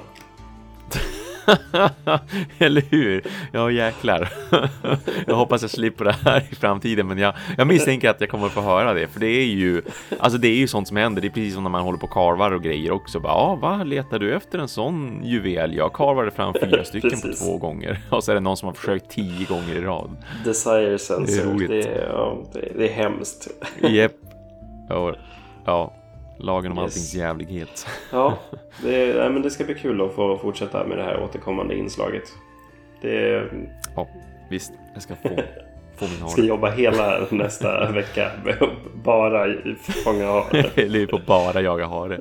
[2.58, 3.24] Eller hur?
[3.52, 4.28] Ja jäklar.
[5.26, 8.46] jag hoppas jag slipper det här i framtiden men jag, jag misstänker att jag kommer
[8.46, 9.82] att få höra det för det är ju
[10.18, 11.22] Alltså det är ju sånt som händer.
[11.22, 13.20] Det är precis som när man håller på karvar och grejer också.
[13.24, 15.76] Ja, ah, vad letar du efter en sån juvel?
[15.76, 18.74] Jag karvade fram fyra stycken på två gånger och så är det någon som har
[18.74, 20.16] försökt tio gånger i rad.
[20.44, 21.58] Desire sensor.
[21.58, 22.38] Det är, det är, ja,
[22.76, 23.48] det, är hemskt.
[23.82, 24.12] Yep.
[24.88, 25.14] Ja.
[25.64, 25.97] ja.
[26.38, 26.84] Lagen om yes.
[26.84, 27.86] alltings jävlighet.
[28.12, 28.38] ja,
[28.82, 32.32] det, nej, men det ska bli kul att få fortsätta med det här återkommande inslaget.
[33.00, 33.44] Det...
[33.96, 34.08] Ja,
[34.50, 34.72] visst.
[34.94, 35.28] Jag ska få,
[35.96, 36.30] få min hare.
[36.30, 39.54] ska jobba hela nästa vecka med att bara
[40.04, 40.70] fånga hare.
[40.82, 42.20] Eller på bara jaga hare.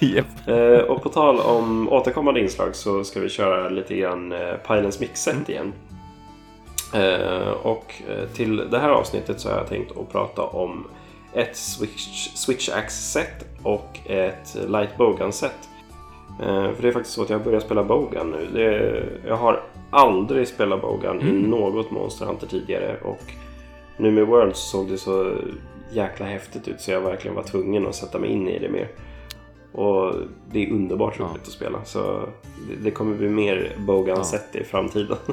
[0.00, 0.26] yep.
[0.46, 5.00] Eh, och på tal om återkommande inslag så ska vi köra lite grann eh, Pilens
[5.00, 5.44] mixet mm.
[5.48, 5.72] igen.
[6.94, 7.94] Eh, och
[8.34, 10.86] till det här avsnittet så har jag tänkt att prata om
[11.34, 15.68] ett Switch, Switch Axe-set och ett Light Bogan-set.
[16.40, 18.48] Eh, för det är faktiskt så att jag har börjat spela Bogan nu.
[18.52, 21.44] Det, jag har aldrig spelat Bogan mm.
[21.44, 23.22] i något Monster Hunter tidigare och
[23.96, 25.34] nu med Worlds såg det så
[25.92, 28.88] jäkla häftigt ut så jag verkligen var tvungen att sätta mig in i det mer.
[29.72, 30.14] Och
[30.52, 31.40] det är underbart roligt ja.
[31.42, 32.28] att spela så
[32.68, 34.60] det, det kommer bli mer Bogan-set ja.
[34.60, 35.16] i framtiden.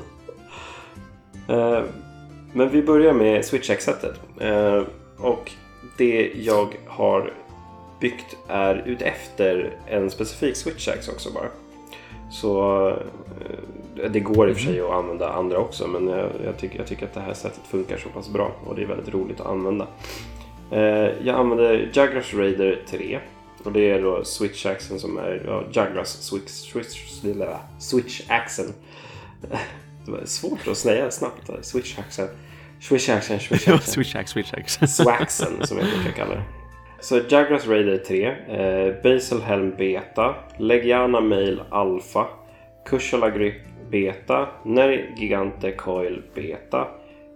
[1.48, 1.84] Eh,
[2.54, 4.20] men vi börjar med Switch X-setet.
[4.40, 4.84] Eh,
[5.18, 5.52] och
[5.98, 7.34] det jag har
[8.00, 11.48] byggt är utefter en specifik switchax också bara.
[12.32, 14.86] Så eh, det går i och för sig mhm.
[14.86, 17.98] att använda andra också men jag, jag, tycker, jag tycker att det här sättet funkar
[17.98, 19.88] så pass bra och det är väldigt roligt att använda.
[20.72, 23.20] Eh, jag använder Jagras Raider 3
[23.64, 27.22] och det är då switchaxen som är ja, Jagras switch, switch,
[27.80, 28.66] switchaxen.
[30.06, 31.50] Det var svårt att säga snabbt.
[31.62, 32.28] Switchaxen.
[32.82, 33.94] Swishaxen, swishaxen.
[33.94, 34.80] Swishax, swishax.
[34.98, 36.44] Swaxen som jag brukar kalla det.
[37.00, 42.28] Så Jagras Raider 3, eh, Basel Helm Beta, Legiana Mail Alpha,
[42.86, 46.88] Kushala Grip Beta, Ner Gigante Coil Beta,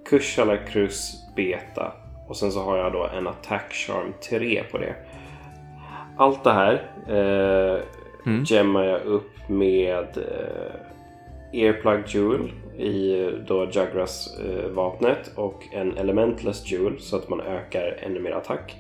[0.09, 1.93] Kushala Cruz Beta
[2.27, 4.95] och sen så har jag då en Attack Charm 3 på det.
[6.17, 6.73] Allt det här
[7.07, 7.81] eh,
[8.26, 8.43] mm.
[8.43, 10.76] gemmar jag upp med eh,
[11.56, 17.98] Earplug Jewel i då Jagras eh, vapnet och en Elementless Jewel så att man ökar
[18.02, 18.76] ännu mer attack.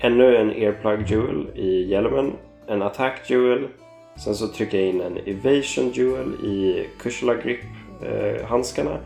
[0.00, 2.32] Ännu en Earplug Jewel i hjälmen,
[2.66, 3.68] en Attack Jewel,
[4.16, 7.60] sen så trycker jag in en Evasion Jewel i Kushla Grip
[8.02, 8.98] eh, handskarna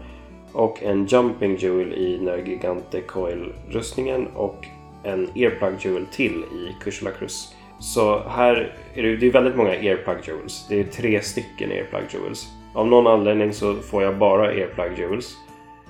[0.52, 4.66] och en Jumping Jewel i Nergigante Coil rustningen och
[5.04, 7.54] en Earplug Jewel till i Kushla Cruz.
[7.80, 10.66] Så här är det, det är väldigt många Earplug Jewels.
[10.68, 12.55] Det är tre stycken Earplug Jewels.
[12.76, 15.36] Av någon anledning så får jag bara Airplug Jewels.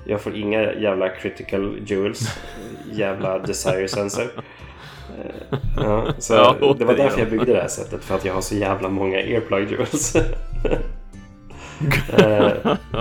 [0.05, 2.37] Jag får inga jävla critical jewels.
[2.91, 4.23] jävla desire sensor.
[5.19, 8.03] Eh, ja, så ja, det var därför jag byggde det här sättet.
[8.03, 10.15] För att jag har så jävla många Airplug Jewels.
[12.17, 12.51] eh,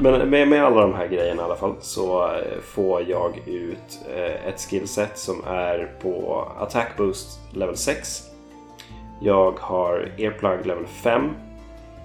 [0.02, 4.00] men med, med alla de här grejerna i alla fall så eh, får jag ut
[4.46, 8.22] ett skillset som är på Attack Boost level 6.
[9.20, 11.30] Jag har Earplug level 5.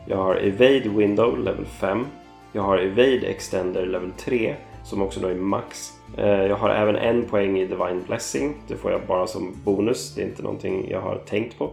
[0.05, 2.05] Jag har Evade Window level 5.
[2.53, 5.91] Jag har Evade Extender level 3 som också då är max.
[6.17, 8.55] Eh, jag har även en poäng i Divine Blessing.
[8.67, 10.15] Det får jag bara som bonus.
[10.15, 11.71] Det är inte någonting jag har tänkt på.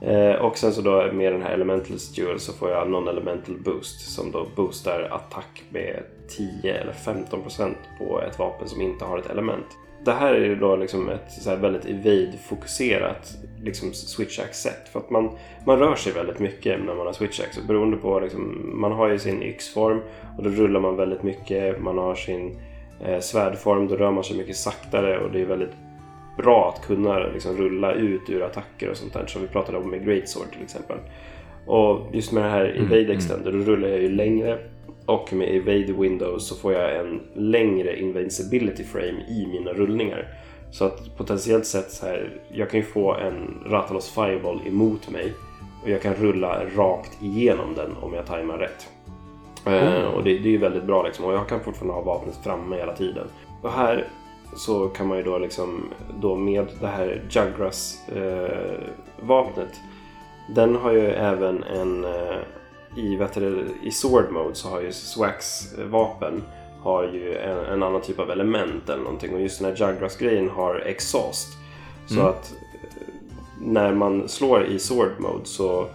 [0.00, 4.14] Eh, och sen så då med den här Elementals Duel så får jag Non-Elemental Boost
[4.14, 9.30] som då boostar attack med 10 eller 15% på ett vapen som inte har ett
[9.30, 9.66] element.
[10.04, 14.88] Det här är ju då liksom ett så väldigt evade-fokuserat liksom switch-axe-set.
[14.88, 15.30] För att man,
[15.66, 17.66] man rör sig väldigt mycket när man har switch-axe.
[17.66, 20.00] Beroende på liksom, man har ju sin yxform
[20.36, 21.82] och då rullar man väldigt mycket.
[21.82, 22.58] Man har sin
[23.04, 25.72] eh, svärdform, då rör man sig mycket saktare och det är väldigt
[26.36, 29.90] bra att kunna liksom, rulla ut ur attacker och sånt där som vi pratade om
[29.90, 30.96] med Greatsword till exempel.
[31.66, 33.16] Och just med det här mm, Evade mm.
[33.16, 34.58] Extender då rullar jag ju längre
[35.06, 40.28] och med Evade Windows så får jag en längre Invincibility Frame i mina rullningar.
[40.72, 45.34] Så att potentiellt sett så här, jag kan ju få en Ratalos Fireball emot mig
[45.82, 48.88] och jag kan rulla rakt igenom den om jag tajmar rätt.
[49.66, 50.02] Mm.
[50.02, 52.36] Uh, och det, det, är ju väldigt bra liksom och jag kan fortfarande ha vapnet
[52.44, 53.26] framme hela tiden.
[53.62, 54.08] Och här
[54.56, 55.84] så kan man ju då liksom
[56.20, 58.78] då med det här Jugras eh,
[59.20, 59.80] vapnet
[60.48, 62.38] den har ju även en eh,
[62.96, 66.42] i, vet du, i Sword Mode så har ju Swax vapen
[66.82, 70.16] har ju en, en, annan typ av element eller någonting och just den här Jugras
[70.16, 71.48] grejen har exhaust.
[72.06, 72.26] Så mm.
[72.26, 73.08] att eh,
[73.60, 75.86] när man slår i Sword Mode så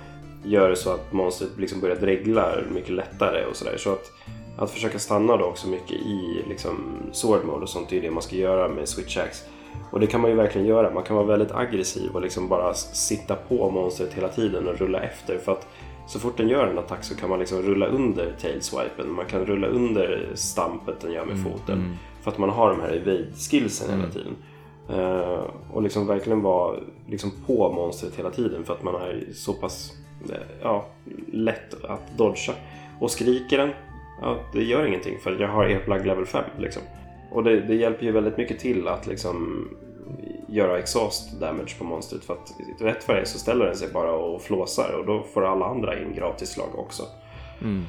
[0.43, 3.77] gör det så att monstret liksom börjar dregla mycket lättare och sådär.
[3.77, 4.11] Så att
[4.57, 8.23] att försöka stanna då också mycket i liksom, sword mode och sånt är det man
[8.23, 9.45] ska göra med switch axe.
[9.91, 10.93] Och det kan man ju verkligen göra.
[10.93, 14.99] Man kan vara väldigt aggressiv och liksom bara sitta på monstret hela tiden och rulla
[14.99, 15.38] efter.
[15.38, 15.68] För att
[16.07, 19.11] så fort den gör en attack så kan man liksom rulla under tailswipen.
[19.11, 21.79] Man kan rulla under stampet den gör med mm, foten.
[21.79, 21.93] Mm.
[22.21, 23.99] För att man har de här evade-skillsen mm.
[23.99, 24.35] hela tiden.
[24.89, 25.43] Uh,
[25.73, 29.93] och liksom verkligen vara liksom på monstret hela tiden för att man är så pass
[30.29, 30.85] uh, ja,
[31.31, 32.53] lätt att dodga.
[32.99, 33.69] Och skriker den
[34.21, 36.43] ja, det gör ingenting för jag har earplug level 5.
[36.57, 36.81] Liksom.
[37.31, 39.67] Och det, det, hjälper ju väldigt mycket till att liksom
[40.47, 44.11] göra exhaust damage på monstret för att rätt för det så ställer den sig bara
[44.11, 47.03] och flåsar och då får alla andra in gratis slag också.
[47.61, 47.84] Mm.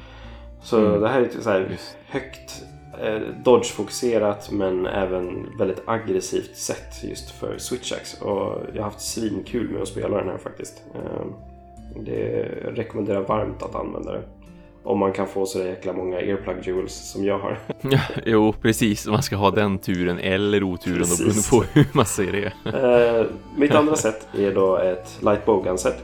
[0.61, 1.01] Så mm.
[1.01, 1.77] det här är så här
[2.07, 2.63] högt
[3.01, 9.69] eh, dodge-fokuserat men även väldigt aggressivt sätt just för switchax och jag har haft svinkul
[9.69, 10.83] med att spela den här faktiskt.
[10.95, 11.25] Eh,
[11.95, 14.23] det rekommenderar varmt att använda det.
[14.83, 17.59] Om man kan få så jäkla många earplug jewels som jag har.
[17.81, 19.07] Ja, jo, precis.
[19.07, 21.19] Man ska ha den turen eller oturen precis.
[21.19, 22.51] beroende på hur man ser det.
[23.21, 23.27] Uh,
[23.57, 26.03] mitt andra sätt är då ett light bowgun set.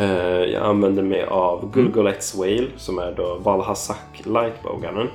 [0.00, 0.06] Uh,
[0.44, 5.08] jag använder mig av Gulgolet's Whale som är då Valhazak lightbowgunnen.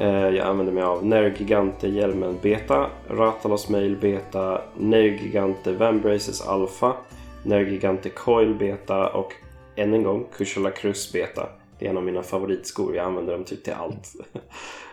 [0.00, 6.92] Uh, jag använder mig av Nergigante Hjälmen Beta, Ratalos Mail Beta, Nergigante Vambraces Alpha,
[7.42, 9.32] Nergigante Coil Beta och
[9.76, 11.48] än en gång Kushala Cruz Beta.
[11.84, 12.96] Det är en av mina favoritskor.
[12.96, 14.08] Jag använder dem typ till allt.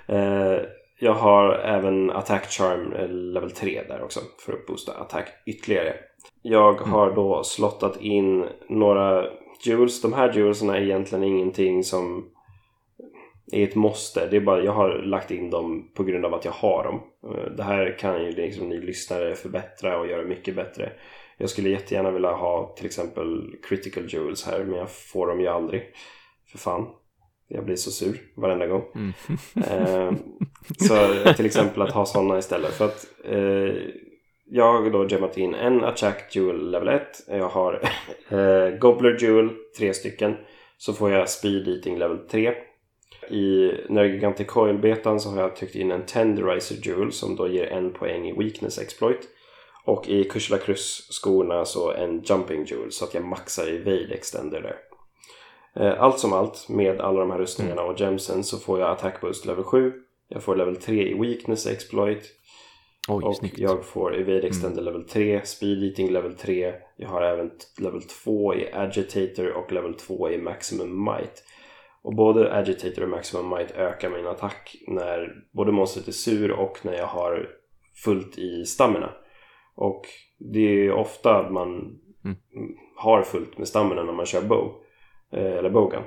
[0.07, 0.57] Eh,
[0.99, 5.93] jag har även Attack Charm eh, level 3 där också för att boosta attack ytterligare.
[6.41, 6.89] Jag mm.
[6.89, 9.25] har då slottat in några
[9.65, 10.01] jewels.
[10.01, 12.29] De här jewelserna är egentligen ingenting som
[13.51, 14.27] är ett måste.
[14.27, 17.01] Det är bara, jag har lagt in dem på grund av att jag har dem.
[17.35, 20.91] Eh, det här kan ju liksom ni lyssnare förbättra och göra mycket bättre.
[21.37, 25.47] Jag skulle jättegärna vilja ha till exempel critical jewels här men jag får dem ju
[25.47, 25.83] aldrig.
[26.51, 26.87] För fan.
[27.47, 28.83] Jag blir så sur varenda gång.
[28.95, 29.13] Mm.
[29.55, 30.13] eh,
[30.87, 32.73] så till exempel att ha sådana istället.
[32.73, 33.75] För att eh,
[34.45, 37.01] jag då gemmat in en Attack Jewel level 1.
[37.27, 37.73] Jag har
[38.29, 40.35] eh, Gobbler Jewel, tre stycken.
[40.77, 42.53] Så får jag Speed Eating level 3.
[43.29, 47.93] I Nergigantic Coil-betan så har jag tryckt in en Tenderizer Jewel som då ger en
[47.93, 49.27] poäng i Weakness Exploit.
[49.85, 54.61] Och i Kursula Cruz-skorna så en Jumping Jewel så att jag maxar i Vade Extender
[54.61, 54.75] där.
[55.75, 59.21] Eh, allt som allt med alla de här rustningarna och gemsen så får jag attack
[59.21, 59.93] boost level 7.
[60.27, 62.37] Jag får level 3 i weakness exploit.
[63.07, 63.57] Oj, och snyggt.
[63.57, 64.85] jag får evade extender mm.
[64.85, 66.73] level 3, speed eating level 3.
[66.97, 71.43] Jag har även level 2 i agitator och level 2 i maximum might.
[72.01, 76.79] Och både agitator och maximum might ökar min attack när både monstret är sur och
[76.83, 77.49] när jag har
[78.03, 79.09] fullt i stamina.
[79.75, 80.01] Och
[80.37, 82.37] det är ofta man mm.
[82.95, 84.81] har fullt med stamina när man kör bow.
[85.31, 86.03] Eh, eller Bogan.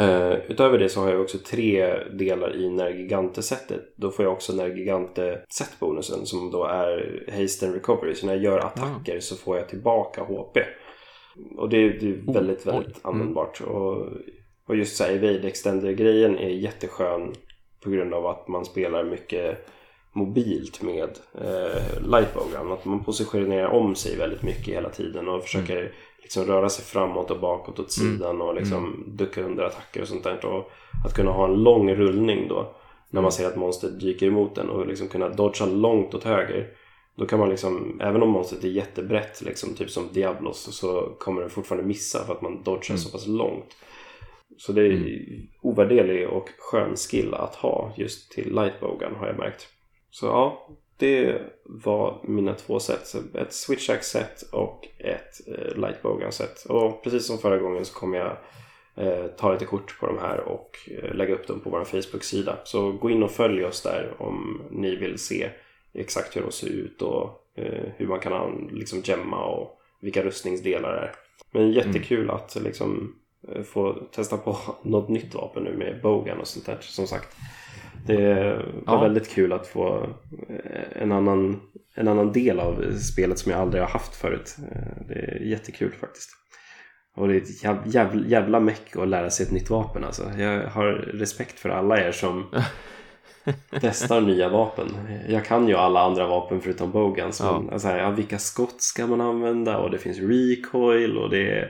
[0.00, 3.94] Uh, utöver det så har jag också tre delar i Nergigante-setet.
[3.96, 8.14] Då får jag också Nergigante-setbonusen som då är Haste and Recovery.
[8.14, 9.20] Så när jag gör attacker mm.
[9.20, 10.58] så får jag tillbaka HP.
[11.56, 12.90] Och det, det är väldigt, väldigt oh, mm.
[13.02, 13.60] användbart.
[13.60, 14.08] Och
[14.68, 17.34] Och just så här, Evade Extender-grejen är jätteskön
[17.84, 19.68] på grund av att man spelar mycket
[20.12, 22.72] mobilt med eh, Lightbowgun.
[22.72, 25.92] Att man positionerar om sig väldigt mycket hela tiden och försöker mm.
[26.24, 28.12] Liksom röra sig framåt och bakåt åt mm.
[28.16, 29.16] sidan och liksom mm.
[29.16, 30.44] ducka under attacker och sånt där.
[30.44, 30.70] Och
[31.04, 32.74] att kunna ha en lång rullning då
[33.10, 36.68] när man ser att monstret dyker emot en och liksom kunna dodga långt åt höger.
[37.16, 41.40] Då kan man liksom, även om monstret är jättebrett liksom, typ som Diablos så kommer
[41.40, 42.98] den fortfarande missa för att man dodgar mm.
[42.98, 43.76] så pass långt.
[44.56, 45.46] Så det är mm.
[45.62, 49.68] ovärderlig och skön skill att ha just till Lightbogan har jag märkt.
[50.10, 53.14] Så ja, det var mina två set.
[53.34, 56.64] Ett switchack set och ett eh, Lightbogan set.
[56.64, 58.36] Och precis som förra gången så kommer jag
[58.94, 62.58] eh, ta lite kort på de här och eh, lägga upp dem på vår Facebook-sida.
[62.64, 65.50] Så gå in och följ oss där om ni vill se
[65.94, 70.92] exakt hur de ser ut och eh, hur man kan liksom gemma och vilka rustningsdelar
[70.92, 71.14] det är.
[71.50, 72.36] Men jättekul mm.
[72.36, 73.14] att liksom
[73.48, 77.36] eh, få testa på något nytt vapen nu med Bogan och sånt där som sagt.
[78.06, 78.54] Det
[78.84, 79.00] var ja.
[79.00, 80.08] väldigt kul att få
[80.48, 81.60] eh, en annan,
[81.94, 84.56] en annan del av spelet som jag aldrig har haft förut.
[85.08, 86.30] Det är jättekul faktiskt.
[87.16, 90.30] Och det är ett jävla, jävla meck att lära sig ett nytt vapen alltså.
[90.38, 92.46] Jag har respekt för alla er som
[93.80, 94.86] testar nya vapen.
[95.28, 97.40] Jag kan ju alla andra vapen förutom bogans.
[97.40, 97.60] Ja.
[97.60, 99.78] Men, alltså, ja, vilka skott ska man använda?
[99.78, 101.68] Och det finns recoil och det är eh,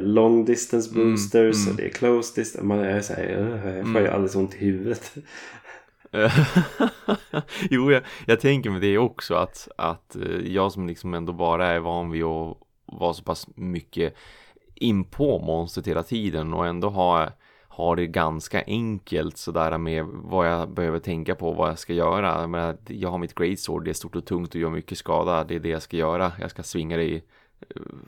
[0.00, 1.70] long distance mm, boosters mm, mm.
[1.70, 2.66] och det är close distance.
[2.66, 4.14] Man är så här, jag får ju mm.
[4.14, 5.14] alldeles ont i huvudet.
[7.70, 11.66] jo, jag, jag, tänker med det också att, att eh, jag som liksom ändå bara
[11.66, 12.56] är van vid att
[12.86, 14.14] vara så pass mycket
[14.74, 17.28] in på monstret hela tiden och ändå ha,
[17.68, 22.40] ha det ganska enkelt sådär med vad jag behöver tänka på, vad jag ska göra.
[22.40, 24.98] Jag, menar, jag har mitt great sword, det är stort och tungt och gör mycket
[24.98, 26.32] skada, det är det jag ska göra.
[26.40, 27.22] Jag ska svinga det i, eh,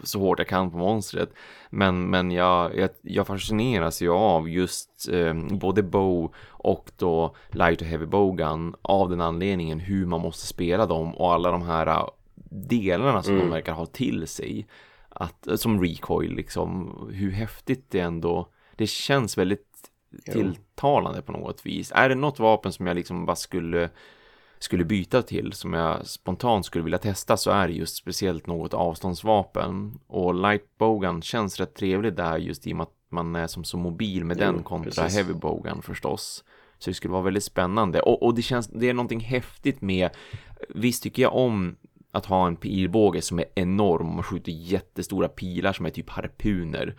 [0.03, 1.31] så hårt jag kan på monstret.
[1.71, 7.81] Men, men jag, jag, jag fascineras ju av just eh, både bow och då light
[7.81, 11.87] och heavy bowgun av den anledningen hur man måste spela dem och alla de här
[11.87, 12.09] eh,
[12.51, 13.47] delarna som mm.
[13.47, 14.67] de verkar ha till sig
[15.09, 19.91] att, som recoil liksom, hur häftigt det ändå, det känns väldigt
[20.33, 21.93] tilltalande på något vis.
[21.95, 23.91] Är det något vapen som jag liksom bara skulle
[24.59, 29.99] skulle byta till som jag spontant skulle vilja testa så är just speciellt något avståndsvapen
[30.07, 33.77] och lightbogan känns rätt trevlig där just i och med att man är som så
[33.77, 35.19] mobil med jo, den kontra precis.
[35.19, 36.45] heavybogan förstås.
[36.79, 40.11] Så det skulle vara väldigt spännande och, och det känns, det är någonting häftigt med
[40.69, 41.77] visst tycker jag om
[42.11, 46.97] att ha en pilbåge som är enorm och skjuter jättestora pilar som är typ harpuner.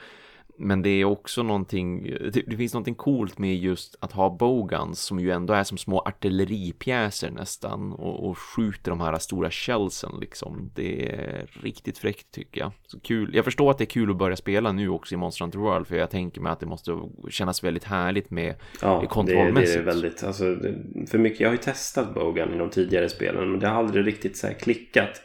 [0.59, 5.01] Men det är också någonting, det, det finns någonting coolt med just att ha bogans
[5.01, 10.11] som ju ändå är som små artilleripjäser nästan och, och skjuter de här stora shellsen
[10.19, 10.71] liksom.
[10.75, 12.71] Det är riktigt fräckt tycker jag.
[12.87, 13.31] Så kul.
[13.35, 15.87] Jag förstår att det är kul att börja spela nu också i Monster Hunter World
[15.87, 19.77] för jag tänker mig att det måste kännas väldigt härligt med ja, kontrollmässigt.
[19.77, 20.43] Det, det är väldigt, alltså,
[21.07, 24.07] för mycket, jag har ju testat bogan i de tidigare spelen men det har aldrig
[24.07, 25.21] riktigt så här klickat.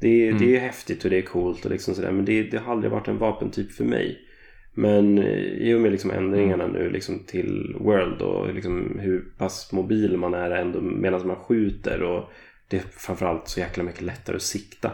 [0.00, 0.42] Det, mm.
[0.42, 2.92] det är häftigt och det är coolt och liksom sådär men det, det har aldrig
[2.92, 4.28] varit en vapentyp för mig.
[4.74, 10.16] Men i och med liksom ändringarna nu liksom till World och liksom hur pass mobil
[10.16, 12.30] man är ändå medan man skjuter och
[12.68, 14.90] det är framförallt så jäkla mycket lättare att sikta.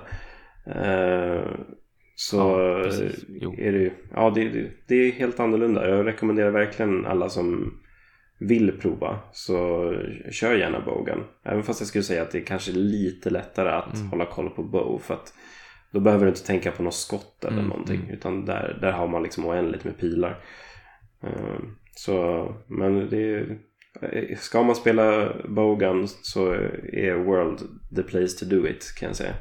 [0.67, 1.43] Uh,
[2.15, 2.37] så
[3.41, 5.89] ja, är det ja det, det, det, är helt annorlunda.
[5.89, 7.75] Jag rekommenderar verkligen alla som
[8.39, 9.93] vill prova så
[10.31, 11.19] kör gärna bogen.
[11.45, 14.09] Även fast jag skulle säga att det är kanske lite lättare att mm.
[14.09, 15.35] hålla koll på bow för att
[15.93, 17.69] då behöver du inte tänka på något skott eller mm.
[17.69, 18.01] någonting.
[18.01, 18.11] Mm.
[18.11, 20.45] Utan där, där har man liksom oändligt med pilar.
[21.25, 21.59] Uh,
[21.95, 23.47] så, men det
[24.39, 26.53] Ska man spela Bogan så
[26.93, 27.59] är World
[27.97, 29.35] the place to do it kan jag säga.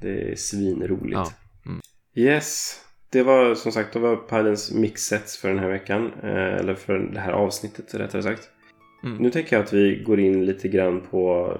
[0.00, 1.12] Det är svinroligt.
[1.12, 1.32] Ja.
[1.66, 1.80] Mm.
[2.14, 2.80] Yes.
[3.10, 6.12] Det var som sagt det var Pylons mixsets för den här veckan.
[6.22, 8.48] Eh, eller för det här avsnittet rättare sagt.
[9.04, 9.16] Mm.
[9.16, 11.56] Nu tänker jag att vi går in lite grann på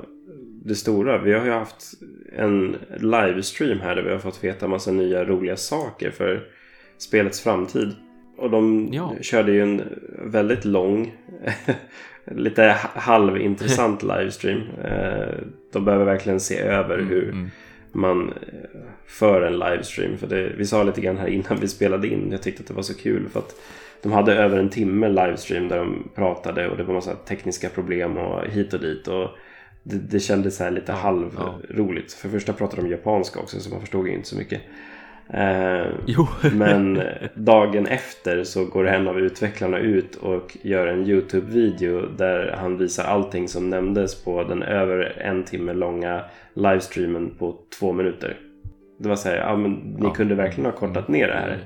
[0.65, 1.19] det stora.
[1.19, 1.93] Vi har ju haft
[2.37, 6.43] en livestream här där vi har fått veta massa nya roliga saker för
[6.99, 7.95] spelets framtid.
[8.37, 9.15] Och de ja.
[9.21, 9.83] körde ju en
[10.25, 11.17] väldigt lång,
[12.25, 14.63] lite halvintressant livestream.
[14.85, 15.35] Eh,
[15.73, 17.51] de behöver verkligen se över mm, hur mm.
[17.93, 20.19] man eh, för en livestream.
[20.19, 22.29] För det, vi sa lite grann här innan vi spelade in.
[22.31, 23.55] Jag tyckte att det var så kul för att
[24.03, 28.17] de hade över en timme livestream där de pratade och det var massa tekniska problem
[28.17, 29.09] och hit och dit.
[29.09, 29.29] Och
[29.83, 32.17] det, det kändes så lite ja, halvroligt.
[32.17, 32.23] Ja.
[32.23, 34.61] För första pratade de japanska också så man förstod ju inte så mycket.
[35.33, 35.87] Eh,
[36.53, 37.03] men
[37.35, 43.05] dagen efter så går en av utvecklarna ut och gör en Youtube-video där han visar
[43.05, 46.25] allting som nämndes på den över en timme långa
[46.55, 48.37] livestreamen på två minuter.
[48.99, 50.11] Det var så här, ja men ni ja.
[50.11, 51.59] kunde verkligen ha kortat ner det här.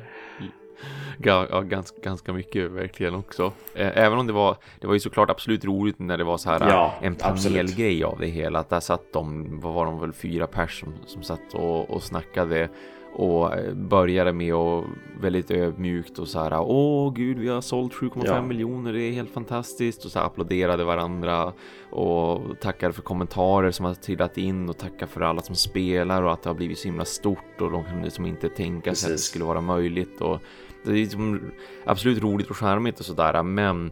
[1.19, 3.53] Ganska, ganska mycket verkligen också.
[3.75, 6.69] Även om det var, det var ju såklart absolut roligt när det var så här
[6.69, 8.59] ja, en panelgrej av det hela.
[8.59, 12.03] Att där satt de, vad var de väl, fyra pers som, som satt och, och
[12.03, 12.69] snackade
[13.15, 14.85] och eh, började med att
[15.21, 18.43] väldigt ödmjukt och så här åh gud vi har sålt 7,5 ja.
[18.43, 21.53] miljoner det är helt fantastiskt och så här applåderade varandra
[21.91, 26.33] och tackade för kommentarer som har trillat in och tackade för alla som spelar och
[26.33, 29.15] att det har blivit så himla stort och de kan liksom inte tänka sig att
[29.15, 30.41] det skulle vara möjligt och
[30.85, 31.41] det är liksom
[31.85, 33.91] absolut roligt och charmigt och sådär men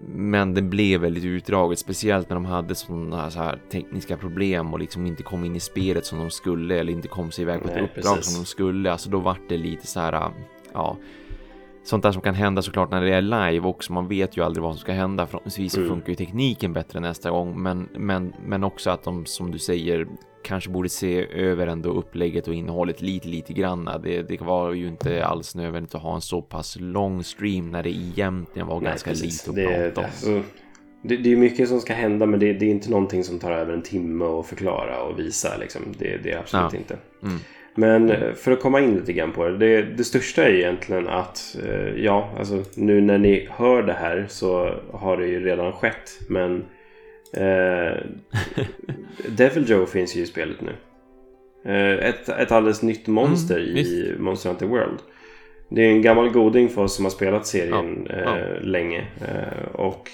[0.00, 4.78] men det blev väldigt utdraget, speciellt när de hade sådana så här tekniska problem och
[4.78, 7.68] liksom inte kom in i spelet som de skulle eller inte kom sig iväg på
[7.68, 8.32] ett Nej, uppdrag precis.
[8.32, 8.92] som de skulle.
[8.92, 10.32] Alltså då vart det lite så här,
[10.72, 10.96] ja,
[11.84, 13.92] sånt där som kan hända såklart när det är live också.
[13.92, 15.26] Man vet ju aldrig vad som ska hända.
[15.26, 15.88] Förhoppningsvis mm.
[15.88, 20.06] funkar ju tekniken bättre nästa gång, men, men, men också att de som du säger
[20.42, 23.98] kanske borde se över ändå upplägget och innehållet lite, lite granna.
[23.98, 27.82] Det, det var ju inte alls nödvändigt att ha en så pass lång stream när
[27.82, 29.46] det egentligen var Nej, ganska precis.
[29.46, 30.42] lite att prata om.
[31.04, 33.52] Det, det, är mycket som ska hända men det, det, är inte någonting som tar
[33.52, 35.56] över en timme att förklara och visa.
[35.56, 35.82] Liksom.
[35.98, 36.78] Det, det är absolut ja.
[36.78, 36.98] inte.
[37.22, 37.38] Mm.
[37.74, 38.34] Men mm.
[38.34, 39.58] för att komma in lite grann på det.
[39.58, 44.26] Det, det största är egentligen att eh, ja, alltså nu när ni hör det här
[44.28, 46.10] så har det ju redan skett.
[46.28, 46.64] Men
[47.32, 48.02] Eh,
[49.36, 50.74] Devil Joe finns ju i spelet nu.
[51.64, 54.98] Eh, ett, ett alldeles nytt monster mm, i Monster Hunter World.
[55.68, 58.58] Det är en gammal goding för oss som har spelat serien ja, eh, ja.
[58.60, 59.06] länge.
[59.20, 60.10] Eh, och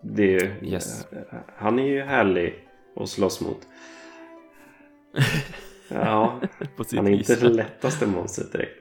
[0.00, 1.06] det, yes.
[1.56, 2.54] han är ju härlig
[2.96, 3.60] att slåss mot.
[5.88, 6.40] ja,
[6.96, 8.78] han är inte det lättaste monstret direkt.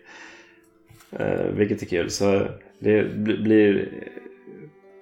[1.11, 2.10] Eh, vilket är kul.
[2.10, 2.48] Så
[2.80, 3.90] det blir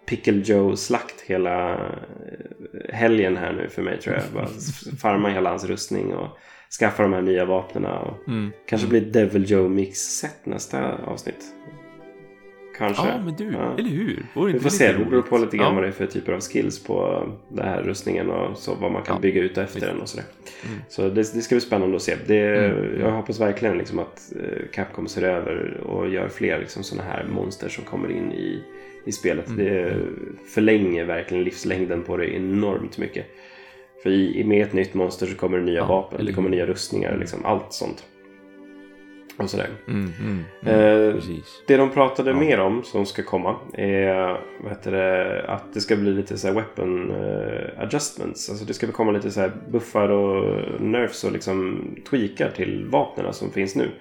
[0.07, 4.23] Pickle Joe-slakt hela eh, helgen här nu för mig tror jag.
[4.33, 4.47] Bara
[4.99, 6.37] farma hela hans rustning och
[6.79, 7.85] skaffa de här nya vapnen.
[7.85, 8.51] Och mm.
[8.67, 11.45] Kanske blir Devil Joe Mix-set nästa avsnitt.
[12.79, 13.07] Kanske.
[13.07, 13.75] Ja, men du, ja.
[13.77, 14.25] eller hur?
[14.33, 15.73] Vore Vi får se, det beror på lite grann ja.
[15.73, 19.03] vad det är för typer av skills på den här rustningen och så vad man
[19.03, 19.21] kan ja.
[19.21, 20.25] bygga ut efter den och sådär.
[20.65, 20.79] Mm.
[20.89, 22.15] Så det, det, ska bli spännande att se.
[22.27, 22.99] Det, mm.
[22.99, 27.25] Jag hoppas verkligen liksom att eh, Capcom ser över och gör fler liksom sådana här
[27.31, 28.63] monster som kommer in i
[29.05, 29.47] i spelet.
[29.47, 29.65] Mm.
[29.65, 29.97] Det
[30.53, 33.25] förlänger verkligen livslängden på det enormt mycket.
[34.03, 37.17] För i, med ett nytt monster så kommer det nya vapen, det kommer nya rustningar,
[37.17, 38.03] liksom allt sånt.
[39.39, 39.69] Och sådär.
[39.87, 41.23] Mm, mm, mm, eh,
[41.67, 42.35] det de pratade ja.
[42.35, 47.69] mer om som ska komma är det, att det ska bli lite så weapon uh,
[47.77, 48.49] adjustments.
[48.49, 53.51] Alltså det ska komma lite så buffar och nerfs och liksom tweakar till vapnen som
[53.51, 53.91] finns nu.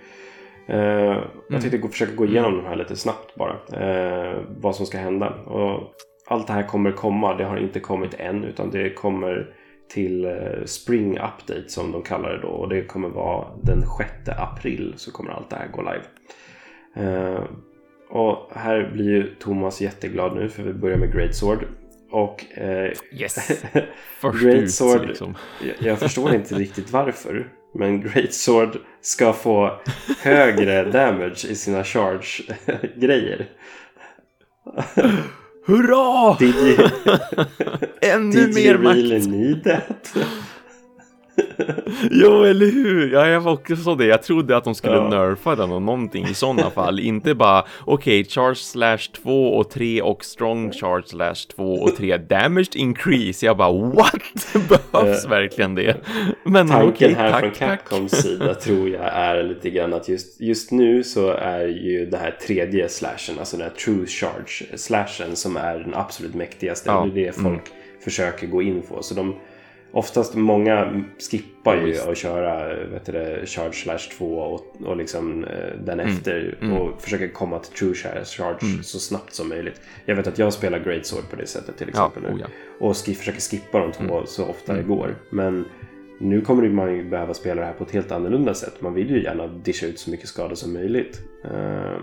[0.71, 2.65] Uh, jag tänkte gå, försöka gå igenom mm.
[2.65, 3.53] de här lite snabbt bara.
[3.53, 5.29] Uh, vad som ska hända.
[5.31, 5.95] Och
[6.27, 7.35] allt det här kommer komma.
[7.35, 9.55] Det har inte kommit än utan det kommer
[9.89, 12.49] till uh, Spring Update som de kallar det då.
[12.49, 16.05] Och det kommer vara den 6 april så kommer allt det här gå live.
[18.09, 21.65] och här blir ju Thomas jätteglad nu för vi börjar med Great Sword.
[22.11, 22.45] Och
[23.13, 23.65] yes.
[24.43, 25.35] Great Sword, liksom.
[25.63, 27.53] jag, jag förstår inte riktigt varför.
[27.75, 29.81] Men Great Sword ska få
[30.23, 33.47] högre damage i sina charge-grejer.
[35.69, 36.37] Hurra!
[36.39, 36.77] Did you,
[38.01, 39.27] Ännu did mer you really makt!
[39.29, 40.13] need that?
[42.11, 43.13] jo, eller hur?
[43.13, 44.05] Ja, jag var också så det.
[44.05, 45.09] Jag trodde att de skulle ja.
[45.09, 47.01] nerfa den och någonting i sådana fall.
[47.09, 51.97] Inte bara, okej, okay, charge slash 2 och 3 och strong charge slash 2 och
[51.97, 53.47] 3 damaged increase.
[53.47, 54.55] Jag bara, what?
[54.93, 55.97] Behövs uh, verkligen det?
[56.45, 60.41] Men Tanken okay, här tack, från Capcoms sida tror jag är lite grann att just,
[60.41, 65.37] just nu så är ju det här tredje slashen, alltså den här true charge slashen
[65.37, 66.91] som är den absolut mäktigaste.
[66.91, 67.09] Ja.
[67.15, 67.61] Det är det folk mm.
[68.05, 69.03] försöker gå in på.
[69.03, 69.35] Så de
[69.99, 75.51] Oftast många skippar ju att köra vet du, Charge Slash 2 och, och liksom eh,
[75.85, 76.15] den mm.
[76.15, 76.77] efter mm.
[76.77, 78.83] och försöker komma till True Charge mm.
[78.83, 79.81] så snabbt som möjligt.
[80.05, 82.37] Jag vet att jag spelar Great Sword på det sättet till exempel ja, nu.
[82.37, 82.47] Oh ja.
[82.87, 84.27] Och sk försöker skippa de två mm.
[84.27, 84.97] så ofta det mm.
[84.97, 85.17] går.
[85.31, 85.65] Men
[86.21, 88.81] nu kommer man ju behöva spela det här på ett helt annorlunda sätt.
[88.81, 91.21] Man vill ju gärna discha ut så mycket skada som möjligt.
[91.45, 92.01] Uh,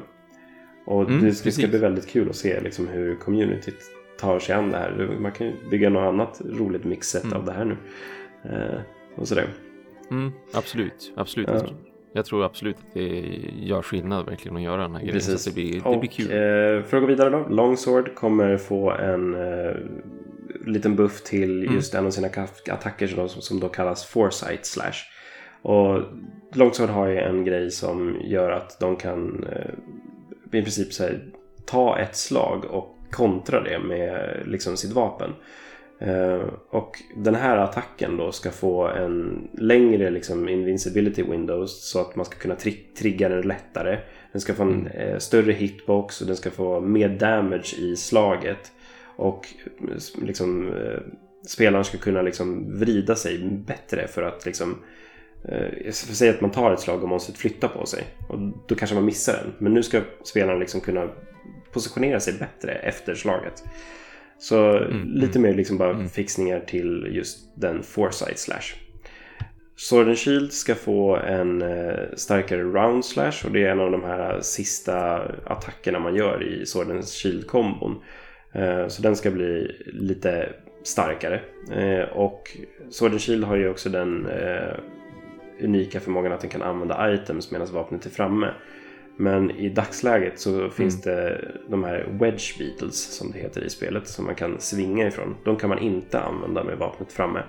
[0.85, 3.81] och det, det ska bli väldigt kul att se liksom, hur communityt
[4.17, 5.17] tar sig an det här.
[5.19, 7.37] Man kan ju bygga något annat roligt mixset mm.
[7.37, 7.77] av det här nu.
[8.43, 8.79] Eh,
[9.15, 9.47] och sådär.
[10.11, 11.49] Mm, absolut, absolut.
[11.51, 11.65] Ja.
[12.13, 13.09] Jag tror absolut att det
[13.59, 15.13] gör skillnad verkligen att göra den här grejen.
[15.13, 15.41] Precis.
[15.41, 16.25] Så det blir, det blir kul.
[16.25, 17.45] Eh, för att gå vidare då.
[17.49, 19.75] Longsword kommer få en eh,
[20.65, 21.75] liten buff till mm.
[21.75, 22.27] just en av sina
[22.71, 24.95] attacker som, som då kallas Foresight Slash.
[25.61, 26.01] Och
[26.53, 31.21] Longsword har ju en grej som gör att de kan eh, i princip här,
[31.65, 35.33] ta ett slag och kontra det med liksom sitt vapen.
[35.99, 42.15] Eh, och den här attacken då ska få en längre liksom, invincibility windows så att
[42.15, 43.99] man ska kunna tri trigga den lättare.
[44.31, 44.87] Den ska få en mm.
[44.87, 48.71] eh, större hitbox och den ska få mer damage i slaget.
[49.15, 49.47] Och
[50.21, 50.99] liksom, eh,
[51.47, 53.37] spelaren ska kunna liksom, vrida sig
[53.67, 54.75] bättre för att liksom
[55.91, 58.03] Säg att man tar ett slag och monstret flyttar på sig.
[58.27, 59.53] Och då kanske man missar den.
[59.57, 61.09] Men nu ska spelaren liksom kunna
[61.75, 63.63] positionera sig bättre efter slaget.
[64.37, 66.09] Så mm, lite mm, mer liksom bara mm.
[66.09, 68.75] fixningar till just den foresight slash.
[69.77, 73.91] Sword and Shield ska få en eh, starkare round slash och det är en av
[73.91, 78.01] de här sista attackerna man gör i Sword and Shield-kombon.
[78.53, 80.49] Eh, så den ska bli lite
[80.83, 81.41] starkare.
[81.71, 82.57] Eh, och
[82.89, 84.27] Sword and Shield har ju också den
[85.61, 88.53] unika förmågan att den kan använda items medan vapnet är framme.
[89.17, 91.17] Men i dagsläget så finns mm.
[91.17, 95.35] det de här Wedge Beatles som det heter i spelet som man kan svinga ifrån.
[95.43, 97.43] De kan man inte använda med vapnet framme.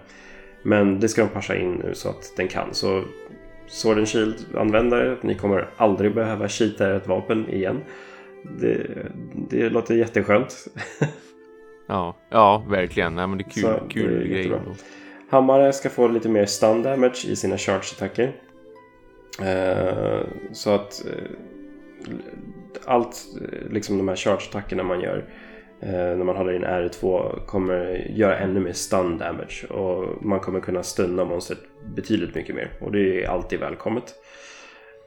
[0.62, 2.74] Men det ska de passa in nu så att den kan.
[2.74, 3.02] Så
[3.66, 7.80] Sword and Shield-användare, ni kommer aldrig behöva cheata ett vapen igen.
[8.60, 8.86] Det,
[9.50, 10.66] det låter jätteskönt.
[11.88, 13.14] ja, ja, verkligen.
[13.14, 14.52] Nej, men det är kul, så kul grej.
[15.30, 18.32] Hammare ska få lite mer stun damage i sina charge-attacker.
[19.40, 21.12] Uh, så att uh,
[22.84, 23.26] allt,
[23.70, 25.16] liksom de här charge-attackerna man gör
[25.82, 30.60] uh, när man håller in R2 kommer göra ännu mer stun damage och man kommer
[30.60, 31.58] kunna stunna monstret
[31.96, 34.14] betydligt mycket mer och det är alltid välkommet.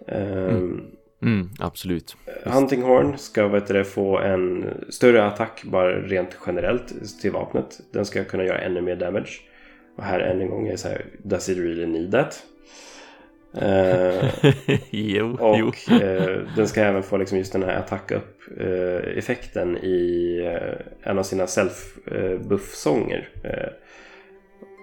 [0.08, 0.82] Mm.
[1.22, 2.18] Mm, absolut.
[2.44, 7.80] Hunting Horn ska vet du, få en större attack bara rent generellt till vapnet.
[7.92, 9.30] Den ska kunna göra ännu mer damage.
[9.98, 12.44] Och här än en gång är det så här, does it really need that?
[13.54, 14.30] Eh,
[14.90, 15.96] jo, och jo.
[15.96, 21.10] eh, den ska även få liksom just den här attack up eh, effekten i eh,
[21.12, 23.30] en av sina self-buff-sånger.
[23.44, 23.70] Eh,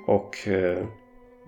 [0.07, 0.79] och eh,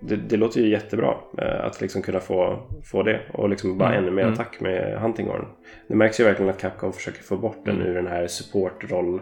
[0.01, 4.03] det, det, låter ju jättebra att liksom kunna få, få det och liksom bara mm.
[4.03, 4.35] ännu mer mm.
[4.35, 5.47] attack med Hunting Horn.
[5.89, 7.86] Det märks ju verkligen att Capcom försöker få bort den mm.
[7.86, 9.20] ur den här support-roll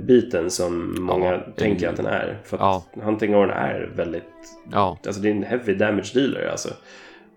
[0.00, 2.38] biten som många ja, tänker är, att den är.
[2.44, 2.62] För att
[2.94, 3.02] ja.
[3.02, 4.24] Hunting Horn är väldigt...
[4.72, 4.98] Ja.
[5.06, 6.68] Alltså det är en heavy damage dealer alltså.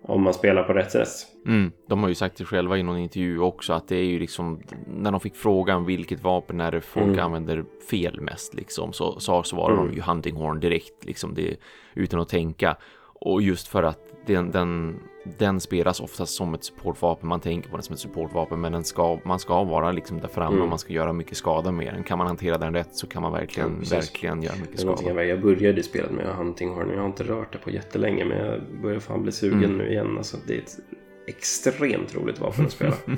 [0.04, 1.08] Om man spelar på rätt sätt.
[1.46, 4.18] Mm, de har ju sagt det själva i någon intervju också att det är ju
[4.18, 7.24] liksom när de fick frågan vilket vapen är det folk mm.
[7.24, 9.88] använder fel mest liksom så, så svarade mm.
[9.88, 11.56] de ju Hunting Horn direkt liksom det
[11.94, 12.76] utan att tänka
[13.14, 17.28] och just för att den, den, den spelas oftast som ett supportvapen.
[17.28, 20.28] Man tänker på den som ett supportvapen, men den ska, man ska vara liksom där
[20.28, 20.62] framme mm.
[20.62, 22.02] och man ska göra mycket skada med den.
[22.02, 25.24] Kan man hantera den rätt så kan man verkligen, ja, verkligen göra mycket skada.
[25.24, 26.90] Jag började spelet med Hunting Horn.
[26.90, 29.78] Jag har inte rört det på jättelänge, men jag börjar fan bli sugen mm.
[29.78, 30.18] nu igen.
[30.18, 30.78] Alltså, det är ett
[31.26, 32.94] extremt roligt vapen att spela.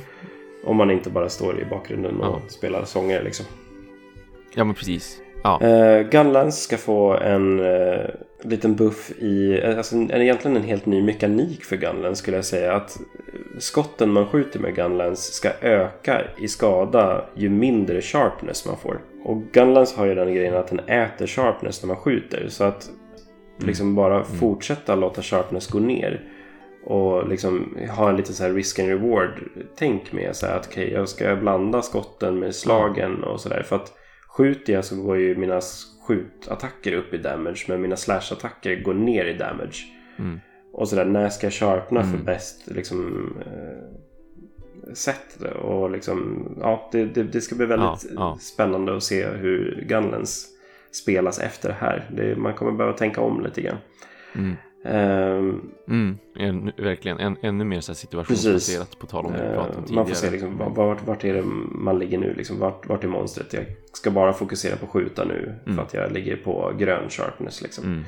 [0.65, 2.49] Om man inte bara står i bakgrunden och ja.
[2.49, 3.47] spelar sånger liksom.
[4.55, 5.21] Ja, men precis.
[5.43, 5.61] Ja.
[5.63, 8.07] Uh, Gunlands ska få en uh,
[8.45, 12.73] liten buff i, alltså en, egentligen en helt ny mekanik för Gunlands skulle jag säga.
[12.73, 12.99] Att
[13.59, 19.01] skotten man skjuter med Gunlands ska öka i skada ju mindre sharpness man får.
[19.25, 22.47] Och Gunlands har ju den grejen att den äter sharpness när man skjuter.
[22.49, 22.87] Så att
[23.57, 23.69] mm.
[23.69, 24.27] liksom bara mm.
[24.27, 26.29] fortsätta låta sharpness gå ner.
[26.87, 29.43] Och liksom ha en liten så här risk and reward
[29.77, 30.37] tänk med.
[30.37, 33.63] Så här att okej, okay, jag ska blanda skotten med slagen och sådär.
[33.63, 33.93] För att
[34.37, 35.61] Skjuter jag så går ju mina
[36.07, 39.77] skjutattacker upp i damage men mina slashattacker går ner i damage.
[40.19, 40.41] Mm.
[40.73, 42.13] Och sådär, när ska jag sharpna mm.
[42.13, 45.43] för bäst liksom, eh, sätt?
[45.63, 48.39] Och liksom, ja, det, det, det ska bli väldigt ja, ja.
[48.41, 50.47] spännande att se hur Gunlands
[50.93, 52.11] spelas efter det här.
[52.13, 53.79] Det, man kommer behöva tänka om lite grann.
[54.35, 54.57] Mm.
[54.87, 59.79] Um, mm, en, verkligen, en, ännu mer så situationsbaserat på tal om det vi pratade
[59.79, 59.97] om tidigare.
[59.97, 61.43] Man får se liksom, vart, vart är det
[61.73, 63.53] man ligger nu, liksom, vart, vart är monstret?
[63.53, 65.77] Jag ska bara fokusera på skjuta nu mm.
[65.77, 67.63] för att jag ligger på grön sharpness.
[67.63, 68.05] Liksom.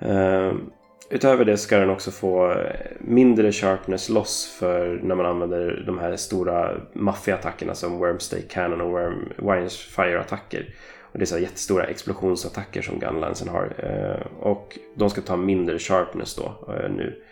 [0.00, 0.48] Mm.
[0.48, 0.70] Um,
[1.10, 2.56] utöver det ska den också få
[2.98, 8.90] mindre sharpness loss för när man använder de här stora maffiaattackerna som Wormstake Cannon och
[8.90, 10.74] Worm, Wines Fire-attacker.
[11.12, 13.72] Och det är så jättestora explosionsattacker som Gunlansen har.
[13.78, 17.22] Eh, och de ska ta mindre sharpness då eh, nu.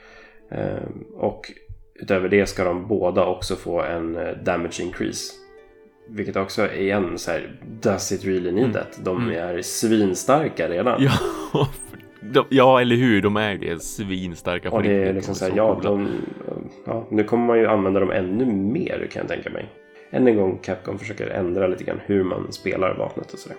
[0.50, 1.52] Eh, och
[1.94, 5.34] utöver det ska de båda också få en damage increase.
[6.08, 8.72] Vilket också är igen så här, does it really need mm.
[8.72, 9.00] that?
[9.04, 9.38] De mm.
[9.38, 11.02] är svinstarka redan.
[11.02, 11.12] Ja,
[12.20, 13.22] de, ja, eller hur?
[13.22, 13.82] De är det.
[13.82, 14.80] Svinstarka.
[14.80, 16.08] Det är liksom ja, de,
[16.86, 19.68] ja, nu kommer man ju använda dem ännu mer kan jag tänka mig.
[20.10, 23.56] Än en gång Capcom försöker ändra lite grann hur man spelar vapnet och sådär.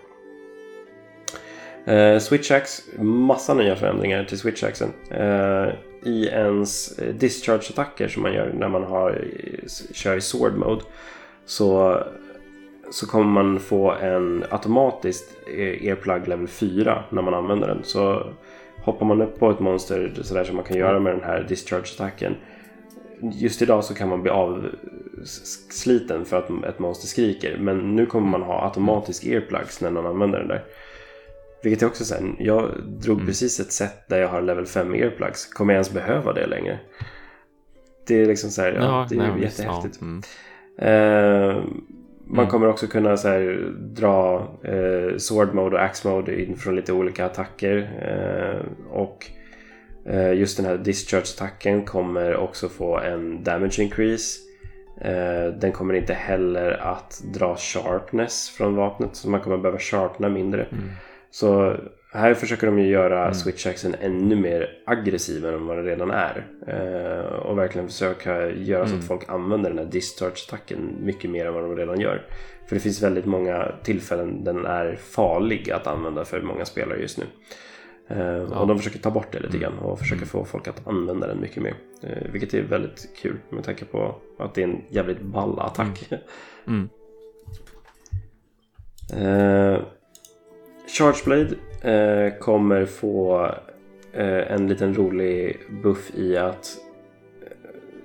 [1.86, 4.90] Eh, Switchax, massa nya förändringar till Switchaxen.
[5.12, 5.70] Eh,
[6.04, 10.82] I ens discharge-attacker som man gör när man har, eh, kör i sword mode
[11.46, 12.04] så
[12.92, 17.84] så kommer man få en automatiskt eh, earplug level 4 när man använder den.
[17.84, 18.34] Så
[18.84, 22.36] hoppar man upp på ett monster sådär som man kan göra med den här discharge-attacken.
[23.22, 27.58] Just idag så kan man bli avsliten för att ett monster skriker.
[27.58, 30.64] Men nu kommer man ha automatisk earplugs när någon använder den där.
[31.64, 33.28] Vilket är också sen, jag drog mm.
[33.28, 35.46] precis ett set där jag har level 5 earplugs.
[35.46, 36.80] Kommer jag ens behöva det längre?
[38.08, 40.00] Det är liksom så här, ja, ja det är nej, jättehäftigt.
[40.02, 40.08] Ja.
[40.08, 40.22] Mm.
[40.82, 41.64] Uh,
[42.30, 42.52] man mm.
[42.52, 46.94] kommer också kunna så här, dra eh, Sword Mode och Axe Mode in från lite
[46.94, 47.78] olika attacker.
[48.02, 49.32] Eh, och
[50.36, 54.40] just den här Discharge-attacken kommer också få en Damage Increase.
[55.02, 60.30] Eh, den kommer inte heller att dra Sharpness från vapnet så man kommer behöva sharpna
[60.30, 60.64] mindre.
[60.64, 60.90] Mm.
[61.32, 61.78] Så
[62.14, 63.34] här försöker de ju göra mm.
[63.34, 66.48] switchaxen ännu mer aggressiv än vad den redan är.
[66.68, 69.08] Eh, och verkligen försöka göra så att mm.
[69.08, 72.26] folk använder den här discharge-attacken mycket mer än vad de redan gör.
[72.68, 77.18] För det finns väldigt många tillfällen den är farlig att använda för många spelare just
[77.18, 77.26] nu.
[78.10, 78.60] Eh, ja.
[78.60, 79.62] Och de försöker ta bort det lite mm.
[79.62, 80.30] grann och försöker mm.
[80.30, 81.76] få folk att använda den mycket mer.
[82.02, 86.10] Eh, vilket är väldigt kul med tanke på att det är en jävligt ball attack.
[86.68, 86.90] Mm.
[89.26, 89.82] eh,
[90.98, 91.56] Chargeblade
[92.40, 93.52] kommer få
[94.14, 96.78] en liten rolig buff i att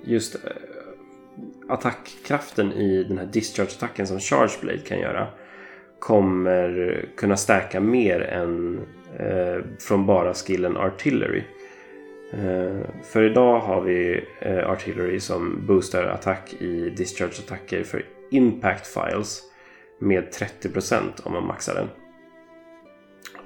[0.03, 0.35] just
[1.69, 5.27] attackkraften i den här discharge-attacken som Chargeblade kan göra
[5.99, 8.79] kommer kunna stärka mer än
[9.19, 11.43] eh, från bara skillen Artillery.
[12.33, 19.41] Eh, för idag har vi eh, Artillery som boostar attack i discharge-attacker för impact files
[19.99, 21.89] med 30% om man maxar den.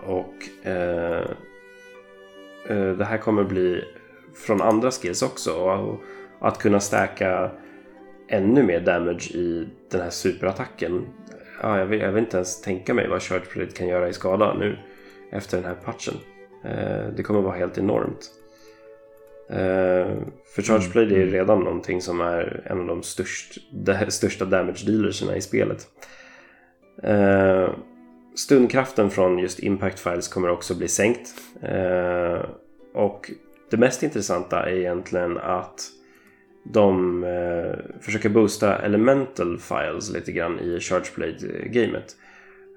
[0.01, 1.25] Och eh,
[2.67, 3.83] eh, det här kommer bli
[4.35, 5.51] från andra skills också.
[5.53, 5.99] Och,
[6.41, 7.51] att kunna stärka
[8.27, 11.05] ännu mer damage i den här superattacken.
[11.61, 14.13] Ja, jag, vill, jag vill inte ens tänka mig vad Charge Predate kan göra i
[14.13, 14.77] skada nu
[15.31, 16.13] efter den här patchen.
[16.63, 18.31] Eh, det kommer vara helt enormt.
[19.49, 20.17] Eh,
[20.55, 21.33] för Charge Blade är mm.
[21.33, 23.57] redan någonting som är en av de störst,
[24.07, 25.87] största damage dealerserna i spelet.
[27.03, 27.69] Eh,
[28.35, 31.29] Stundkraften från just Impact Files kommer också bli sänkt.
[32.93, 33.31] Och
[33.69, 35.81] det mest intressanta är egentligen att
[36.63, 37.25] de
[38.01, 42.15] försöker boosta Elemental Files lite grann i Chargeblade-gamet.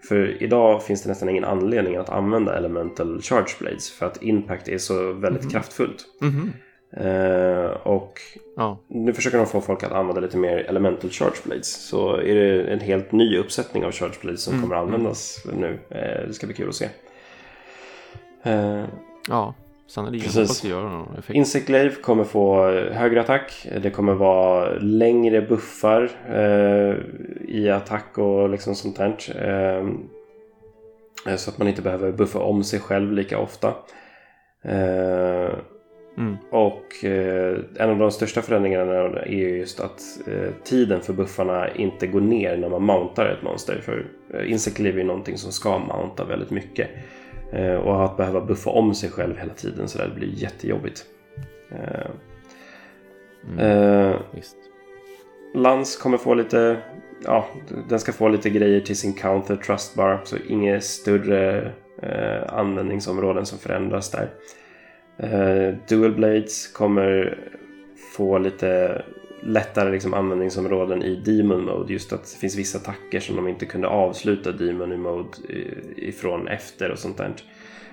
[0.09, 4.79] För idag finns det nästan ingen anledning att använda Elemental Chargeblades för att Impact är
[4.79, 6.05] så väldigt mm kraftfullt.
[6.23, 6.53] Mm.
[7.01, 8.21] Uh, och
[8.57, 8.81] ja.
[8.89, 11.87] nu försöker de få folk att använda lite mer Elemental Charge Blades.
[11.87, 14.63] Så är det en helt ny uppsättning av Charge Blades som mm.
[14.63, 15.61] kommer att användas mm.
[15.61, 15.69] nu.
[15.69, 16.89] Uh, det ska bli kul att se.
[18.47, 18.85] Uh,
[19.29, 19.55] ja,
[21.19, 21.37] effekt.
[21.37, 23.69] Insect Glaive kommer få högre attack.
[23.83, 26.11] Det kommer vara längre buffar
[27.49, 29.17] i attack och liksom sånt där.
[31.37, 33.75] så att man inte behöver buffa om sig själv lika ofta.
[36.19, 36.37] Mm.
[36.51, 38.93] Och eh, en av de största förändringarna
[39.23, 43.81] är just att eh, tiden för buffarna inte går ner när man mountar ett monster.
[43.83, 46.89] För eh, Insect Live är någonting som ska mounta väldigt mycket.
[47.53, 51.05] Eh, och att behöva buffa om sig själv hela tiden så där blir jättejobbigt.
[51.71, 52.11] Eh,
[53.49, 53.59] mm.
[53.59, 54.17] Eh,
[55.55, 56.77] Lans kommer få lite,
[57.25, 57.47] ja,
[57.89, 60.21] den ska få lite grejer till sin counter trust bar.
[60.25, 61.73] Så inga större
[62.03, 64.29] eh, användningsområden som förändras där.
[65.23, 67.39] Uh, Dual Blades kommer
[68.17, 69.03] få lite
[69.43, 71.93] lättare liksom, användningsområden i Demon Mode.
[71.93, 75.39] Just att det finns vissa attacker som de inte kunde avsluta Demon Mode
[75.97, 77.35] ifrån efter och sånt där.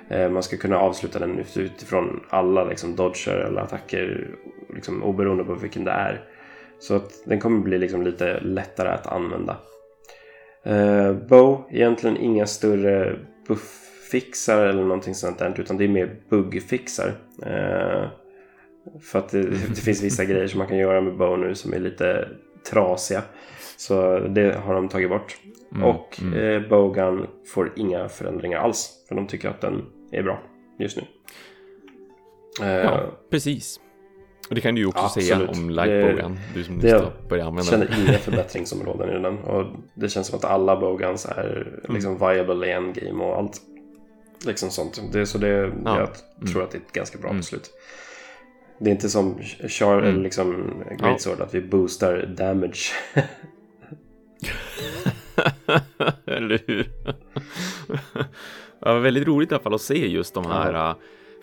[0.10, 4.36] Eh, man ska kunna avsluta den utifrån alla liksom, dodger eller attacker
[4.76, 6.24] liksom, oberoende på vilken det är.
[6.80, 9.58] Så att den kommer bli liksom, lite lättare att använda.
[10.68, 17.14] Uh, Bow, egentligen inga större bufffixar eller någonting sånt där utan det är mer bugfixar.
[17.46, 18.08] Eh,
[19.02, 21.74] för att det, det, finns vissa grejer som man kan göra med Bow nu som
[21.74, 22.28] är lite
[22.72, 23.24] trasiga.
[23.78, 25.38] Så det har de tagit bort.
[25.72, 26.40] Mm, och mm.
[26.40, 29.06] Eh, Bogan får inga förändringar alls.
[29.08, 30.42] För de tycker att den är bra
[30.80, 31.04] just nu.
[32.62, 33.80] Eh, ja, precis.
[34.50, 35.28] Och det kan du ju också absolut.
[35.28, 36.40] säga om Lightbogan.
[36.54, 37.80] Du som har börjat använda den.
[37.82, 39.38] Jag känner inga förbättringsområden i den.
[39.38, 41.96] Och det känns som att alla Bogans är mm.
[41.96, 43.62] liksom viable i endgame och allt.
[44.46, 45.02] Liksom sånt.
[45.12, 46.00] Det, så det, ja.
[46.00, 46.10] jag
[46.48, 46.64] tror mm.
[46.64, 47.40] att det är ett ganska bra mm.
[47.40, 47.72] beslut.
[48.80, 50.24] Det är inte som Char, mm.
[50.24, 52.92] liksom Great Sword att vi boostar damage.
[56.26, 56.90] Eller hur?
[58.80, 60.90] det var väldigt roligt i alla fall att se just de här ja.
[60.90, 60.96] Äh,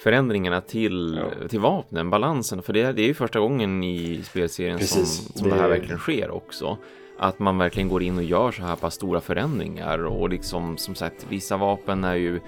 [0.02, 1.48] förändringarna till, ja.
[1.48, 2.62] till vapnen, balansen.
[2.62, 5.54] För det, det är ju första gången i spelserien som, som det...
[5.54, 6.78] det här verkligen sker också.
[7.18, 10.94] att man verkligen går in och gör så här pass stora förändringar och liksom som
[10.94, 12.40] sagt vissa vapen är ju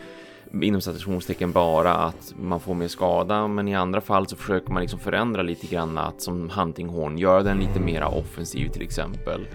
[0.62, 4.82] inom citationstecken bara att man får mer skada men i andra fall så försöker man
[4.82, 9.48] liksom förändra lite grann att som huntinghorn göra den lite mera offensiv till exempel.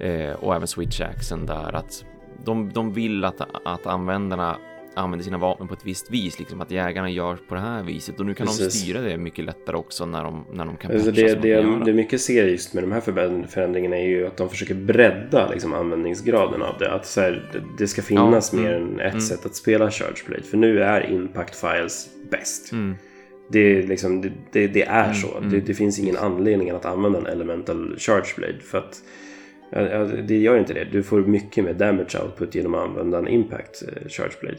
[0.00, 2.04] Eh, och även switch axen där att
[2.44, 4.56] de, de vill att, att användarna
[4.94, 8.20] använder sina vapen på ett visst vis, liksom att jägarna gör på det här viset
[8.20, 8.72] och nu kan Precis.
[8.74, 11.92] de styra det mycket lättare också när de, när de kan alltså det, det, det
[11.92, 13.00] mycket ser just med de här
[13.46, 16.92] förändringarna är ju att de försöker bredda liksom, användningsgraden av det.
[16.92, 18.58] Att så här, det ska finnas ja.
[18.58, 18.92] mer mm.
[18.92, 19.20] än ett mm.
[19.20, 20.42] sätt att spela Charge Blade.
[20.42, 22.72] För nu är Impact Files bäst.
[22.72, 22.96] Mm.
[23.52, 25.14] Det, är liksom, det, det, det är mm.
[25.14, 25.38] så.
[25.38, 25.62] Mm.
[25.66, 28.58] Det, finns ingen anledning att använda en Elemental Charge Blade.
[28.58, 29.02] För att
[30.28, 30.84] det gör inte det.
[30.84, 34.58] Du får mycket mer damage output genom att använda en Impact eh, Charge Blade.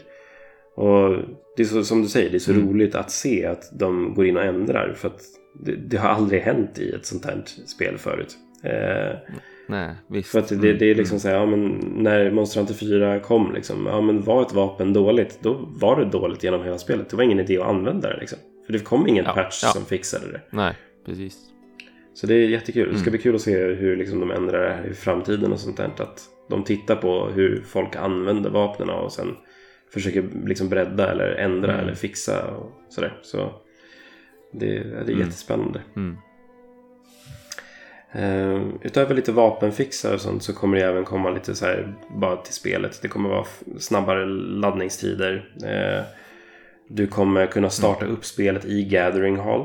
[0.74, 1.16] Och
[1.56, 2.68] det är så, som du säger, det är så mm.
[2.68, 4.92] roligt att se att de går in och ändrar.
[4.96, 5.20] För att
[5.64, 8.36] det, det, har aldrig hänt i ett sånt här spel förut.
[8.64, 9.18] Eh,
[9.66, 10.28] Nej, visst.
[10.28, 11.20] För att det, det är liksom mm.
[11.20, 14.92] så här, ja, men när Monster Hunter 4 kom, liksom, ja, men var ett vapen
[14.92, 17.10] dåligt, då var det dåligt genom hela spelet.
[17.10, 18.20] Det var ingen idé att använda det.
[18.20, 18.38] Liksom.
[18.66, 19.68] För det kom ingen ja, patch ja.
[19.68, 20.40] som fixade det.
[20.50, 20.74] Nej,
[21.06, 21.38] precis.
[22.14, 22.92] Så det är jättekul.
[22.92, 23.12] Det ska mm.
[23.12, 25.84] bli kul att se hur liksom, de ändrar det här i framtiden och sånt där.
[25.84, 29.36] Att de tittar på hur folk använder vapnen och sen
[29.92, 31.84] försöker liksom bredda eller ändra mm.
[31.84, 33.18] eller fixa och sådär.
[33.22, 33.52] Så
[34.52, 35.20] det, det är mm.
[35.20, 35.80] jättespännande.
[35.96, 36.16] Mm.
[38.16, 42.36] Uh, utöver lite vapenfixar och sånt så kommer det även komma lite så här bara
[42.36, 43.02] till spelet.
[43.02, 43.46] Det kommer vara
[43.78, 45.52] snabbare laddningstider.
[45.64, 46.04] Uh,
[46.88, 48.16] du kommer kunna starta mm.
[48.16, 49.60] upp spelet i Gathering Hall.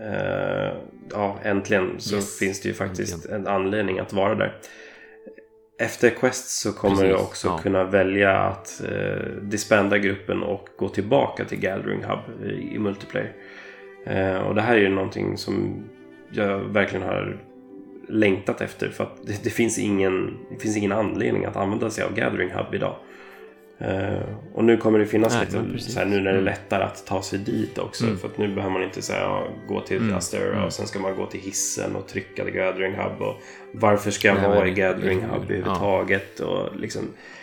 [0.00, 0.76] Uh,
[1.12, 2.38] ja, äntligen så yes.
[2.38, 3.40] finns det ju faktiskt äntligen.
[3.40, 4.54] en anledning att vara där.
[5.80, 7.58] Efter Quest så kommer Precis, du också ja.
[7.58, 13.32] kunna välja att eh, disbanda gruppen och gå tillbaka till Gathering Hub i, i multiplayer.
[14.06, 15.84] Eh, och det här är ju någonting som
[16.30, 17.40] jag verkligen har
[18.08, 22.04] längtat efter för att det, det, finns ingen, det finns ingen anledning att använda sig
[22.04, 22.96] av Gathering Hub idag.
[23.82, 24.20] Uh,
[24.54, 26.44] och nu kommer det finnas Nej, lite, så här, nu när det är mm.
[26.44, 28.04] lättare att ta sig dit också.
[28.04, 28.18] Mm.
[28.18, 30.16] För att nu behöver man inte så här, gå till mm.
[30.16, 30.64] Astera mm.
[30.64, 33.22] och sen ska man gå till hissen och trycka till Gathering Hub.
[33.22, 33.42] Och
[33.72, 36.32] varför ska jag Nej, vara i Gathering Hub överhuvudtaget?
[36.38, 36.46] Ja.
[36.46, 37.02] Och liksom,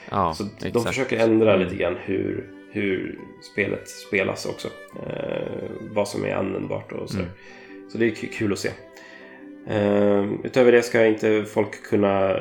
[0.10, 0.74] ja, så exakt.
[0.74, 1.68] de försöker ändra mm.
[1.68, 3.20] lite grann hur, hur
[3.54, 4.68] spelet spelas också.
[4.68, 7.24] Uh, vad som är användbart och sådär.
[7.24, 7.90] Mm.
[7.90, 8.70] Så det är kul att se.
[9.72, 12.38] Uh, utöver det ska inte folk kunna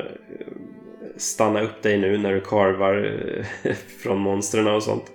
[1.17, 3.21] stanna upp dig nu när du karvar
[3.63, 3.73] eh,
[4.03, 5.11] från monstren och sånt.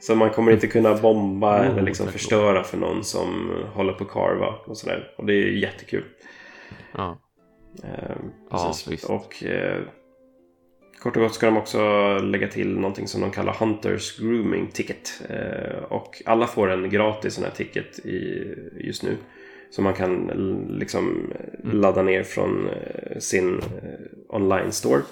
[0.00, 4.04] Så man kommer inte kunna bomba mm, eller liksom förstöra för någon som håller på
[4.04, 5.14] att karva och sådär.
[5.16, 6.04] Och det är jättekul.
[6.92, 7.18] Ja.
[7.82, 8.16] Eh,
[8.50, 9.10] ja, visst.
[9.10, 9.82] Och eh,
[10.98, 11.78] kort och gott ska de också
[12.18, 15.22] lägga till någonting som de kallar Hunters Grooming Ticket.
[15.28, 19.16] Eh, och alla får en gratis sån här ticket i, just nu.
[19.74, 20.26] Som man kan
[20.68, 21.32] liksom
[21.64, 21.80] mm.
[21.80, 25.02] ladda ner från eh, sin eh, online store.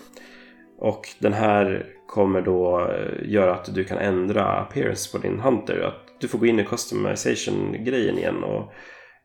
[0.78, 5.80] Och den här kommer då eh, göra att du kan ändra appearance på din Hunter.
[5.80, 8.72] Att du får gå in i customization-grejen igen och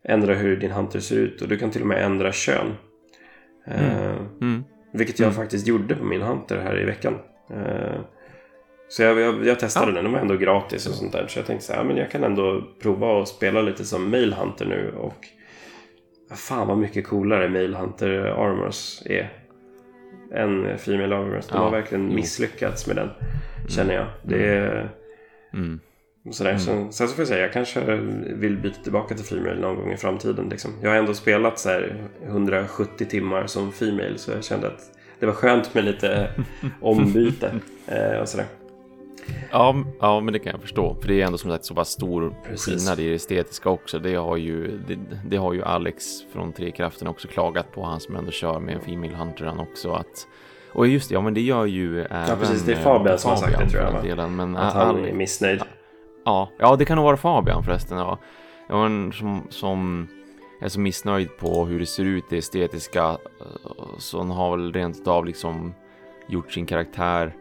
[0.04, 1.42] ändra hur din Hunter ser ut.
[1.42, 2.74] Och du kan till och med ändra kön.
[3.68, 4.16] Mm.
[4.42, 4.64] Mm.
[4.94, 5.36] Vilket jag mm.
[5.36, 7.14] faktiskt gjorde på min Hunter här i veckan.
[8.90, 9.96] Så jag, jag, jag testade ja.
[9.96, 11.28] den, den var ändå gratis och sånt där.
[11.28, 14.34] Så jag tänkte så här, men jag kan ändå prova att spela lite som Mail
[14.34, 14.94] Hunter nu.
[14.98, 15.28] Och
[16.36, 19.34] fan vad mycket coolare Mail Hunter Armors är.
[20.34, 21.48] Än Female Armors.
[21.48, 21.64] De ja.
[21.64, 23.10] har verkligen misslyckats med den.
[23.10, 23.68] Mm.
[23.70, 24.08] Känner jag.
[24.24, 24.90] Det är...
[25.54, 25.80] Mm.
[26.32, 26.50] Sådär.
[26.50, 26.62] Mm.
[26.62, 27.96] Sen, sen så får jag säga, jag kanske
[28.36, 30.50] vill byta tillbaka till Female någon gång i framtiden.
[30.50, 30.72] Liksom.
[30.82, 31.82] Jag har ändå spelat så
[32.26, 36.32] 170 timmar som Female så jag kände att det var skönt med lite
[36.82, 37.52] ombyte
[37.88, 38.46] eh, och sådär.
[39.52, 40.98] Ja, ja, men det kan jag förstå.
[41.02, 42.66] För det är ändå som sagt så pass stor Precis.
[42.66, 44.00] skillnad i det estetiska också.
[44.00, 47.84] Det har ju, det, det har ju Alex från Tre Kraften också klagat på.
[47.84, 49.92] Han som ändå kör med en Female Hunter han också.
[49.92, 50.28] Att,
[50.74, 52.30] och just det, ja men det gör ju även...
[52.30, 54.04] Ja precis, det är Fabian som har sagt det tror jag.
[54.04, 55.62] Delen, men att han är missnöjd.
[56.26, 57.98] Ja, ja, det kan nog vara Fabian förresten.
[57.98, 58.20] Ja.
[58.70, 60.08] Ja, men som, som
[60.62, 63.18] är så missnöjd på hur det ser ut, det estetiska.
[63.98, 65.74] Så han har väl rent av liksom
[66.28, 67.34] gjort sin karaktär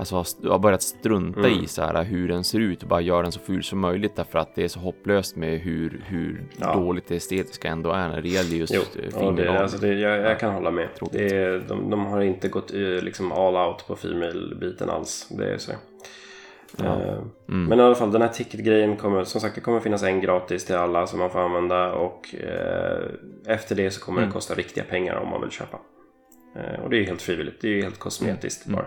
[0.00, 1.64] alltså har börjat strunta mm.
[1.64, 4.16] i så här hur den ser ut och bara göra den så ful som möjligt
[4.16, 6.74] därför att det är så hopplöst med hur, hur ja.
[6.74, 8.82] dåligt det estetiska ändå är när det gäller just jo,
[9.12, 10.88] ja, det, alltså det, jag, jag, kan hålla med.
[11.12, 12.70] Det är, de, de har inte gått
[13.02, 15.28] liksom all out på female-biten alls.
[15.30, 15.72] Det är så.
[16.76, 16.84] Ja.
[16.84, 17.64] Uh, mm.
[17.64, 20.64] Men i alla fall den här ticket-grejen kommer som sagt det kommer finnas en gratis
[20.64, 23.06] till alla som man får använda och uh,
[23.46, 24.28] efter det så kommer mm.
[24.28, 25.78] det kosta riktiga pengar om man vill köpa.
[26.56, 28.76] Uh, och det är helt frivilligt, det är helt kosmetiskt mm.
[28.76, 28.86] bara.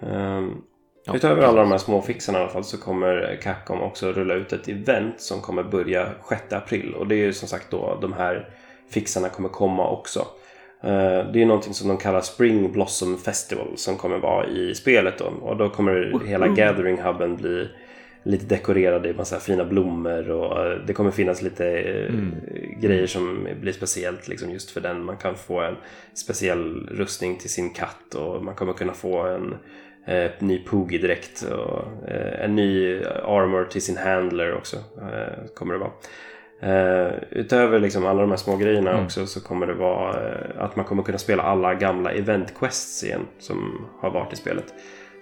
[0.00, 0.62] Um,
[1.06, 1.16] ja.
[1.16, 4.52] Utöver alla de här små fixarna i alla fall så kommer Capcom också rulla ut
[4.52, 8.12] ett event som kommer börja 6 april och det är ju som sagt då de
[8.12, 8.48] här
[8.90, 10.26] fixarna kommer komma också.
[10.82, 15.18] Eh, det är någonting som de kallar Spring Blossom Festival som kommer vara i spelet
[15.18, 15.24] då.
[15.24, 17.68] Och då kommer hela Gathering Hubben bli
[18.24, 22.34] lite dekorerad i massa fina blommor och eh, det kommer finnas lite eh, mm.
[22.80, 25.04] grejer som blir speciellt liksom just för den.
[25.04, 25.76] Man kan få en
[26.14, 29.54] speciell rustning till sin katt och man kommer kunna få en
[30.06, 34.76] eh, ny Poogie-dräkt och eh, en ny armor till sin handler också.
[34.76, 35.92] Eh, kommer det vara.
[36.62, 39.04] Uh, utöver liksom alla de här små grejerna mm.
[39.04, 43.04] också så kommer det vara uh, att man kommer kunna spela alla gamla event quests
[43.04, 44.74] igen som har varit i spelet.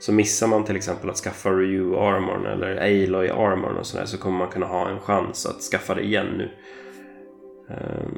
[0.02, 4.18] Så missar man till exempel att skaffa Ryu Armorn eller Aloy Armorn och sådär så
[4.18, 6.50] kommer man kunna ha en chans att skaffa det igen nu.
[7.70, 8.08] Uh,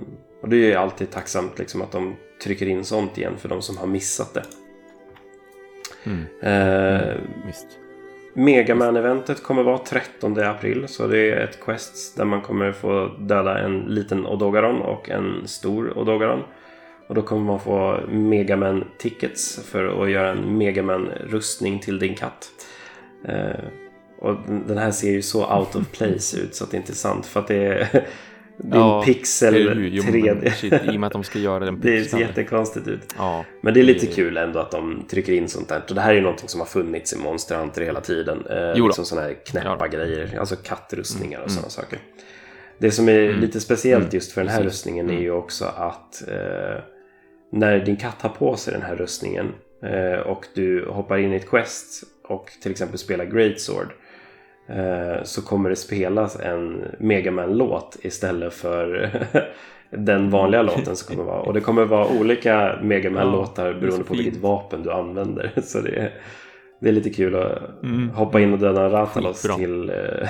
[0.43, 3.63] och det är ju alltid tacksamt liksom att de trycker in sånt igen för de
[3.63, 4.43] som har missat det.
[6.05, 6.25] Mm.
[6.43, 7.19] Mm,
[8.35, 10.85] Megaman-eventet kommer vara 13 april.
[10.89, 15.49] Så det är ett quest där man kommer få döda en liten Odogaron och en
[15.49, 16.43] stor Odogaron.
[17.07, 22.15] Och då kommer man få Megaman tickets för att göra en Megaman rustning till din
[22.15, 22.49] katt.
[23.29, 23.65] Eh,
[24.19, 24.37] och
[24.67, 27.27] den här ser ju så out of place ut så att det inte är sant.
[27.27, 27.89] För att det är,
[28.57, 30.51] det är ja, en pixel 3D.
[30.51, 32.03] Shit, I och med att de ska göra den pixeln.
[32.03, 33.15] Det ser jättekonstigt ut.
[33.19, 34.13] Ja, men det är lite det...
[34.13, 35.83] kul ändå att de trycker in sånt där.
[35.89, 38.47] Och det här är ju någonting som har funnits i Monster Hunter hela tiden.
[38.47, 39.87] Eh, liksom sådana här knäppa ja.
[39.87, 40.37] grejer.
[40.39, 41.55] Alltså kattrustningar och mm.
[41.55, 41.99] sådana saker.
[42.79, 43.41] Det som är mm.
[43.41, 44.15] lite speciellt mm.
[44.15, 44.73] just för den här Precis.
[44.73, 45.25] rustningen är mm.
[45.25, 46.94] ju också att eh,
[47.55, 49.53] när din katt har på sig den här rustningen
[49.83, 53.93] eh, och du hoppar in i ett quest och till exempel spelar Great Sword
[54.69, 59.11] Eh, så kommer det spelas en Megaman-låt istället för
[59.91, 61.41] den vanliga låten som kommer vara.
[61.41, 65.53] Och det kommer vara olika Megaman-låtar beroende på vilket vapen du använder.
[65.63, 66.13] Så det är,
[66.81, 68.11] det är lite kul att mm.
[68.11, 70.29] hoppa in och döda en Ratalos till uh,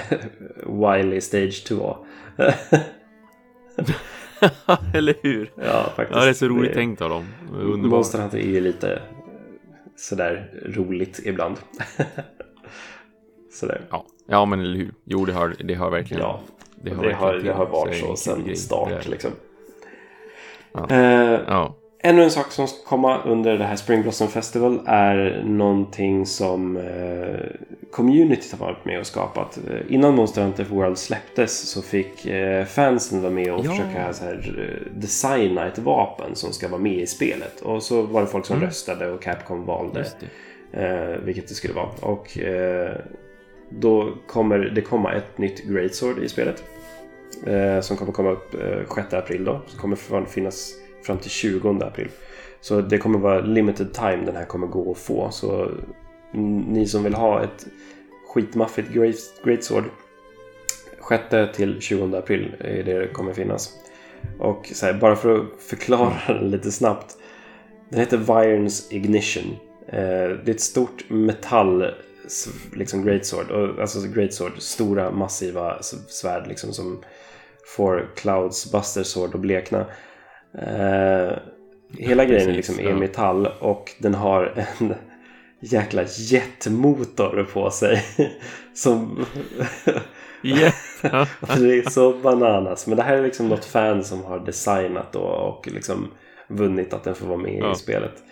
[0.92, 1.96] Wily Stage 2.
[4.94, 5.52] Eller hur?
[5.56, 6.18] Ja, faktiskt.
[6.18, 7.24] Ja, det är så roligt det, tänkt av dem.
[7.52, 7.90] Underbart.
[7.90, 9.02] Monster Hunter är ju lite
[9.96, 11.56] sådär roligt ibland.
[13.52, 13.80] sådär.
[13.90, 14.06] Ja.
[14.26, 14.94] Ja men eller hur.
[15.04, 16.22] Jo det har, det har verkligen.
[16.22, 16.40] Ja,
[16.82, 19.30] det har, det har, det har varit så, så sen start liksom.
[20.72, 20.90] Ja.
[20.90, 21.76] Eh, ja.
[22.06, 26.76] Ännu en sak som ska komma under det här Spring Blossom Festival är någonting som
[26.76, 27.40] eh,
[27.90, 29.58] communityt har varit med och skapat.
[29.70, 33.70] Eh, innan Monster Hunter World släpptes så fick eh, fansen vara med och ja.
[33.70, 37.60] försöka så här, eh, designa ett vapen som ska vara med i spelet.
[37.60, 38.68] Och så var det folk som mm.
[38.68, 40.06] röstade och Capcom valde
[40.72, 41.90] eh, vilket det skulle vara.
[42.00, 42.96] Och eh,
[43.70, 46.64] då kommer det komma ett nytt Great Sword i spelet.
[47.46, 49.62] Eh, som kommer komma upp eh, 6 april då.
[49.66, 52.08] Som kommer finnas fram till 20 april.
[52.60, 55.30] Så det kommer vara limited time den här kommer gå att få.
[55.30, 55.70] Så
[56.66, 57.66] ni som vill ha ett
[58.34, 58.88] skitmaffigt
[59.44, 59.84] Great, Sword
[61.08, 63.72] 6 till 20 april är det det kommer finnas.
[64.38, 67.16] Och här, bara för att förklara den lite snabbt.
[67.88, 69.56] Den heter Virons Ignition.
[69.86, 71.94] Eh, det är ett stort metall
[72.72, 73.78] liksom greatsword.
[73.80, 77.04] Alltså greatsword, stora massiva svärd liksom som
[77.76, 79.86] får Clouds Buster Sword att blekna.
[80.58, 81.32] Eh,
[81.98, 84.94] hela grejen är liksom är metall och den har en
[85.60, 88.04] jäkla jetmotor på sig.
[88.74, 89.26] som...
[90.42, 90.74] yeah.
[91.58, 92.86] det är så bananas.
[92.86, 96.10] Men det här är liksom något fan som har designat och liksom
[96.48, 97.72] vunnit att den får vara med ja.
[97.72, 98.22] i spelet.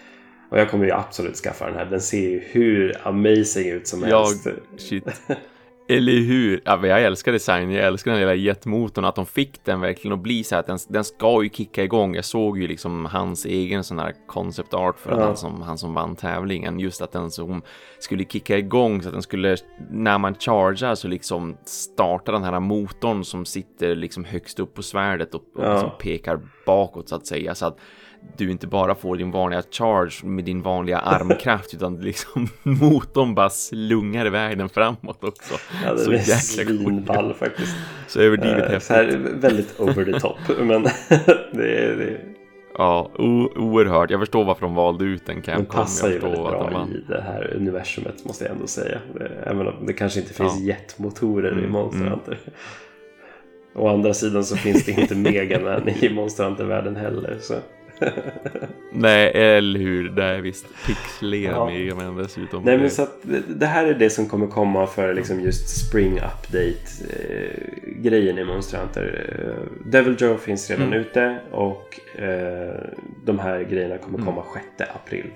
[0.50, 1.84] Och jag kommer ju absolut skaffa den här.
[1.84, 4.48] Den ser ju hur amazing ut som jag, helst.
[4.78, 5.04] Shit.
[5.88, 6.60] Eller hur?
[6.64, 10.22] Ja, jag älskar designen, jag älskar den lilla jetmotorn, att de fick den verkligen att
[10.22, 12.14] bli så här att den, den ska ju kicka igång.
[12.14, 15.24] Jag såg ju liksom hans egen sån här concept art för ja.
[15.24, 17.62] han, som, han som vann tävlingen, just att den som
[17.98, 19.56] skulle kicka igång så att den skulle,
[19.90, 24.82] när man chargear så liksom starta den här motorn som sitter liksom högst upp på
[24.82, 25.72] svärdet och, och ja.
[25.72, 27.54] liksom pekar bakåt så att säga.
[27.54, 27.78] Så att
[28.36, 33.50] du inte bara får din vanliga charge med din vanliga armkraft utan liksom motorn bara
[33.50, 35.54] slungar iväg den framåt också.
[35.84, 37.76] Ja, det så är svinball faktiskt.
[38.06, 38.82] Så överdrivet uh, häftigt.
[38.82, 40.82] Så här, väldigt over the top, men
[41.52, 41.96] det är...
[41.96, 42.20] Det...
[42.78, 43.10] Ja,
[43.56, 44.10] oerhört.
[44.10, 45.64] Jag förstår varför de valde ut den Capcom.
[45.64, 48.98] Den passar ju väldigt bra de i det här universumet måste jag ändå säga.
[49.44, 50.66] Även om det kanske inte finns ja.
[50.66, 52.12] jetmotorer mm, i Monster mm.
[52.12, 52.38] Hunter.
[53.74, 57.38] Å andra sidan så finns det inte Megaman i Monster Hunter-världen heller.
[57.40, 57.54] Så.
[58.92, 60.08] Nej, eller hur?
[60.08, 61.66] Det är visst pixlera ja.
[61.66, 62.64] Megaman dessutom.
[62.64, 63.18] Nej, men så att
[63.48, 69.36] det här är det som kommer komma för liksom just Spring Update-grejen i Monster Hunter.
[69.38, 69.54] Eh,
[69.90, 71.00] Devil Joe finns redan mm.
[71.00, 72.74] ute och eh,
[73.24, 74.26] de här grejerna kommer mm.
[74.26, 75.26] komma 6 april.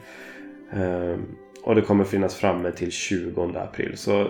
[0.73, 1.17] Eh,
[1.63, 3.93] och det kommer finnas framme till 20 april.
[3.97, 4.27] Så eh,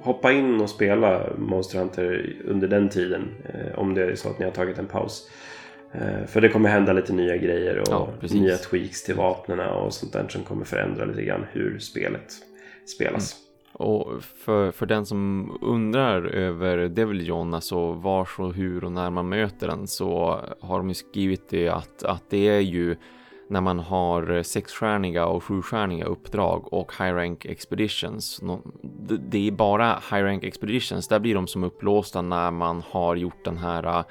[0.00, 3.28] hoppa in och spela Monster Hunter under den tiden.
[3.44, 5.30] Eh, om det är så att ni har tagit en paus.
[5.94, 9.92] Eh, för det kommer hända lite nya grejer och ja, nya tweaks till vapnen och
[9.92, 12.32] sånt där som kommer förändra lite grann hur spelet
[12.86, 13.34] spelas.
[13.34, 13.44] Mm.
[13.76, 19.10] Och för, för den som undrar över Devil John, alltså vars och hur och när
[19.10, 22.96] man möter den så har de ju skrivit det att, att det är ju
[23.48, 28.40] när man har sexstjärniga och sjustjärniga uppdrag och high rank expeditions.
[29.28, 33.44] Det är bara high rank expeditions, där blir de som upplåsta när man har gjort
[33.44, 34.04] den här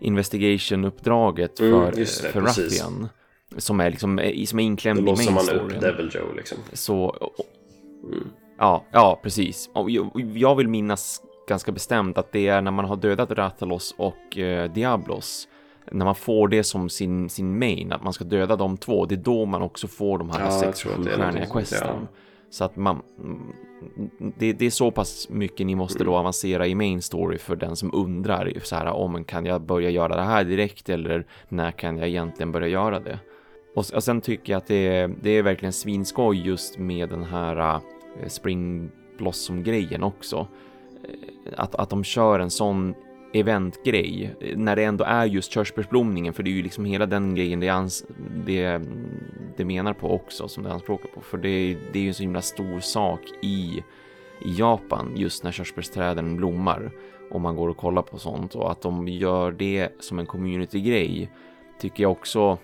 [0.00, 3.08] investigation-uppdraget för, mm, det, för Raffian.
[3.56, 5.34] Som är liksom som är inklämd i main storyn.
[5.34, 6.58] Då låser man upp Devil Joe liksom.
[6.72, 7.46] Så, och,
[8.12, 8.28] mm.
[8.58, 9.70] ja, ja, precis.
[10.34, 14.72] Jag vill minnas ganska bestämt att det är när man har dödat Rathalos och eh,
[14.72, 15.48] Diablos
[15.92, 19.14] när man får det som sin, sin main, att man ska döda de två, det
[19.14, 21.88] är då man också får de här ja, sex stjärniga questen.
[21.88, 22.08] Ja.
[22.50, 23.02] Så att man,
[24.38, 27.76] det, det, är så pass mycket ni måste då avancera i main story för den
[27.76, 31.98] som undrar så här om kan jag börja göra det här direkt eller när kan
[31.98, 33.18] jag egentligen börja göra det?
[33.74, 37.56] Och, och sen tycker jag att det, det är verkligen svinskoj just med den här
[37.56, 37.80] eh,
[38.22, 40.46] uh, Spring Blossom grejen också.
[41.04, 42.94] Eh, att, att de kör en sån
[43.36, 47.60] eventgrej när det ändå är just körsbärsblomningen för det är ju liksom hela den grejen
[47.60, 48.04] det, ans
[48.46, 48.82] det,
[49.56, 52.22] det menar på också som det anspråkar på för det, det är ju en så
[52.22, 53.84] himla stor sak i,
[54.44, 56.90] i Japan just när körsbärsträden blommar
[57.30, 61.30] om man går och kollar på sånt och att de gör det som en community-grej
[61.80, 62.58] tycker jag också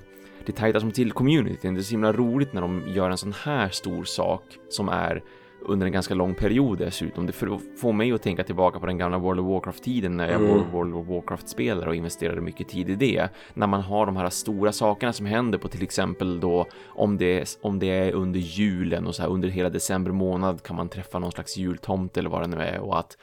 [0.47, 1.75] det tajtar som till communityn.
[1.75, 5.23] Det är så himla roligt när de gör en sån här stor sak som är
[5.65, 7.27] under en ganska lång period dessutom.
[7.27, 10.51] Det får mig att tänka tillbaka på den gamla World of Warcraft-tiden när jag mm.
[10.51, 13.29] var World of Warcraft-spelare och investerade mycket tid i det.
[13.55, 17.59] När man har de här stora sakerna som händer på till exempel då om det,
[17.63, 21.19] om det är under julen och så här under hela december månad kan man träffa
[21.19, 23.17] någon slags jultomte eller vad det nu är och att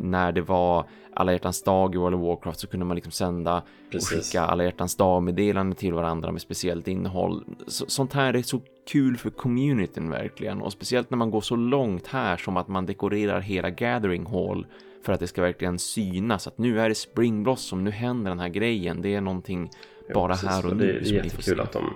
[0.00, 3.62] när det var alla hjärtans dag i World of Warcraft så kunde man liksom sända
[3.90, 4.12] Precis.
[4.12, 7.44] och skicka alla hjärtans dag meddelanden till varandra med speciellt innehåll.
[7.66, 11.56] Så, sånt här är så kul för communityn verkligen och speciellt när man går så
[11.56, 14.66] långt här som att man dekorerar hela Gathering Hall
[15.04, 18.40] för att det ska verkligen synas att nu är det Spring Blossom, nu händer den
[18.40, 19.02] här grejen.
[19.02, 19.70] Det är någonting
[20.14, 21.00] bara ja, här och nu.
[21.02, 21.94] Det är jättekul att de,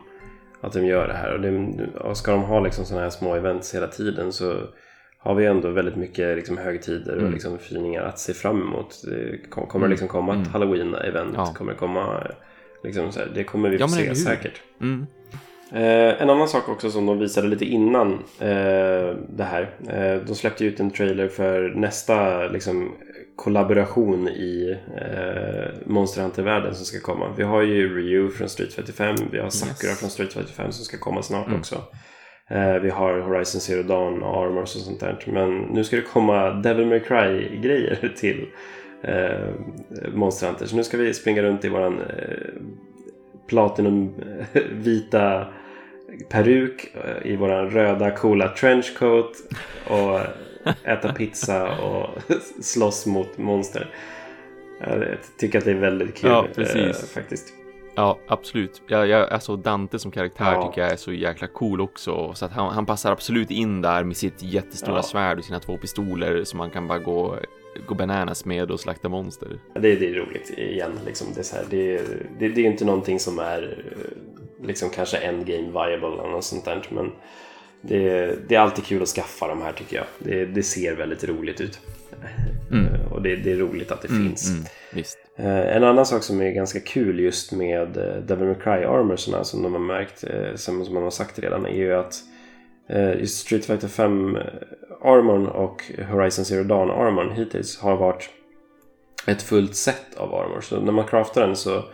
[0.60, 3.34] att de gör det här och, det, och ska de ha liksom sådana här små
[3.34, 4.60] events hela tiden så
[5.18, 7.32] har vi ändå väldigt mycket liksom, högtider och mm.
[7.32, 9.02] liksom, firningar att se fram emot.
[9.04, 9.90] Det kommer mm.
[9.90, 10.52] liksom komma ett mm.
[10.52, 11.32] halloween-event?
[11.34, 11.54] Ja.
[11.56, 12.26] Kommer det komma...
[12.84, 14.62] Liksom, här, det kommer vi få ja, se säkert.
[15.72, 19.70] Eh, en annan sak också som de visade lite innan eh, det här.
[19.88, 22.92] Eh, de släppte ut en trailer för nästa liksom,
[23.36, 27.34] kollaboration i eh, Monster Hunter-världen som ska komma.
[27.36, 30.00] Vi har ju Ryu från Street 55, vi har Sakura yes.
[30.00, 31.58] från Street 55 som ska komma snart mm.
[31.58, 31.82] också.
[32.48, 35.24] Eh, vi har Horizon Zero Dawn och Armors och sånt där.
[35.26, 38.46] Men nu ska det komma Devil May Cry-grejer till
[39.02, 39.48] eh,
[40.14, 40.66] Monster Hunter.
[40.66, 42.06] Så nu ska vi springa runt i våran eh,
[43.46, 45.46] platinum-vita eh,
[46.28, 49.32] peruk eh, i våran röda coola trenchcoat
[49.86, 50.20] och
[50.84, 52.08] äta pizza och
[52.62, 53.90] slåss mot monster.
[54.80, 55.04] Jag
[55.38, 57.52] tycker att det är väldigt kul ja, eh, faktiskt.
[57.96, 58.82] Ja, absolut.
[58.86, 60.68] Jag, jag, alltså Dante som karaktär ja.
[60.68, 62.34] tycker jag är så jäkla cool också.
[62.34, 65.02] Så att han, han passar absolut in där med sitt jättestora ja.
[65.02, 67.36] svärd och sina två pistoler som man kan bara gå,
[67.86, 69.58] gå bananas med och slakta monster.
[69.74, 70.92] Det, det är roligt igen.
[71.06, 71.26] Liksom.
[71.34, 71.96] Det, är så här, det,
[72.38, 73.84] det, det är inte någonting som är
[74.62, 76.86] liksom kanske endgame viable eller något sånt där.
[76.90, 77.12] Men
[77.80, 80.06] det, det, är alltid kul att skaffa de här tycker jag.
[80.18, 81.80] Det, det ser väldigt roligt ut.
[82.70, 82.86] Mm.
[83.10, 84.50] Och det, det, är roligt att det mm, finns.
[84.50, 84.64] Mm,
[85.36, 89.44] Eh, en annan sak som är ganska kul just med eh, Devil May Cry armorsarna
[89.44, 92.14] som de har märkt, eh, som, som man har sagt redan, är ju att
[93.18, 94.36] just Street Fighter 5
[95.02, 98.30] armorn och Horizon Zero Dawn armorn hittills har varit
[99.26, 100.60] ett fullt set av armor.
[100.60, 101.84] Så när man craftar den så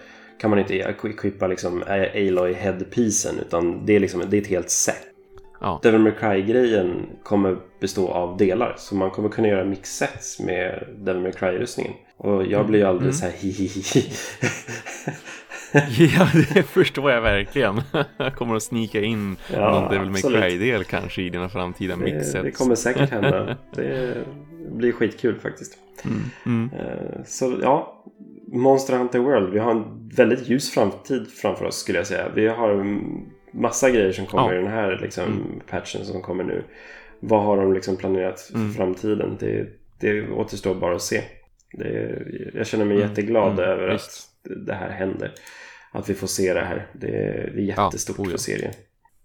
[0.41, 4.47] kan man inte e-, equippa liksom Aloy headpiecen utan det är, liksom, det är ett
[4.47, 5.12] helt set.
[5.63, 5.81] Ja.
[5.83, 8.75] Devil May Cry-grejen kommer bestå av delar.
[8.79, 11.93] Så man kommer kunna göra mixsets med Devil May Cry-rustningen.
[12.17, 13.13] Och jag blir ju aldrig mm.
[13.13, 14.05] så här hihihi.
[16.17, 17.81] ja, det förstår jag verkligen.
[18.17, 22.33] Jag kommer att snika in ja, någon Devil May Cry-del kanske i dina framtida mixsets.
[22.33, 23.57] Det, det kommer säkert hända.
[23.75, 24.17] Det
[24.71, 25.79] blir skitkul faktiskt.
[26.05, 26.71] Mm, mm.
[26.81, 28.05] Eh, så ja,
[28.53, 29.53] Monster Hunter World.
[29.53, 32.29] Vi har en väldigt ljus framtid framför oss skulle jag säga.
[32.35, 32.71] Vi har
[33.53, 34.55] massa grejer som kommer ja.
[34.55, 35.61] i den här liksom, mm.
[35.71, 36.65] patchen som kommer nu.
[37.21, 38.75] Vad har de liksom planerat för mm.
[38.75, 39.37] framtiden?
[39.41, 39.67] Det,
[40.01, 41.23] det återstår bara att se.
[41.73, 42.23] Det,
[42.55, 43.09] jag känner mig mm.
[43.09, 43.65] jätteglad mm.
[43.65, 44.29] över Visst.
[44.45, 45.33] att det här händer.
[45.93, 46.87] Att vi får se det här.
[46.93, 47.09] Det,
[47.55, 48.73] det är jättestort ja, för serien.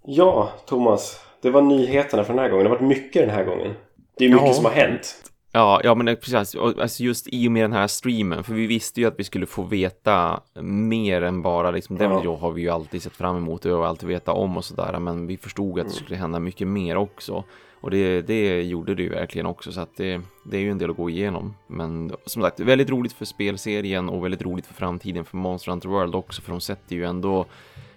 [0.05, 1.21] Ja, Thomas.
[1.41, 2.63] Det var nyheterna för den här gången.
[2.63, 3.73] Det har varit mycket den här gången.
[4.17, 4.53] Det är mycket ja.
[4.53, 5.15] som har hänt.
[5.57, 6.55] Ja, ja men precis.
[6.55, 9.45] Alltså just i och med den här streamen, för vi visste ju att vi skulle
[9.45, 12.37] få veta mer än bara liksom, den ja.
[12.37, 15.37] har vi ju alltid sett fram emot och alltid veta om och sådär, men vi
[15.37, 15.93] förstod att det mm.
[15.93, 17.43] skulle hända mycket mer också.
[17.81, 20.77] Och det, det gjorde det ju verkligen också, så att det, det är ju en
[20.77, 21.55] del att gå igenom.
[21.67, 25.89] Men som sagt, väldigt roligt för spelserien och väldigt roligt för framtiden för Monster Hunter
[25.89, 27.45] World också, för de sätter ju ändå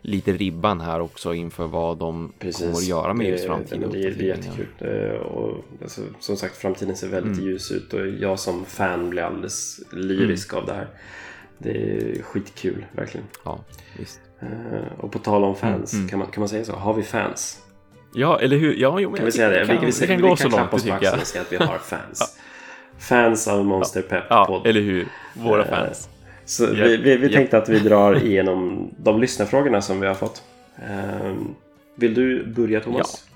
[0.02, 2.64] lite ribban här också inför vad de Precis.
[2.64, 3.90] kommer att göra med just framtiden.
[3.90, 4.66] Det, det, det är jättekul.
[4.78, 7.50] Eh, och, alltså, som sagt, framtiden ser väldigt mm.
[7.50, 10.62] ljus ut och jag som fan blir alldeles lyrisk mm.
[10.62, 10.88] av det här.
[11.58, 13.26] Det är skitkul, verkligen.
[13.44, 13.64] Ja,
[13.98, 14.20] visst.
[14.42, 16.08] Uh, och på tal om fans, mm, mm.
[16.08, 16.72] Kan, man, kan man säga så?
[16.72, 17.62] Har vi fans?
[18.14, 18.74] Ja, eller hur?
[18.74, 19.66] Ja, jo, kan vi säga det?
[19.66, 21.20] Kan, vi, vi, vi, kan, vi, gå vi kan så långt, tycker jag.
[21.20, 22.18] och säga att vi har fans.
[22.20, 22.26] ja.
[22.98, 24.24] Fans av Monster Pep.
[24.28, 25.08] Ja, eller hur?
[25.34, 26.08] Våra fans.
[26.50, 26.86] Så yep.
[26.86, 27.32] vi, vi, vi yep.
[27.32, 30.42] tänkte att vi drar igenom de lyssnarfrågorna som vi har fått.
[31.24, 31.54] Um,
[31.94, 33.26] vill du börja Thomas?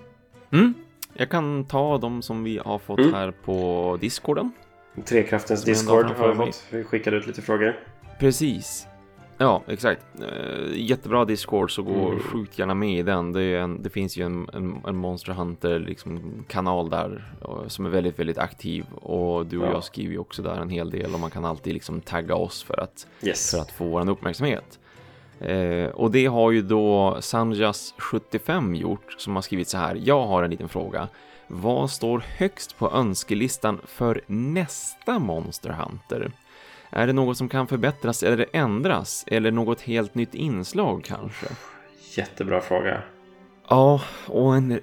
[0.51, 0.59] Ja.
[0.59, 0.75] Mm.
[1.15, 3.15] Jag kan ta de som vi har fått mm.
[3.15, 4.53] här på Discorden.
[5.05, 6.65] Trekraftens Discord har vi fått.
[6.71, 7.77] Vi skickade ut lite frågor.
[8.19, 8.87] Precis.
[9.39, 10.07] Ja, exakt.
[10.21, 12.21] Uh, jättebra Discord så gå mm.
[12.21, 13.33] sjukt gärna med i den.
[13.33, 17.25] Det, en, det finns ju en, en, en, Monster Hunter liksom, kanal där
[17.69, 19.71] som är väldigt, väldigt aktiv och du och ja.
[19.71, 22.63] jag skriver ju också där en hel del och man kan alltid liksom tagga oss
[22.63, 23.51] för att, yes.
[23.51, 24.79] för att få vår uppmärksamhet.
[25.49, 30.01] Uh, och det har ju då Sanjas75 gjort som har skrivit så här.
[30.05, 31.09] Jag har en liten fråga.
[31.47, 36.33] Vad står högst på önskelistan för nästa Monster Hunter?
[36.97, 39.25] Är det något som kan förbättras eller ändras?
[39.27, 41.47] Eller något helt nytt inslag kanske?
[42.17, 43.03] Jättebra fråga.
[43.69, 44.81] Ja, och en, en,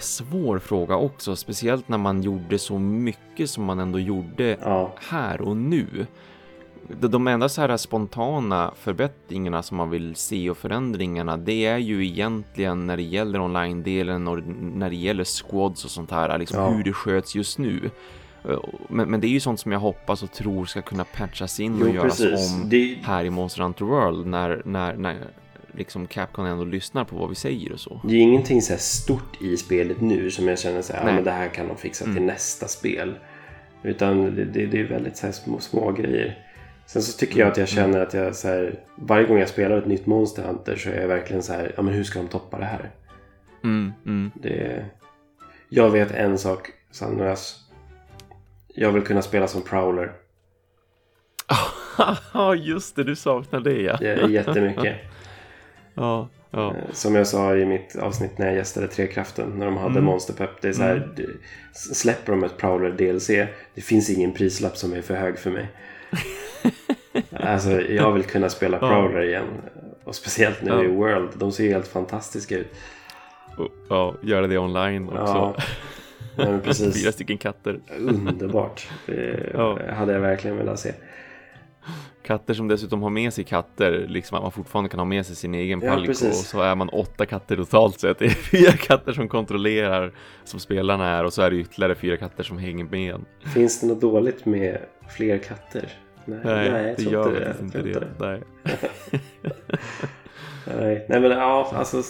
[0.00, 4.94] svår fråga också, speciellt när man gjorde så mycket som man ändå gjorde ja.
[5.10, 6.06] här och nu.
[7.00, 12.06] De, enda så här spontana förbättringarna som man vill se och förändringarna, det är ju
[12.06, 16.68] egentligen när det gäller online-delen och när det gäller squads och sånt här, liksom ja.
[16.68, 17.90] hur det sköts just nu.
[18.48, 18.58] Eh,
[18.88, 21.76] men, men, det är ju sånt som jag hoppas och tror ska kunna patchas in
[21.80, 22.54] jo, och göras precis.
[22.54, 22.98] om det...
[23.02, 25.16] här i Monster Hunter World när, när, när
[25.72, 28.00] liksom Capcom ändå lyssnar på vad vi säger och så.
[28.04, 31.24] Det är ingenting så stort i spelet nu som jag känner så här, ja, men
[31.24, 32.26] det här kan de fixa till mm.
[32.26, 33.18] nästa spel.
[33.82, 36.38] Utan det, det, det är väldigt så små, små grejer.
[36.86, 37.84] Sen så tycker jag att jag mm.
[37.84, 41.00] känner att jag så här, varje gång jag spelar ett nytt Monster Hunter så är
[41.00, 42.90] jag verkligen så här, ja men hur ska de toppa det här?
[43.64, 44.30] Mm, mm.
[44.34, 44.84] Det,
[45.68, 47.61] jag vet en sak, Sandras.
[48.74, 50.12] Jag vill kunna spela som prowler.
[52.34, 53.04] Ja, just det.
[53.04, 54.28] Du saknar det ja.
[54.28, 54.96] Jättemycket.
[55.94, 56.74] ja, ja.
[56.74, 59.50] Eh, som jag sa i mitt avsnitt när jag gästade Trekraften.
[59.58, 60.04] När de hade mm.
[60.04, 60.50] Monster Pep.
[60.60, 61.30] Det är så här, mm.
[61.72, 63.26] släpper de ett Prowler DLC.
[63.74, 65.68] Det finns ingen prislapp som är för hög för mig.
[67.30, 69.46] alltså jag vill kunna spela Prowler igen.
[70.04, 70.84] Och speciellt nu ja.
[70.84, 71.30] i World.
[71.34, 72.74] De ser helt fantastiska ut.
[73.88, 75.18] Ja, göra det online också.
[75.18, 75.56] Ja.
[76.36, 76.94] Precis.
[77.02, 77.80] Fyra stycken katter.
[77.98, 78.88] Underbart.
[79.06, 79.78] Det ja.
[79.92, 80.92] hade jag verkligen velat se.
[82.22, 85.36] Katter som dessutom har med sig katter, liksom att man fortfarande kan ha med sig
[85.36, 88.18] sin egen ja, och så är man åtta katter totalt sett.
[88.18, 90.12] Det är fyra katter som kontrollerar
[90.44, 93.20] som spelarna är och så är det ytterligare fyra katter som hänger med
[93.54, 94.78] Finns det något dåligt med
[95.08, 95.92] fler katter?
[96.24, 97.56] Nej, nej, nej det gör det.
[97.60, 98.00] inte det.
[98.00, 98.08] det.
[98.18, 98.42] Nej.
[100.66, 101.06] nej.
[101.08, 102.02] nej, men ja, alltså,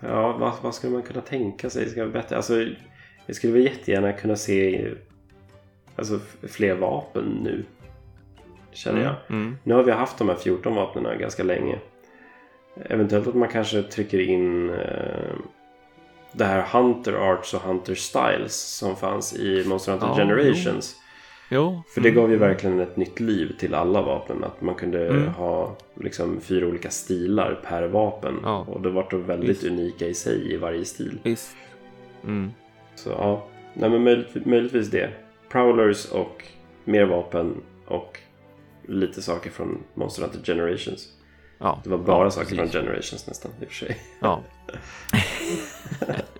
[0.00, 2.36] ja, vad, vad skulle man kunna tänka sig ska vara bättre?
[2.36, 2.66] Alltså,
[3.26, 4.90] jag skulle väl jättegärna kunna se
[5.96, 7.64] alltså, fler vapen nu.
[8.72, 9.36] Känner mm, jag.
[9.36, 9.56] Mm.
[9.62, 11.78] Nu har vi haft de här 14 vapnen ganska länge.
[12.84, 15.34] Eventuellt att man kanske trycker in eh,
[16.32, 20.96] det här Hunter Arts och Hunter Styles som fanns i Monster Hunter ja, Generations.
[21.50, 21.60] Jo.
[21.60, 21.82] jo.
[21.94, 22.48] För det gav ju mm.
[22.48, 24.44] verkligen ett nytt liv till alla vapnen.
[24.44, 25.28] Att man kunde mm.
[25.28, 28.40] ha liksom fyra olika stilar per vapen.
[28.42, 28.58] Ja.
[28.68, 29.64] Och det var då väldigt Visst.
[29.64, 31.18] unika i sig i varje stil.
[31.22, 31.56] Visst.
[32.24, 32.50] Mm.
[32.94, 35.10] Så ja, Nej, men möjligt, möjligtvis det.
[35.48, 36.44] Prowlers och
[36.84, 38.18] mer vapen och
[38.88, 41.08] lite saker från Monster Hunter Generations.
[41.58, 42.72] Ja, det var bara ja, saker precis.
[42.72, 43.98] från Generations nästan i och för sig.
[44.20, 44.40] Ja.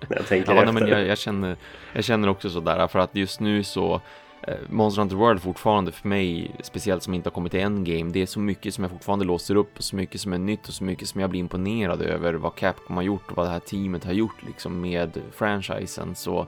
[0.09, 0.73] Jag tänker ja, efter.
[0.73, 1.57] Nej, men jag, jag, känner,
[1.93, 4.01] jag känner också sådär för att just nu så
[4.47, 8.21] Eh, Monster Hunter World fortfarande för mig, speciellt som inte har kommit till endgame, det
[8.21, 10.73] är så mycket som jag fortfarande låser upp och så mycket som är nytt och
[10.73, 13.59] så mycket som jag blir imponerad över vad Capcom har gjort och vad det här
[13.59, 16.15] teamet har gjort liksom med franchisen.
[16.15, 16.47] Så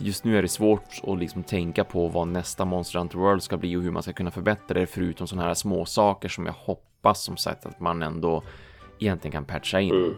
[0.00, 3.56] just nu är det svårt att liksom tänka på vad nästa Monster Hunter World ska
[3.56, 6.52] bli och hur man ska kunna förbättra det förutom sådana här små saker som jag
[6.52, 8.42] hoppas som sagt att man ändå
[8.98, 9.94] egentligen kan patcha in.
[9.94, 10.14] Mm.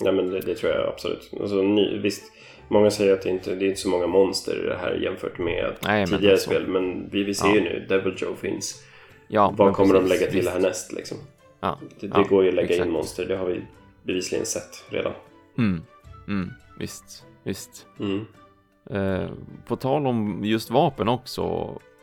[0.00, 1.30] Nej men det, det, tror jag absolut.
[1.40, 2.32] Alltså, ny, visst,
[2.68, 5.38] många säger att det inte det är inte så många monster i det här jämfört
[5.38, 6.66] med Nej, tidigare men spel.
[6.66, 7.54] Men vi, vi ser ja.
[7.54, 8.82] ju nu, Devil Joe finns.
[9.28, 10.52] Ja, Vad kommer precis, de lägga till visst.
[10.52, 11.18] härnäst liksom?
[11.60, 12.86] Ja, det, det ja, går ju att lägga exakt.
[12.86, 13.62] in monster, det har vi
[14.02, 15.12] bevisligen sett redan.
[15.58, 15.82] Mm,
[16.28, 17.86] mm, visst, visst.
[18.00, 18.24] Mm.
[18.90, 19.30] Eh,
[19.66, 21.42] på tal om just vapen också,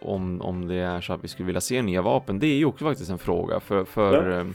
[0.02, 2.66] om, om det är så att vi skulle vilja se nya vapen, det är ju
[2.66, 4.46] också faktiskt en fråga för, för ja.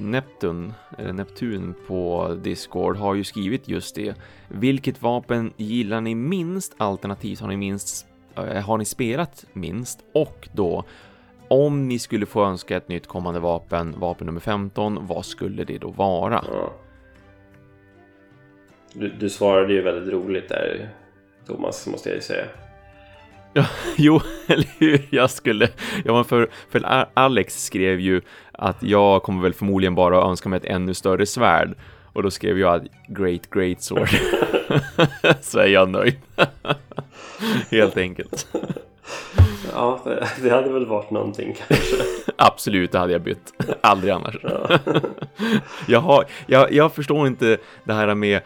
[0.00, 4.14] Neptun, eller Neptun på Discord har ju skrivit just det.
[4.48, 6.74] Vilket vapen gillar ni minst?
[6.76, 8.06] Alternativt har ni minst
[8.36, 10.04] eh, har ni spelat minst?
[10.12, 10.84] Och då
[11.48, 15.78] om ni skulle få önska ett nytt kommande vapen, vapen nummer 15, vad skulle det
[15.78, 16.44] då vara?
[16.52, 16.72] Ja.
[18.92, 20.88] Du, du svarade ju väldigt roligt där
[21.46, 22.44] Thomas, måste jag ju säga.
[23.54, 23.64] Ja,
[23.96, 25.06] jo, eller hur?
[25.10, 25.68] Jag skulle,
[26.04, 28.20] ja men för, för Alex skrev ju
[28.52, 31.74] att jag kommer väl förmodligen bara önska mig ett ännu större svärd.
[32.12, 34.08] Och då skrev jag att Great Great Sword.
[35.40, 36.16] Så är jag nöjd.
[37.70, 38.46] Helt enkelt.
[39.72, 40.00] Ja,
[40.42, 41.96] det hade väl varit någonting kanske.
[42.36, 43.52] Absolut, det hade jag bytt.
[43.80, 44.36] Aldrig annars.
[44.42, 44.78] Ja.
[45.86, 48.40] jag, har, jag, jag förstår inte det här med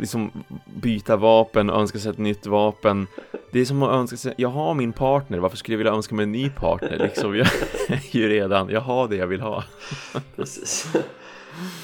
[0.00, 3.06] liksom byta vapen och önska sig ett nytt vapen.
[3.50, 6.14] Det är som att önska sig, jag har min partner, varför skulle jag vilja önska
[6.14, 7.36] mig en ny partner liksom?
[7.36, 7.46] Jag
[7.88, 9.64] är ju redan, jag har det jag vill ha.
[10.36, 10.92] Precis.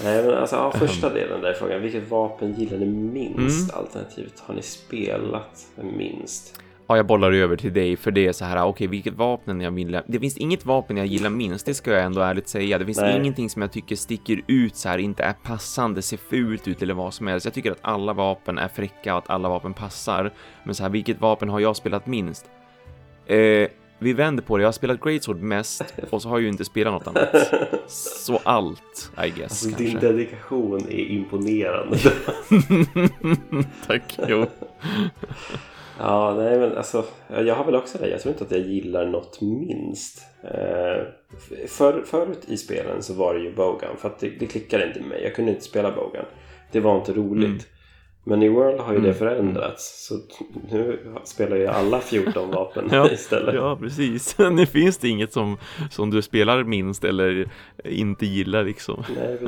[0.04, 1.14] Nej men alltså, ja, första ehm.
[1.14, 3.72] delen där frågan, vilket vapen gillar ni minst?
[3.72, 3.84] Mm.
[3.84, 5.66] Alternativt, har ni spelat
[5.96, 6.60] minst?
[6.90, 9.60] Ja, jag bollar över till dig för det är så här, okej, okay, vilket vapen
[9.60, 10.00] jag vill.
[10.06, 12.78] Det finns inget vapen jag gillar minst, det ska jag ändå ärligt säga.
[12.78, 13.16] Det finns Nej.
[13.16, 16.94] ingenting som jag tycker sticker ut så här, inte är passande, ser fult ut eller
[16.94, 17.46] vad som helst.
[17.46, 20.32] Jag tycker att alla vapen är fräcka och att alla vapen passar.
[20.64, 22.50] Men så här, vilket vapen har jag spelat minst?
[23.26, 23.68] Eh,
[23.98, 26.64] vi vänder på det, jag har spelat Greatsword mest och så har jag ju inte
[26.64, 27.36] spelat något annat.
[27.86, 29.42] Så allt, I guess.
[29.42, 29.84] Alltså, kanske.
[29.84, 31.98] din dedikation är imponerande.
[33.86, 34.46] Tack, jo.
[36.02, 38.08] Ja, nej men alltså jag har väl också det.
[38.08, 40.26] Jag tror inte att jag gillar något minst.
[40.42, 41.02] Eh,
[41.68, 45.00] för, förut i spelen så var det ju Bogan för att det, det klickade inte
[45.00, 45.22] med mig.
[45.22, 46.24] Jag kunde inte spela Bogan.
[46.72, 47.48] Det var inte roligt.
[47.48, 47.60] Mm.
[48.24, 49.08] Men i World har ju mm.
[49.08, 50.06] det förändrats.
[50.06, 50.14] Så
[50.70, 53.54] nu spelar ju alla 14 vapen ja, istället.
[53.54, 54.38] Ja, precis.
[54.52, 55.56] Nu finns det inget som,
[55.90, 57.48] som du spelar minst eller
[57.84, 59.04] inte gillar liksom.
[59.16, 59.38] Nej,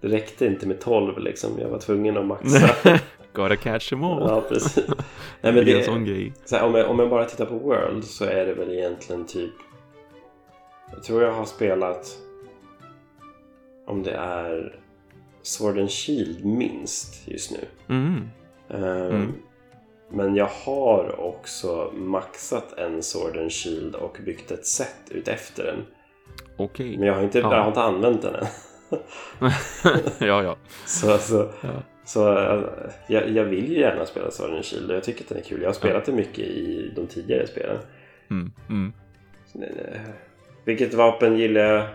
[0.00, 1.50] det räckte inte med 12 liksom.
[1.58, 2.98] Jag var tvungen att maxa.
[3.32, 4.20] Gotta catch them all.
[4.20, 4.86] Ja, precis.
[5.40, 6.32] Nej, men det, är en sån grej.
[6.44, 9.26] Så här, om, jag, om jag bara tittar på World så är det väl egentligen
[9.26, 9.52] typ...
[10.92, 12.06] Jag tror jag har spelat...
[13.86, 14.80] Om det är
[15.42, 17.64] Sword and Shield minst just nu.
[17.88, 18.30] Mm.
[18.68, 19.32] Um, mm.
[20.10, 25.64] Men jag har också maxat en Sword and Shield och byggt ett set ut efter
[25.64, 25.86] den.
[26.56, 26.86] Okej.
[26.86, 26.98] Okay.
[26.98, 27.54] Men jag har, inte, ja.
[27.54, 28.46] jag har inte använt den än.
[30.18, 30.56] ja, ja.
[30.86, 31.82] Så, så ja.
[32.12, 32.62] Så eh,
[33.06, 35.60] jag, jag, vill ju gärna spela Sword Shield och jag tycker att den är kul.
[35.60, 37.78] Jag har spelat det mycket i de tidigare spelen.
[38.30, 38.92] Mm, mm.
[40.64, 41.86] Vilket vapen gillar jag,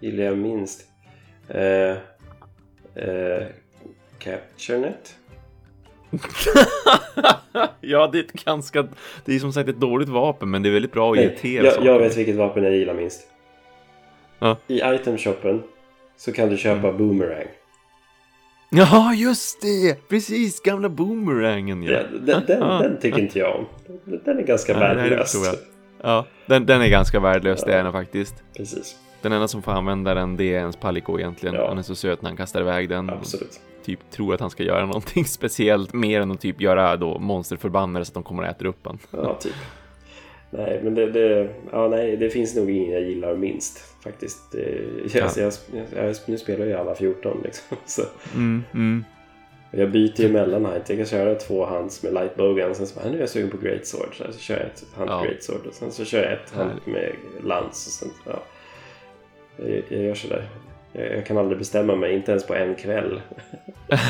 [0.00, 0.86] gillar jag minst?
[1.54, 1.96] Uh,
[3.08, 3.46] uh,
[4.18, 5.16] CaptureNet?
[7.80, 8.88] ja, det är ett ganska...
[9.24, 11.84] Det är som sagt ett dåligt vapen, men det är väldigt bra att irritera jag,
[11.84, 13.28] jag vet vilket vapen jag gillar minst.
[14.38, 14.56] Ja.
[14.66, 15.62] I itemshoppen
[16.16, 16.98] så kan du köpa mm.
[16.98, 17.48] Boomerang.
[18.76, 20.08] Ja, just det!
[20.08, 22.00] Precis, gamla boomerangen ja.
[22.12, 23.66] den, den, den, tycker inte jag om.
[24.24, 25.36] Den är ganska värdelös.
[26.02, 27.72] Ja, den, den är ganska värdelös, ja.
[27.72, 28.34] det är den faktiskt.
[28.56, 28.96] Precis.
[29.22, 31.54] Den enda som får använda den, det är ens Palico egentligen.
[31.54, 31.68] Ja.
[31.68, 33.10] Han är så söt när han kastar iväg den.
[33.10, 33.60] Absolut.
[33.84, 38.04] Typ tror att han ska göra någonting speciellt, mer än att typ göra då monsterförbannare
[38.04, 38.98] så att de kommer och äter upp han.
[39.10, 39.54] Ja, typ.
[40.50, 44.54] Nej, men det, det, ja, nej, det finns nog ingen jag gillar minst faktiskt.
[45.14, 45.52] Jag, ja.
[45.72, 47.76] jag, jag, nu spelar jag alla 14 liksom.
[47.86, 48.02] Så.
[48.34, 49.04] Mm, mm.
[49.70, 50.88] Jag byter ju mellan height.
[50.88, 52.74] Jag kan köra två hands med light bowgun.
[52.74, 54.14] Sen så bara, nu är jag sugen på great sword.
[54.16, 55.22] Så, så kör jag ett hand ja.
[55.24, 55.66] great sword.
[55.66, 57.12] Och sen så kör jag ett hand med
[57.44, 57.86] lans.
[57.86, 58.42] Och sen, ja.
[59.56, 60.48] jag, jag gör sådär.
[60.92, 63.20] Jag, jag kan aldrig bestämma mig, inte ens på en kväll.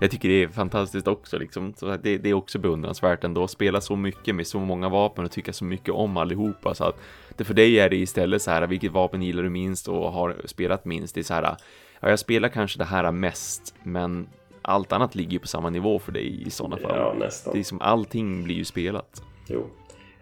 [0.00, 1.74] jag tycker det är fantastiskt också liksom.
[1.76, 5.24] Så det, det, är också beundransvärt ändå att spela så mycket med så många vapen
[5.24, 6.74] och tycka så mycket om allihopa.
[6.74, 6.96] Så att
[7.36, 10.36] det för dig är det istället så här, vilket vapen gillar du minst och har
[10.44, 11.14] spelat minst?
[11.14, 11.56] Det är så här,
[12.00, 14.28] ja, jag spelar kanske det här mest, men
[14.62, 16.96] allt annat ligger ju på samma nivå för dig i sådana fall.
[16.96, 17.54] Ja, nästan.
[17.54, 19.22] Det är som allting blir ju spelat.
[19.48, 19.66] Jo.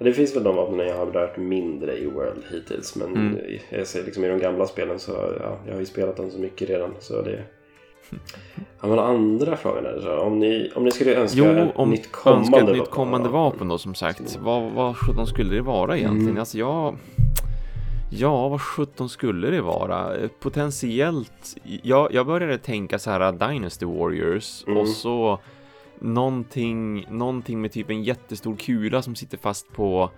[0.05, 2.97] Det finns väl de vapnen jag har rört mindre i World hittills.
[2.97, 3.39] Men mm.
[3.71, 6.39] jag ser liksom i de gamla spelen så ja, jag har ju spelat dem så
[6.39, 6.91] mycket redan.
[7.01, 7.45] Så det...
[8.81, 11.91] Ja, men andra frågan är så, om ni, om ni skulle önska jo, ett om
[11.91, 14.39] nytt kommande ett nytt kommande vapen då som sagt.
[14.43, 16.29] Vad, vad sjutton skulle det vara egentligen?
[16.29, 16.41] Mm.
[16.41, 16.97] Alltså jag...
[18.15, 20.11] Ja, vad sjutton skulle det vara?
[20.41, 24.79] Potentiellt, jag, jag började tänka så här Dynasty Warriors mm.
[24.79, 25.39] och så
[26.03, 30.11] någonting, någonting med typ en jättestor kula som sitter fast på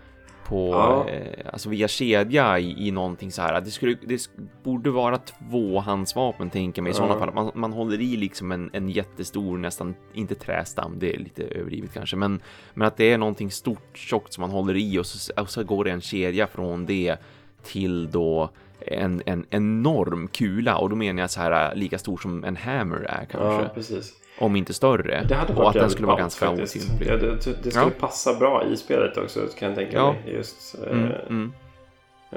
[0.49, 1.09] på ja.
[1.09, 3.61] eh, alltså via kedja i, i någonting så här.
[3.61, 4.31] Det, skulle, det
[4.63, 6.97] borde vara tvåhandsvapen tänker mig i ja.
[6.97, 7.35] sådana fall.
[7.35, 11.95] Man, man håller i liksom en, en jättestor, nästan inte trästam, det är lite överdrivet
[11.95, 12.43] kanske, men,
[12.75, 15.65] men att det är någonting stort, tjockt som man håller i och så, och så
[15.65, 17.17] går det en kedja från det
[17.63, 18.51] till då
[18.81, 22.97] en, en enorm kula och då menar jag så här lika stor som en hammer
[22.97, 23.63] är kanske.
[23.63, 24.24] Ja, precis.
[24.39, 25.25] Om inte större.
[25.29, 27.09] Det hade varit och att den skulle vara ganska otymplig.
[27.09, 27.91] Ja, det, det, skulle ja.
[27.99, 30.13] passa bra i spelet också kan jag tänka ja.
[30.13, 30.35] mig.
[30.35, 31.53] Just, mm, eh, mm.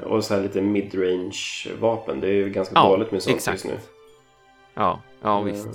[0.04, 2.20] Och så här lite midrange vapen.
[2.20, 3.54] Det är ju ganska ja, dåligt med sånt exakt.
[3.54, 3.80] just nu.
[4.74, 5.66] Ja, ja visst.
[5.66, 5.72] Eh,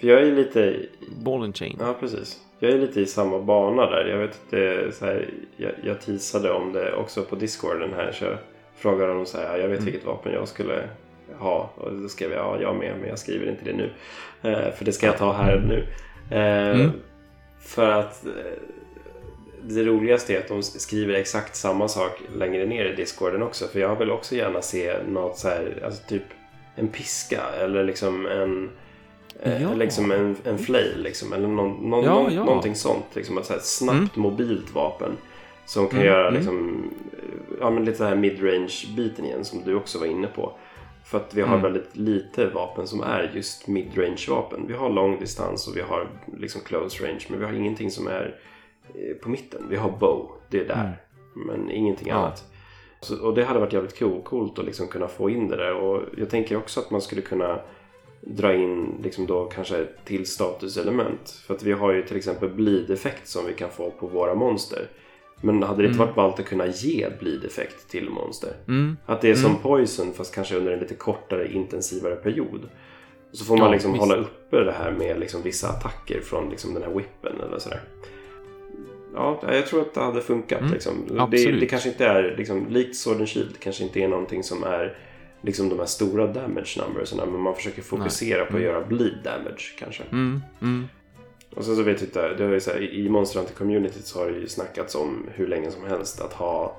[0.00, 0.76] för jag är lite...
[1.24, 1.76] Ball and chain.
[1.80, 2.40] Ja, precis.
[2.58, 4.06] Jag är lite i samma bana där.
[4.06, 7.92] Jag vet att det är så här, jag, jag teasade om det också på discorden
[7.94, 8.12] här.
[8.12, 8.38] Så jag
[8.76, 9.84] frågade honom så här, jag vet mm.
[9.84, 10.88] vilket vapen jag skulle
[11.38, 11.70] ha.
[11.74, 13.90] Och då skrev jag ja, jag med, men jag skriver inte det nu.
[14.42, 15.86] Eh, för det ska jag ta här nu.
[16.36, 16.90] Eh, mm.
[17.60, 18.32] För att eh,
[19.62, 23.66] det roligaste är att de skriver exakt samma sak längre ner i discorden också.
[23.66, 26.22] För jag vill också gärna se något så här, alltså typ
[26.74, 28.70] en piska eller liksom en
[29.42, 29.74] Ja.
[29.74, 32.44] Liksom en, en flail liksom, eller någon, någon, ja, ja.
[32.44, 33.04] någonting sånt.
[33.12, 34.28] Liksom, ett så snabbt mm.
[34.30, 35.16] mobilt vapen.
[35.66, 36.12] Som kan mm.
[36.12, 36.34] göra mm.
[36.34, 36.84] liksom,
[37.60, 40.52] ja, men lite den här midrange biten igen som du också var inne på.
[41.08, 41.62] För att vi har mm.
[41.62, 44.64] väldigt lite vapen som är just midrange vapen.
[44.66, 48.40] Vi har långdistans och vi har liksom close range men vi har ingenting som är
[48.94, 49.66] eh, på mitten.
[49.70, 50.98] Vi har bow, det är där.
[51.36, 51.46] Mm.
[51.46, 52.14] Men ingenting ja.
[52.14, 52.44] annat.
[53.00, 55.74] Så, och det hade varit jävligt cool, coolt att liksom kunna få in det där.
[55.74, 57.60] Och jag tänker också att man skulle kunna
[58.20, 61.30] dra in liksom då kanske till statuselement.
[61.30, 64.88] För att vi har ju till exempel bleed-effekt som vi kan få på våra monster.
[65.40, 66.06] Men hade det inte mm.
[66.06, 68.52] varit ballt att kunna ge bleed-effekt till monster?
[68.68, 68.96] Mm.
[69.06, 69.62] Att det är som mm.
[69.62, 72.68] poison fast kanske under en lite kortare intensivare period.
[73.32, 76.74] Så får man ja, liksom hålla uppe det här med liksom vissa attacker från liksom
[76.74, 77.80] den här whippen eller sådär.
[79.14, 80.60] Ja, jag tror att det hade funkat.
[80.60, 80.72] Mm.
[80.72, 81.26] Liksom.
[81.30, 84.64] Det, det, kanske inte är, liksom, likt Sword and Shield, kanske inte är någonting som
[84.64, 84.96] är
[85.42, 88.46] liksom de här stora damage numbersarna men man försöker fokusera Nej.
[88.46, 88.64] på att mm.
[88.64, 90.02] göra bleed damage kanske.
[90.12, 90.40] Mm.
[91.58, 94.06] Och sen så vet jag inte, det har ju så här, i Monster Hunter communityt
[94.06, 96.76] så har det ju snackats om hur länge som helst att ha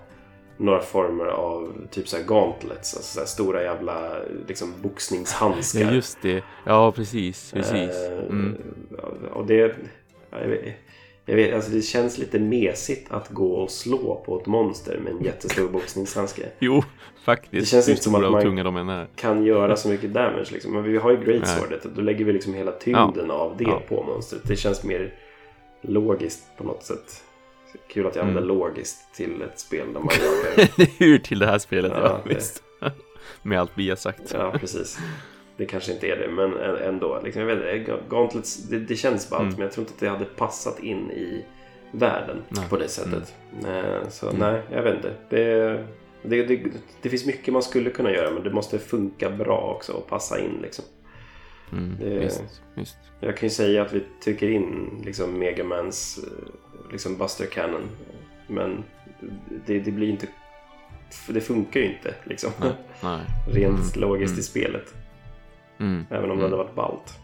[0.58, 5.82] några former av typ så här gauntlets, alltså så här stora jävla liksom boxningshandskar.
[5.82, 7.96] Ja just det, ja precis, precis.
[8.30, 8.58] Mm.
[9.34, 9.76] och det,
[10.32, 10.76] jag vet,
[11.26, 15.14] jag vet, alltså det känns lite mesigt att gå och slå på ett monster med
[15.14, 16.46] en jättestor boxningshandske.
[16.60, 16.84] jo,
[17.30, 17.52] faktiskt.
[17.52, 18.32] Det känns inte som att
[18.76, 20.48] man kan göra så mycket damage.
[20.52, 20.74] Liksom.
[20.74, 23.34] Men vi har ju Great Swordet och då lägger vi liksom hela tyngden ja.
[23.34, 23.82] av det ja.
[23.88, 24.42] på monstret.
[24.44, 25.14] Det känns mer
[25.82, 27.24] logiskt på något sätt.
[27.88, 28.58] Kul att jag använder mm.
[28.58, 32.64] logiskt till ett spel där man gör Hur till det här spelet, ja, ja visst.
[33.42, 34.34] med allt vi har sagt.
[34.34, 35.00] Ja, precis.
[35.58, 37.22] Det kanske inte är det, men ändå.
[37.24, 39.54] Liksom, jag vet Gauntlets, det, det känns ballt, mm.
[39.54, 41.46] men jag tror inte att det hade passat in i
[41.92, 42.70] världen nej.
[42.70, 43.36] på det sättet.
[43.60, 43.86] Mm.
[43.86, 44.40] Eh, så mm.
[44.40, 45.14] nej, jag vet inte.
[45.30, 45.86] Det,
[46.24, 46.72] det, det,
[47.02, 50.40] det, finns mycket man skulle kunna göra, men det måste funka bra också och passa
[50.40, 50.60] in.
[50.62, 50.86] Liksom.
[51.72, 52.98] Mm, det, visst, visst.
[53.20, 57.90] Jag kan ju säga att vi trycker in liksom, Megamans eh, liksom Buster Cannon.
[58.48, 58.84] Men
[59.66, 60.28] det, det blir inte...
[61.28, 62.52] Det funkar ju inte liksom.
[62.60, 62.74] Nej,
[63.04, 63.20] nej.
[63.48, 64.40] Rent mm, logiskt mm.
[64.40, 64.96] i spelet.
[65.80, 66.06] Mm.
[66.10, 66.66] Även om det hade mm.
[66.66, 67.20] varit ballt.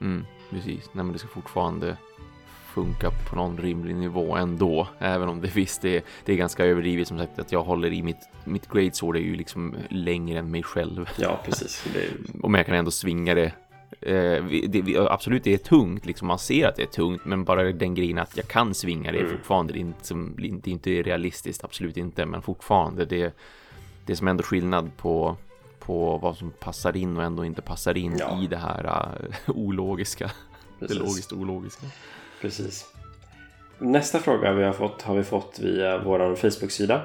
[0.00, 0.90] Mm, precis.
[0.92, 1.96] Nej men det ska fortfarande
[2.74, 4.88] funka på någon rimlig nivå ändå.
[4.98, 8.02] Även om det visst det, det är ganska överdrivet som sagt att jag håller i
[8.02, 11.08] mitt, mitt great sword är ju liksom längre än mig själv.
[11.16, 11.84] Ja, precis.
[11.92, 12.08] Det...
[12.42, 13.52] och jag kan ändå svinga det.
[14.00, 17.72] Eh, det, absolut, det är tungt, liksom man ser att det är tungt, men bara
[17.72, 19.36] den grejen att jag kan svinga det är mm.
[19.36, 23.36] fortfarande det är inte, som, det är inte realistiskt, absolut inte, men fortfarande det,
[24.06, 25.36] det är som ändå skillnad på
[25.86, 28.42] på vad som passar in och ändå inte passar in ja.
[28.42, 30.30] i det här uh, ologiska.
[30.78, 30.98] Precis.
[30.98, 31.86] Det logiskt ologiska.
[32.44, 32.86] Precis.
[33.78, 37.02] Nästa fråga vi har fått har vi fått via vår Facebook-sida.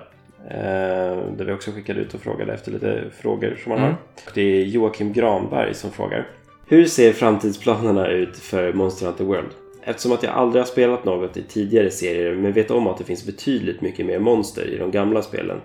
[0.50, 3.92] Eh, där vi också skickade ut och frågade efter lite frågor som man mm.
[3.92, 3.98] har.
[4.34, 6.28] Det är Joakim Granberg som frågar.
[6.68, 9.50] Hur ser framtidsplanerna ut för Monster Hunter World?
[9.84, 13.04] Eftersom att jag aldrig har spelat något i tidigare serier men vet om att det
[13.04, 15.62] finns betydligt mycket mer monster i de gamla spelen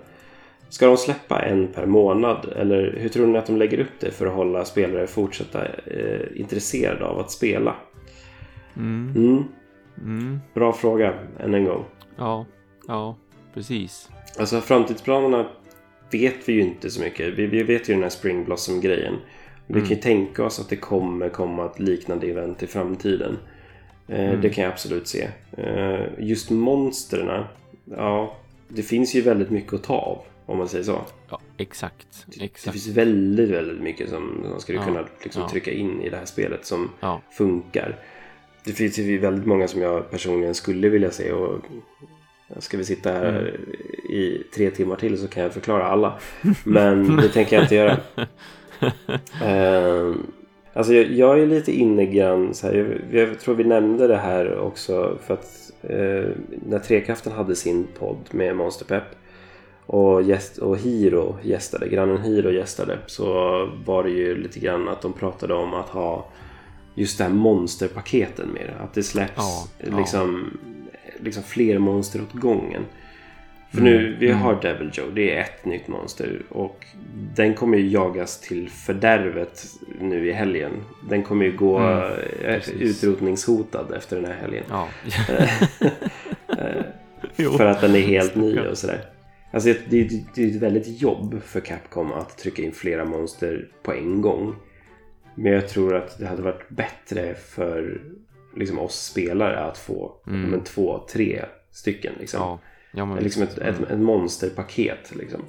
[0.69, 4.11] Ska de släppa en per månad eller hur tror ni att de lägger upp det
[4.11, 7.75] för att hålla spelare fortsätta eh, intresserade av att spela?
[8.77, 9.13] Mm.
[9.17, 9.45] Mm.
[9.99, 10.41] Mm.
[10.55, 11.85] Bra fråga, än en gång.
[12.17, 12.47] Ja,
[12.89, 13.17] ja,
[13.55, 14.11] precis.
[14.39, 15.49] Alltså framtidsplanerna
[16.11, 17.35] vet vi ju inte så mycket.
[17.39, 19.15] Vi, vi vet ju den här Spring Blossom-grejen.
[19.67, 20.03] Vi kan ju mm.
[20.03, 23.39] tänka oss att det kommer komma ett liknande event i framtiden.
[24.09, 24.41] Eh, mm.
[24.41, 25.29] Det kan jag absolut se.
[25.57, 27.49] Eh, just monsterna,
[27.85, 28.37] ja,
[28.69, 30.19] det finns ju väldigt mycket att ta av.
[30.47, 31.01] Om man säger så.
[31.31, 32.27] Ja, exakt.
[32.41, 32.65] exakt.
[32.65, 35.49] Det finns väldigt, väldigt mycket som man skulle ja, kunna liksom ja.
[35.49, 37.21] trycka in i det här spelet som ja.
[37.31, 37.99] funkar.
[38.65, 41.65] Det finns ju väldigt många som jag personligen skulle vilja se och
[42.59, 43.47] Ska vi sitta här mm.
[44.09, 46.13] i tre timmar till så kan jag förklara alla.
[46.65, 47.97] Men det tänker jag inte göra.
[49.43, 50.17] uh,
[50.73, 52.75] alltså jag, jag, är lite inne grann så här,
[53.11, 56.31] jag, jag, tror vi nämnde det här också för att uh,
[56.67, 59.05] när Trekraften hade sin podd med Monsterpepp
[59.87, 63.25] och, gäst, och Hiro gästade, grannen Hiro gästade så
[63.87, 66.29] var det ju lite grann att de pratade om att ha
[66.95, 68.85] just det här monsterpaketen med det.
[68.85, 69.69] Att det släpps ja,
[69.99, 70.59] liksom,
[71.03, 71.11] ja.
[71.21, 72.83] liksom fler monster åt gången.
[73.71, 74.41] För mm, nu, vi mm.
[74.41, 76.87] har Devil Joe, det är ett nytt monster och
[77.37, 79.67] den kommer ju jagas till fördärvet
[80.01, 80.73] nu i helgen.
[81.09, 82.13] Den kommer ju gå mm,
[82.45, 84.65] eh, utrotningshotad efter den här helgen.
[84.71, 84.89] Ja.
[86.59, 86.85] Eh,
[87.57, 89.01] för att den är helt ny och sådär.
[89.51, 93.69] Alltså det, är, det är ett väldigt jobb för Capcom att trycka in flera monster
[93.83, 94.57] på en gång.
[95.35, 98.01] Men jag tror att det hade varit bättre för
[98.57, 100.51] liksom, oss spelare att få mm.
[100.51, 102.13] men, två, tre stycken.
[102.19, 102.41] Liksom.
[102.41, 102.59] Ja.
[102.97, 105.13] Ja, liksom ett, ett, ett, monsterpaket.
[105.17, 105.43] Liksom.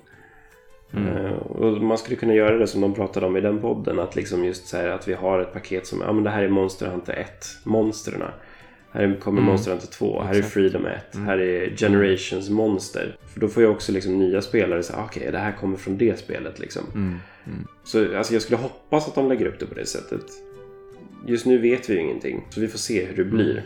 [0.94, 1.08] Mm.
[1.08, 4.00] Uh, och man skulle kunna göra det som de pratade om i den podden.
[4.00, 6.50] Att liksom just så att vi har ett paket som, ja men det här är
[6.50, 7.30] Monster Hunter 1,
[7.64, 8.24] monstren.
[8.92, 9.52] Här kommer mm.
[9.52, 11.28] Monster Hunter 2, här är Freedom 1, mm.
[11.28, 13.18] här är Generations Monster.
[13.34, 15.98] För då får jag också liksom nya spelare säga, okej okay, det här kommer från
[15.98, 16.84] det spelet liksom.
[16.94, 17.20] Mm.
[17.48, 17.68] Mm.
[17.84, 20.26] Så alltså, jag skulle hoppas att de lägger upp det på det sättet.
[21.28, 23.52] Just nu vet vi ju ingenting, så vi får se hur det blir.
[23.52, 23.64] Mm.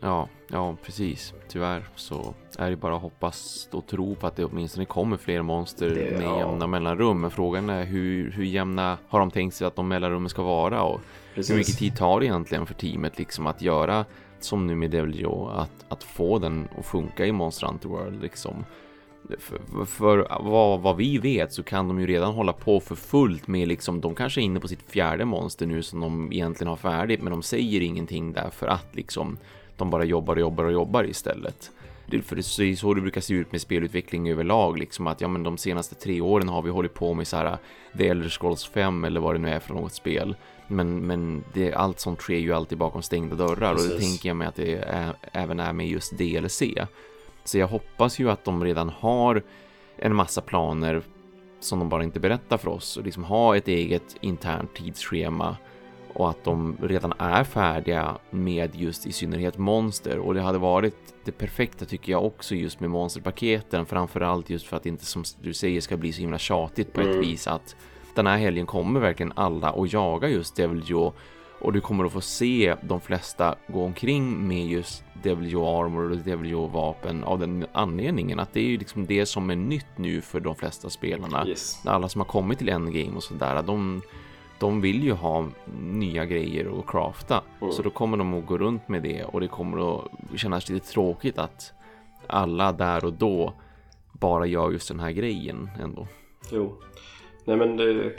[0.00, 1.34] Ja, ja precis.
[1.48, 5.42] Tyvärr så är det bara att hoppas och tro på att det åtminstone kommer fler
[5.42, 6.38] monster det, med ja.
[6.38, 7.20] jämna mellanrum.
[7.20, 10.82] Men frågan är hur, hur jämna har de tänkt sig att de mellanrummen ska vara
[10.82, 11.00] och
[11.34, 11.50] precis.
[11.50, 14.04] hur mycket tid tar det egentligen för teamet liksom att göra
[14.40, 18.22] som nu med Devil Joe, att, att få den att funka i Monster Hunter World
[18.22, 18.64] liksom.
[19.38, 23.46] För, för vad, vad, vi vet så kan de ju redan hålla på för fullt
[23.46, 26.76] med liksom, de kanske är inne på sitt fjärde monster nu som de egentligen har
[26.76, 29.38] färdigt, men de säger ingenting därför att liksom
[29.76, 31.70] de bara jobbar och jobbar och jobbar istället.
[32.06, 35.28] Det, för det är så det brukar se ut med spelutveckling överlag, liksom att ja,
[35.28, 37.58] men de senaste tre åren har vi hållit på med så här
[37.98, 40.36] The Elder Scrolls 5 eller vad det nu är för något spel.
[40.68, 43.92] Men, men det, allt sånt sker ju alltid bakom stängda dörrar Precis.
[43.92, 46.62] och det tänker jag mig att det är, även är med just DLC.
[47.46, 49.42] Så jag hoppas ju att de redan har
[49.96, 51.02] en massa planer
[51.60, 52.96] som de bara inte berättar för oss.
[52.96, 55.56] Och liksom ha ett eget internt tidsschema.
[56.12, 60.18] Och att de redan är färdiga med just i synnerhet monster.
[60.18, 63.86] Och det hade varit det perfekta tycker jag också just med monsterpaketen.
[63.86, 67.00] Framförallt just för att det inte som du säger ska bli så himla tjatigt på
[67.00, 67.20] ett mm.
[67.20, 67.76] vis att
[68.14, 71.12] den här helgen kommer verkligen alla att jaga just Devil Joe
[71.66, 76.10] och du kommer att få se de flesta gå omkring med just Devil Joe Armor
[76.10, 79.56] och Devil Joe vapen av den anledningen att det är ju liksom det som är
[79.56, 81.46] nytt nu för de flesta spelarna.
[81.46, 81.86] Yes.
[81.86, 84.02] Alla som har kommit till Endgame och sådär, de,
[84.58, 85.48] de vill ju ha
[85.80, 87.42] nya grejer att crafta.
[87.60, 87.72] Mm.
[87.72, 90.88] Så då kommer de att gå runt med det och det kommer att kännas lite
[90.88, 91.72] tråkigt att
[92.26, 93.52] alla där och då
[94.12, 96.06] bara gör just den här grejen ändå.
[96.52, 96.76] Jo,
[97.44, 98.12] Nej men det,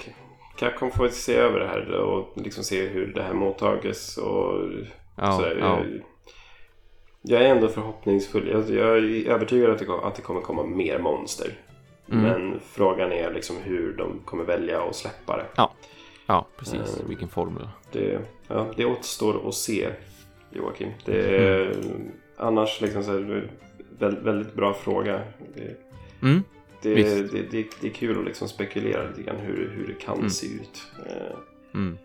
[0.58, 4.70] Capcom får se över det här och liksom se hur det här mottages och
[5.16, 5.58] ja, sådär.
[5.60, 5.80] Ja.
[7.22, 8.48] Jag, är ändå förhoppningsfull.
[8.48, 11.54] Jag, jag är övertygad att det, att det kommer komma mer monster.
[12.12, 12.24] Mm.
[12.24, 15.46] Men frågan är liksom hur de kommer välja att släppa det.
[15.56, 15.74] Ja,
[16.28, 17.00] ja precis.
[17.02, 17.70] Uh, Vilken formel.
[17.92, 19.90] Det, ja, det återstår att se
[20.52, 20.90] Joakim.
[21.06, 22.12] Det är mm.
[22.38, 23.50] annars liksom så här,
[24.00, 25.22] väldigt, väldigt bra fråga.
[25.56, 25.76] Det,
[26.22, 26.44] mm.
[26.82, 30.18] Det, det, det, det, är kul att liksom spekulera lite grann hur, hur det kan
[30.18, 30.30] mm.
[30.30, 30.82] se ut.
[31.06, 31.38] Eh,
[31.74, 31.98] mm.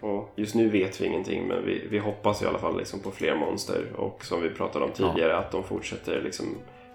[0.00, 3.10] Och just nu vet vi ingenting men vi, vi hoppas i alla fall liksom på
[3.10, 5.38] fler monster och som vi pratade om tidigare ja.
[5.38, 6.46] att de fortsätter liksom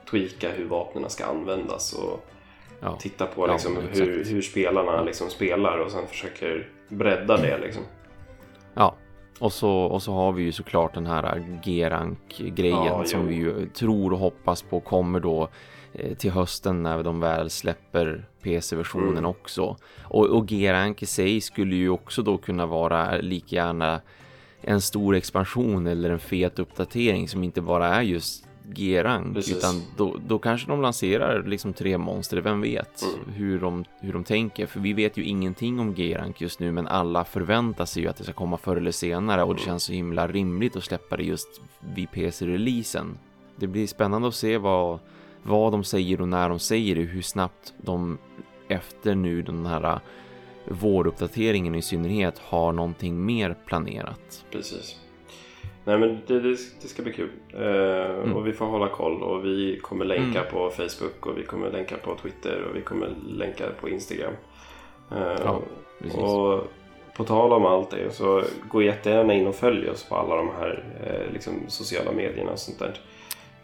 [0.10, 2.26] tweaka hur vapnen ska användas och
[2.80, 2.96] ja.
[2.96, 7.58] titta på liksom ja, hur, hur spelarna liksom spelar och sen försöker bredda det.
[7.58, 7.84] Liksom.
[8.74, 8.96] Ja,
[9.40, 14.14] och så, och så har vi ju såklart den här G-rank-grejen som vi ju tror
[14.14, 15.50] och hoppas på kommer då
[16.18, 19.26] till hösten när de väl släpper PC-versionen mm.
[19.26, 19.78] också.
[20.02, 24.02] Och, och G-Rank i sig skulle ju också då kunna vara lika gärna
[24.62, 30.18] en stor expansion eller en fet uppdatering som inte bara är just G-rank utan då,
[30.28, 33.34] då kanske de lanserar liksom tre monster, vem vet mm.
[33.36, 36.88] hur, de, hur de tänker för vi vet ju ingenting om G-rank just nu men
[36.88, 39.66] alla förväntar sig ju att det ska komma förr eller senare och det mm.
[39.66, 41.62] känns så himla rimligt att släppa det just
[41.96, 43.18] vid PC-releasen.
[43.56, 45.00] Det blir spännande att se vad
[45.48, 48.18] vad de säger och när de säger det, hur snabbt de
[48.68, 50.00] efter nu den här
[50.66, 54.46] våruppdateringen i synnerhet har någonting mer planerat.
[54.52, 55.00] Precis.
[55.84, 57.30] Nej men det, det, det ska bli kul.
[57.54, 58.34] Eh, mm.
[58.34, 60.52] Och vi får hålla koll och vi kommer länka mm.
[60.52, 64.34] på Facebook och vi kommer länka på Twitter och vi kommer länka på Instagram.
[65.12, 65.62] Eh, ja,
[66.22, 66.68] och
[67.18, 70.50] på tal om allt det så gå jättegärna in och följ oss på alla de
[70.60, 73.00] här eh, liksom, sociala medierna och sånt där.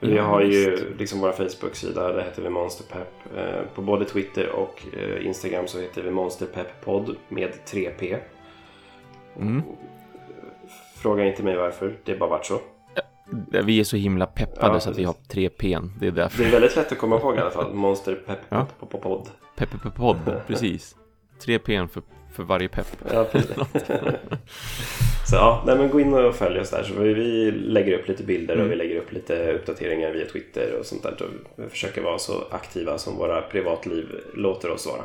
[0.03, 3.13] Vi har ju liksom våra Facebook-sida, där heter vi Monsterpepp.
[3.37, 8.17] Eh, på både Twitter och eh, Instagram så heter vi Monsterpepp-podd med 3P.
[9.39, 9.61] Mm.
[10.95, 12.59] Fråga inte mig varför, det är bara varit så.
[13.65, 15.89] Vi är så himla peppade ja, så att vi har 3P.
[15.99, 16.43] Det är därför.
[16.43, 17.73] Det är väldigt lätt att komma ihåg i alla fall.
[17.73, 19.27] Monsterpepp-podd.
[19.55, 20.95] Pepp-podd, precis.
[21.45, 22.01] 3P för
[22.33, 22.87] för varje pepp.
[23.11, 23.27] Ja,
[25.33, 26.83] så ja, nej, men gå in och följ oss där.
[26.83, 28.65] Så vi, vi lägger upp lite bilder mm.
[28.65, 31.11] och vi lägger upp lite uppdateringar via Twitter och sånt där.
[31.21, 35.03] Och vi försöker vara så aktiva som våra privatliv låter oss vara.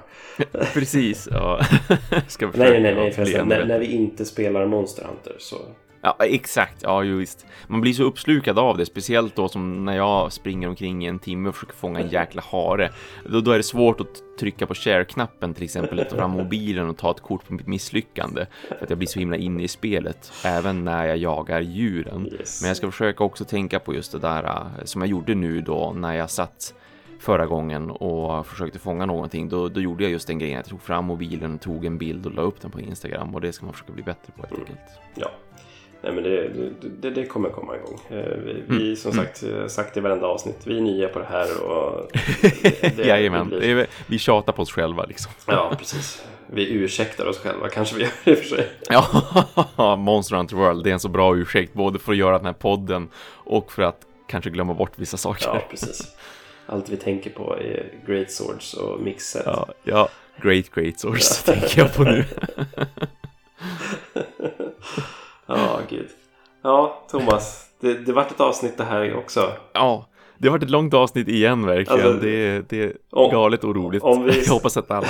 [0.75, 1.61] Precis, ja.
[2.29, 3.49] Ska nej, nej, nej, förresten.
[3.49, 5.57] När, när vi inte spelar Monster Hunter så
[6.03, 6.83] Ja, exakt.
[6.83, 7.47] Ja, ju visst.
[7.67, 11.19] Man blir så uppslukad av det, speciellt då som när jag springer omkring i en
[11.19, 12.91] timme och försöker fånga en jäkla hare.
[13.25, 16.97] Då, då är det svårt att trycka på share-knappen till exempel, ta fram mobilen och
[16.97, 18.47] ta ett kort på mitt misslyckande.
[18.69, 22.29] För att jag blir så himla inne i spelet, även när jag jagar djuren.
[22.33, 22.63] Yes.
[22.63, 25.61] Men jag ska försöka också tänka på just det där äh, som jag gjorde nu
[25.61, 26.75] då när jag satt
[27.21, 30.57] förra gången och försökte fånga någonting, då, då gjorde jag just den grejen.
[30.57, 33.53] Jag tog fram mobilen, tog en bild och la upp den på Instagram och det
[33.53, 34.67] ska man försöka bli bättre på helt mm.
[34.69, 35.01] enkelt.
[35.15, 35.31] Ja,
[36.03, 36.49] Nej men det,
[37.01, 38.01] det, det, kommer komma igång.
[38.11, 38.97] Eh, vi, vi mm.
[38.97, 39.69] som sagt, mm.
[39.69, 42.11] sagt i varenda avsnitt, vi är nya på det här och...
[42.97, 43.87] Det, Jajamän, det blir...
[44.07, 45.33] vi tjatar på oss själva liksom.
[45.47, 46.25] Ja, precis.
[46.47, 48.69] Vi ursäktar oss själva, kanske vi gör det i och för sig.
[49.77, 52.47] Ja, Monster Hunter World, det är en så bra ursäkt, både för att göra den
[52.47, 55.47] här podden och för att kanske glömma bort vissa saker.
[55.47, 56.17] Ja, precis.
[56.67, 59.43] Allt vi tänker på är Great Swords och Mixed.
[59.45, 60.09] Ja, ja
[60.43, 62.25] Great Great Swords tänker jag på nu.
[65.49, 66.09] Ja, gud.
[66.63, 67.65] Ja, Thomas.
[67.81, 69.53] Det, det vart ett avsnitt det här också.
[69.73, 70.09] Ja,
[70.39, 72.07] det har varit ett långt avsnitt igen verkligen.
[72.07, 74.03] Alltså, det, det är om, galet och roligt.
[74.03, 75.07] Om vi, Jag hoppas att alla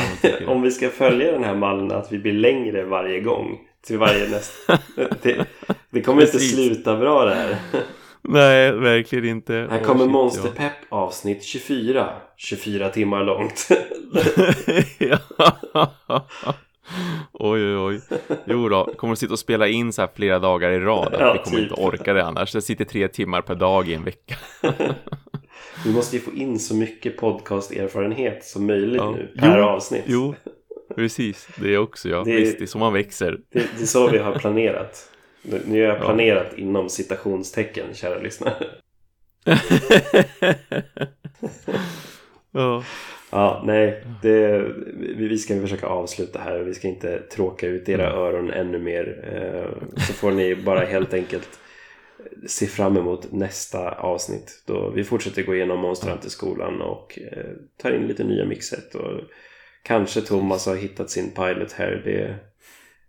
[0.46, 3.58] Om vi ska följa den här mallen att vi blir längre varje gång.
[3.86, 4.78] Till varje nästa.
[5.22, 5.46] det,
[5.90, 6.52] det kommer Precis.
[6.52, 7.56] inte sluta bra det här.
[8.22, 9.68] Nej, verkligen inte.
[9.70, 10.96] Här kommer Monsterpepp ja.
[10.96, 12.08] avsnitt 24.
[12.36, 13.68] 24 timmar långt.
[17.32, 18.00] Oj, oj, oj.
[18.46, 21.16] Jo då, kommer att sitta och spela in så här flera dagar i rad.
[21.18, 21.70] Ja, vi kommer typ.
[21.70, 22.52] inte orka det annars.
[22.52, 24.36] Det sitter tre timmar per dag i en vecka.
[25.84, 29.10] vi måste ju få in så mycket podcasterfarenhet som möjligt ja.
[29.10, 30.04] nu per jo, avsnitt.
[30.06, 30.34] Jo,
[30.94, 31.48] precis.
[31.56, 32.24] Det är också ja.
[32.24, 33.40] Det, Visst, det är så man växer.
[33.52, 35.10] Det, det är så vi har planerat.
[35.42, 36.58] Nu har jag planerat ja.
[36.62, 38.66] inom citationstecken, kära lyssnare.
[42.52, 42.84] ja.
[43.30, 44.04] Ja, nej.
[44.22, 44.58] Det,
[45.16, 46.58] vi ska försöka avsluta här.
[46.58, 48.18] Vi ska inte tråka ut era mm.
[48.18, 49.30] öron ännu mer.
[49.32, 51.58] Eh, så får ni bara helt enkelt
[52.46, 54.62] se fram emot nästa avsnitt.
[54.66, 57.44] Då vi fortsätter gå igenom Monster i skolan och eh,
[57.82, 58.94] tar in lite nya mixet.
[58.94, 59.20] Och
[59.82, 62.02] kanske Thomas har hittat sin pilot här.
[62.04, 62.36] Det,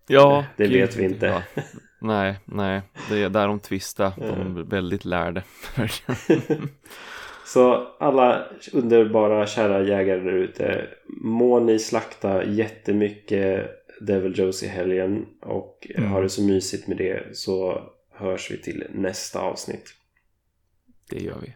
[0.07, 1.25] ja, det vet vi inte.
[1.25, 1.64] Ja.
[2.01, 2.81] Nej, nej.
[3.09, 4.14] Det är där de tvistar.
[4.17, 5.43] De är väldigt lärde.
[7.53, 10.87] Så alla underbara kära jägare där ute.
[11.07, 13.69] Må ni slakta jättemycket
[14.01, 16.09] Devil Joes i helgen och mm.
[16.09, 19.93] ha det så mysigt med det så hörs vi till nästa avsnitt.
[21.09, 21.55] Det gör vi.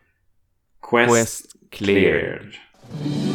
[0.81, 2.11] Quest, Quest cleared.
[2.11, 3.32] cleared.